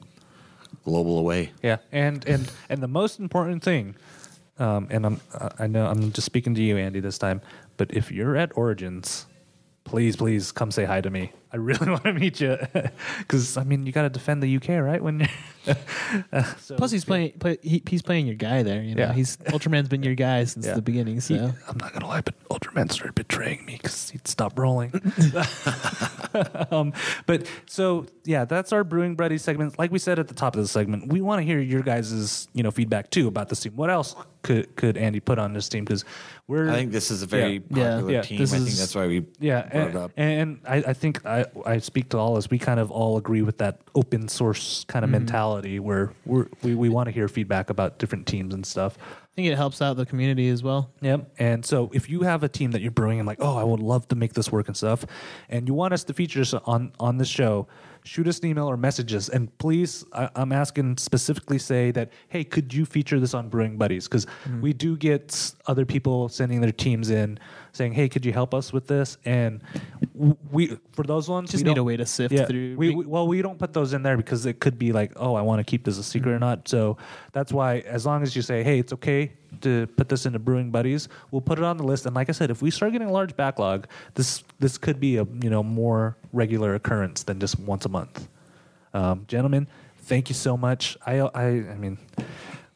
global 0.85 1.19
away. 1.19 1.53
Yeah, 1.63 1.79
and 1.91 2.27
and 2.27 2.51
and 2.69 2.83
the 2.83 2.89
most 2.89 3.19
important 3.19 3.63
thing, 3.63 3.97
um, 4.59 4.89
and 4.91 5.07
I'm 5.07 5.21
I 5.59 5.67
know 5.67 5.87
I'm 5.87 6.13
just 6.13 6.27
speaking 6.27 6.55
to 6.55 6.63
you, 6.63 6.77
Andy, 6.77 7.01
this 7.01 7.19
time. 7.19 7.41
But 7.77 7.95
if 7.95 8.11
you're 8.11 8.37
at 8.37 8.57
Origins, 8.57 9.27
please, 9.85 10.17
please 10.17 10.53
come 10.53 10.71
say 10.71 10.85
hi 10.85 11.01
to 11.01 11.11
me. 11.11 11.33
I 11.53 11.57
really 11.59 11.91
want 11.91 12.05
to 12.05 12.13
meet 12.15 12.41
you 12.41 12.57
because 13.19 13.57
I 13.57 13.65
mean 13.65 13.85
you 13.87 13.93
got 13.93 14.03
to 14.03 14.11
defend 14.11 14.43
the 14.43 14.57
UK, 14.57 14.69
right? 14.83 15.03
When 15.03 15.21
you're 15.67 15.77
so, 16.59 16.77
Plus, 16.77 16.91
he's 16.91 17.05
playing. 17.05 17.33
Play, 17.39 17.59
he, 17.63 17.83
he's 17.87 18.03
playing 18.03 18.27
your 18.27 18.35
guy 18.37 18.63
there. 18.63 18.83
You 18.83 18.95
know, 18.95 19.03
Yeah. 19.05 19.13
he's 19.13 19.37
Ultraman's 19.37 19.89
been 19.89 20.03
your 20.03 20.15
guy 20.15 20.45
since 20.45 20.67
Yeah. 20.67 20.75
the 20.75 20.83
beginning. 20.83 21.21
So 21.21 21.35
He- 21.35 21.41
I'm 21.41 21.77
not 21.79 21.93
gonna 21.93 22.07
lie, 22.09 22.23
but 22.23 22.35
Ultraman 22.49 22.91
started 22.91 23.15
betraying 23.15 23.65
me 23.67 23.75
because 23.81 24.11
he'd 24.11 24.27
stop 24.27 24.59
rolling. 24.59 24.93
um, 26.71 26.93
but 27.27 27.47
so 27.67 28.07
yeah, 28.25 28.45
that's 28.45 28.73
our 28.73 28.85
brewing 28.85 29.15
buddy 29.15 29.39
segment. 29.39 29.79
Like 29.79 29.91
we 29.93 29.99
said 29.99 30.19
at 30.19 30.29
the 30.29 30.35
top 30.35 30.57
of 30.57 30.63
the 30.63 30.69
segment, 30.69 31.13
we 31.13 31.21
want 31.21 31.41
to 31.41 31.45
hear 31.45 31.61
your 31.61 31.83
guys' 31.83 32.49
you 32.55 32.63
know 32.63 32.71
feedback 32.71 33.11
too 33.11 33.29
about 33.29 33.49
this 33.49 33.61
team. 33.61 33.77
What 33.77 33.91
else 33.91 34.15
could 34.43 34.75
could 34.77 34.97
Andy 34.97 35.21
put 35.21 35.39
on 35.39 35.53
this 35.53 35.69
team? 35.69 35.85
Because 35.85 36.05
we're 36.49 36.71
I 36.71 36.75
think 36.75 36.93
this 36.93 37.11
is 37.11 37.23
a 37.23 37.27
very 37.27 37.63
Yeah. 37.71 37.77
Yeah. 37.79 37.91
popular 37.91 38.13
Yeah, 38.13 38.23
team. 38.23 38.39
this 38.39 38.53
I 38.53 38.57
think 38.57 38.69
is- 38.69 38.79
that's 38.79 38.95
why 38.95 39.07
we 39.07 39.25
yeah, 39.39 39.63
brought 39.63 39.75
and, 39.75 39.91
it 39.91 39.97
up. 39.97 40.11
and 40.17 40.61
I, 40.67 40.77
I 40.89 40.93
think 40.93 41.25
I, 41.27 41.42
I 41.67 41.79
speak 41.79 42.09
to 42.11 42.19
all 42.19 42.33
of 42.33 42.39
us. 42.39 42.51
We 42.51 42.59
kind 42.59 42.79
of 42.81 42.91
all 42.91 43.17
agree 43.17 43.43
with 43.43 43.59
that 43.59 43.81
open 43.95 44.29
source 44.29 44.85
kind 44.89 45.05
of 45.05 45.09
Mm-hmm. 45.09 45.19
mentality 45.19 45.79
where 45.81 46.13
we're, 46.27 46.47
we 46.63 46.75
we 46.75 46.89
want 46.89 47.07
to 47.09 47.13
hear 47.13 47.29
feedback 47.29 47.71
about 47.71 47.99
different 47.99 48.27
teams 48.27 48.55
and 48.55 48.65
stuff. 48.65 48.97
I 48.99 49.35
think 49.35 49.49
it 49.49 49.57
helps 49.57 49.81
out 49.81 49.97
the 49.97 50.05
community 50.05 50.49
as 50.51 50.63
well. 50.63 50.91
Yep. 51.01 51.33
And 51.39 51.65
so 51.65 51.91
if 51.95 52.11
you 52.11 52.21
have 52.23 52.43
a 52.43 52.49
team 52.49 52.73
that 52.73 52.83
you're 52.83 52.91
brewing 52.91 53.19
and 53.19 53.27
like, 53.27 53.39
oh, 53.41 53.57
I 53.57 53.65
would 53.65 53.81
love 53.81 54.07
to 54.09 54.15
make 54.17 54.35
this 54.35 54.53
work 54.53 54.69
and 54.69 54.77
stuff, 54.77 55.07
and 55.49 55.67
you 55.67 55.75
want 55.75 55.95
us 55.95 56.05
to 56.05 56.13
feature 56.13 56.41
this 56.41 56.53
on 56.55 56.93
on 57.01 57.17
this 57.17 57.29
show, 57.29 57.67
shoot 58.05 58.27
us 58.29 58.41
an 58.41 58.47
email 58.47 58.69
or 58.69 58.77
message 58.77 59.15
us. 59.15 59.29
And 59.31 59.57
please, 59.59 60.05
I, 60.13 60.29
I'm 60.35 60.53
asking 60.53 60.99
specifically 60.99 61.59
say 61.59 61.91
that, 61.93 62.11
hey, 62.29 62.45
could 62.45 62.75
you 62.75 62.85
feature 62.85 63.19
this 63.21 63.33
on 63.33 63.49
Brewing 63.49 63.79
Buddies? 63.79 64.07
Because 64.07 64.27
we 64.61 64.73
do 64.75 64.97
get 64.99 65.55
other 65.67 65.87
people 65.87 66.29
sending 66.29 66.61
their 66.61 66.73
teams 66.73 67.09
in 67.11 67.39
saying, 67.73 67.93
hey, 67.93 68.09
could 68.09 68.25
you 68.25 68.33
help 68.33 68.55
us 68.55 68.73
with 68.73 68.87
this? 68.87 69.17
And 69.25 69.63
we 70.51 70.77
for 70.93 71.03
those 71.05 71.29
ones, 71.29 71.51
Just 71.51 71.65
we 71.65 71.71
need 71.71 71.79
a 71.79 71.85
way 71.85 71.97
to 71.97 72.07
sift 72.07 72.33
yeah, 72.33 72.45
through. 72.45 72.77
We, 72.77 72.95
we- 72.95 73.07
well, 73.07 73.27
we 73.27 73.43
don't 73.43 73.59
put 73.59 73.73
those 73.73 73.93
in 73.93 74.03
there 74.03 74.17
because 74.17 74.47
it 74.47 74.61
could 74.61 74.79
be 74.79 74.93
like, 74.93 75.13
oh, 75.17 75.35
I 75.35 75.43
want 75.43 75.61
to 75.61 75.65
keep 75.65 75.85
this 75.85 75.99
a 75.99 76.03
secret 76.03 76.33
or 76.33 76.39
not. 76.39 76.69
So 76.69 76.99
that's 77.33 77.53
why, 77.53 77.79
as 77.81 78.05
long 78.07 78.23
as 78.23 78.37
you 78.37 78.43
say, 78.43 78.63
hey, 78.63 78.79
it's 78.79 78.93
okay 78.93 79.33
to 79.63 79.87
put 79.97 80.09
this 80.09 80.27
into 80.27 80.39
Brewing 80.39 80.71
Buddies, 80.71 81.09
we'll 81.31 81.41
put 81.43 81.59
it 81.59 81.65
on 81.65 81.77
the 81.77 81.85
list. 81.85 82.07
And 82.07 82.15
like 82.15 82.29
I 82.29 82.33
said, 82.33 82.51
if 82.51 82.63
we 82.63 82.71
start 82.71 82.93
getting 82.93 83.09
a 83.09 83.13
large 83.13 83.37
backlog, 83.37 83.87
this 84.15 84.45
this 84.61 84.79
could 84.79 85.01
be 85.01 85.17
a 85.17 85.25
you 85.43 85.51
know 85.51 85.63
more 85.63 86.17
regular 86.33 86.75
occurrence 86.75 87.23
than 87.25 87.41
just 87.41 87.59
once 87.59 87.85
a 87.85 87.89
month. 87.89 88.29
Um, 88.95 89.25
gentlemen, 89.29 89.67
thank 90.03 90.29
you 90.29 90.35
so 90.35 90.57
much. 90.57 90.97
I 91.07 91.21
I 91.21 91.45
I 91.47 91.77
mean, 91.77 91.99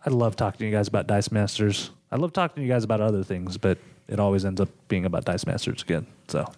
I 0.05 0.11
love 0.11 0.37
talking 0.37 0.59
to 0.61 0.65
you 0.67 0.73
guys 0.73 0.89
about 0.89 1.07
Dice 1.07 1.31
Masters. 1.31 1.91
I 2.11 2.17
love 2.17 2.33
talking 2.33 2.57
to 2.57 2.63
you 2.67 2.73
guys 2.73 2.85
about 2.85 3.01
other 3.01 3.23
things, 3.25 3.59
but 3.59 3.79
it 4.09 4.21
always 4.21 4.45
ends 4.45 4.61
up 4.61 4.69
being 4.89 5.05
about 5.05 5.25
Dice 5.25 5.47
Masters 5.47 5.83
again. 5.83 6.07
So, 6.29 6.51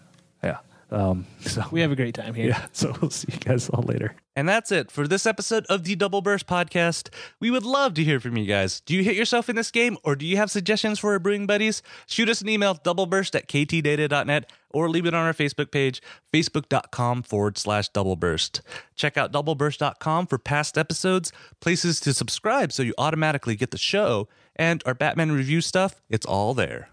yeah. 0.43 0.59
Um, 0.91 1.27
so 1.41 1.63
We 1.71 1.81
have 1.83 1.93
a 1.93 1.97
great 1.97 2.15
time 2.15 2.33
here. 2.35 2.49
yeah. 2.49 2.67
So 2.73 2.95
we'll 3.01 3.11
see 3.11 3.29
you 3.33 3.39
guys 3.39 3.69
all 3.69 3.83
later. 3.83 4.15
And 4.35 4.49
that's 4.49 4.71
it 4.73 4.91
for 4.91 5.07
this 5.09 5.27
episode 5.27 5.67
of 5.69 5.85
the 5.85 5.97
Double 5.97 6.23
Burst 6.23 6.47
podcast. 6.47 7.09
We 7.41 7.51
would 7.51 7.65
love 7.65 7.93
to 7.95 8.05
hear 8.05 8.21
from 8.21 8.37
you 8.37 8.47
guys. 8.47 8.81
Do 8.81 8.95
you 8.95 9.03
hit 9.03 9.17
yourself 9.17 9.49
in 9.51 9.57
this 9.57 9.71
game 9.71 9.99
or 10.05 10.15
do 10.17 10.25
you 10.25 10.37
have 10.37 10.51
suggestions 10.51 10.99
for 10.99 11.13
our 11.13 11.19
brewing 11.19 11.47
buddies? 11.47 11.83
Shoot 12.07 12.29
us 12.29 12.41
an 12.41 12.49
email, 12.49 12.75
doubleburst 12.77 13.35
at 13.35 13.49
ktdata.net 13.49 14.51
or 14.71 14.89
leave 14.89 15.07
it 15.07 15.15
on 15.15 15.27
our 15.27 15.33
Facebook 15.35 15.71
page, 15.73 16.01
facebook.com 16.33 17.23
forward 17.23 17.59
slash 17.59 17.91
doubleburst. 17.91 18.61
Check 18.95 19.17
out 19.17 19.33
doubleburst.com 19.33 20.27
for 20.27 20.39
past 20.39 20.79
episodes, 20.79 21.33
places 21.61 22.01
to 22.01 22.15
subscribe 22.15 22.73
so 22.73 22.83
you 22.83 22.95
automatically 22.97 23.57
get 23.57 23.71
the 23.73 23.79
show, 23.79 24.29
and 24.57 24.83
our 24.87 24.95
Batman 24.95 25.33
review 25.33 25.61
stuff. 25.61 26.01
It's 26.09 26.27
all 26.27 26.55
there. 26.55 26.91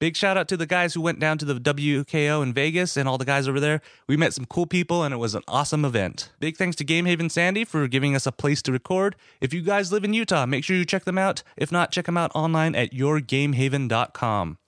Big 0.00 0.16
shout 0.16 0.36
out 0.36 0.48
to 0.48 0.56
the 0.56 0.66
guys 0.66 0.94
who 0.94 1.00
went 1.00 1.20
down 1.20 1.38
to 1.38 1.44
the 1.44 1.54
WKO 1.54 2.42
in 2.42 2.52
Vegas 2.52 2.96
and 2.96 3.08
all 3.08 3.16
the 3.16 3.24
guys 3.24 3.46
over 3.46 3.60
there. 3.60 3.80
We 4.08 4.16
met 4.16 4.34
some 4.34 4.44
cool 4.44 4.66
people 4.66 5.02
and 5.02 5.14
it 5.14 5.18
was 5.18 5.34
an 5.34 5.42
awesome 5.46 5.84
event. 5.84 6.30
Big 6.40 6.56
thanks 6.56 6.76
to 6.76 6.84
Game 6.84 7.06
Haven 7.06 7.30
Sandy 7.30 7.64
for 7.64 7.86
giving 7.86 8.14
us 8.14 8.26
a 8.26 8.32
place 8.32 8.60
to 8.62 8.72
record. 8.72 9.14
If 9.40 9.54
you 9.54 9.62
guys 9.62 9.92
live 9.92 10.04
in 10.04 10.12
Utah, 10.12 10.46
make 10.46 10.64
sure 10.64 10.76
you 10.76 10.84
check 10.84 11.04
them 11.04 11.18
out. 11.18 11.42
If 11.56 11.70
not, 11.70 11.92
check 11.92 12.06
them 12.06 12.16
out 12.16 12.32
online 12.34 12.74
at 12.74 12.92
yourgamehaven.com. 12.92 14.58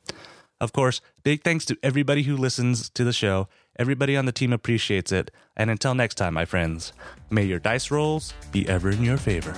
Of 0.59 0.73
course, 0.73 1.01
big 1.23 1.43
thanks 1.43 1.65
to 1.67 1.77
everybody 1.83 2.23
who 2.23 2.37
listens 2.37 2.89
to 2.91 3.05
the 3.05 3.13
show. 3.13 3.49
Everybody 3.79 4.17
on 4.17 4.25
the 4.25 4.33
team 4.33 4.53
appreciates 4.53 5.13
it. 5.13 5.31
And 5.57 5.71
until 5.71 5.95
next 5.95 6.15
time, 6.15 6.35
my 6.35 6.47
friends, 6.47 6.93
may 7.29 7.45
your 7.45 7.59
dice 7.59 7.91
rolls 7.91 8.33
be 8.53 8.67
ever 8.69 8.91
in 8.91 9.05
your 9.05 9.19
favor. 9.19 9.55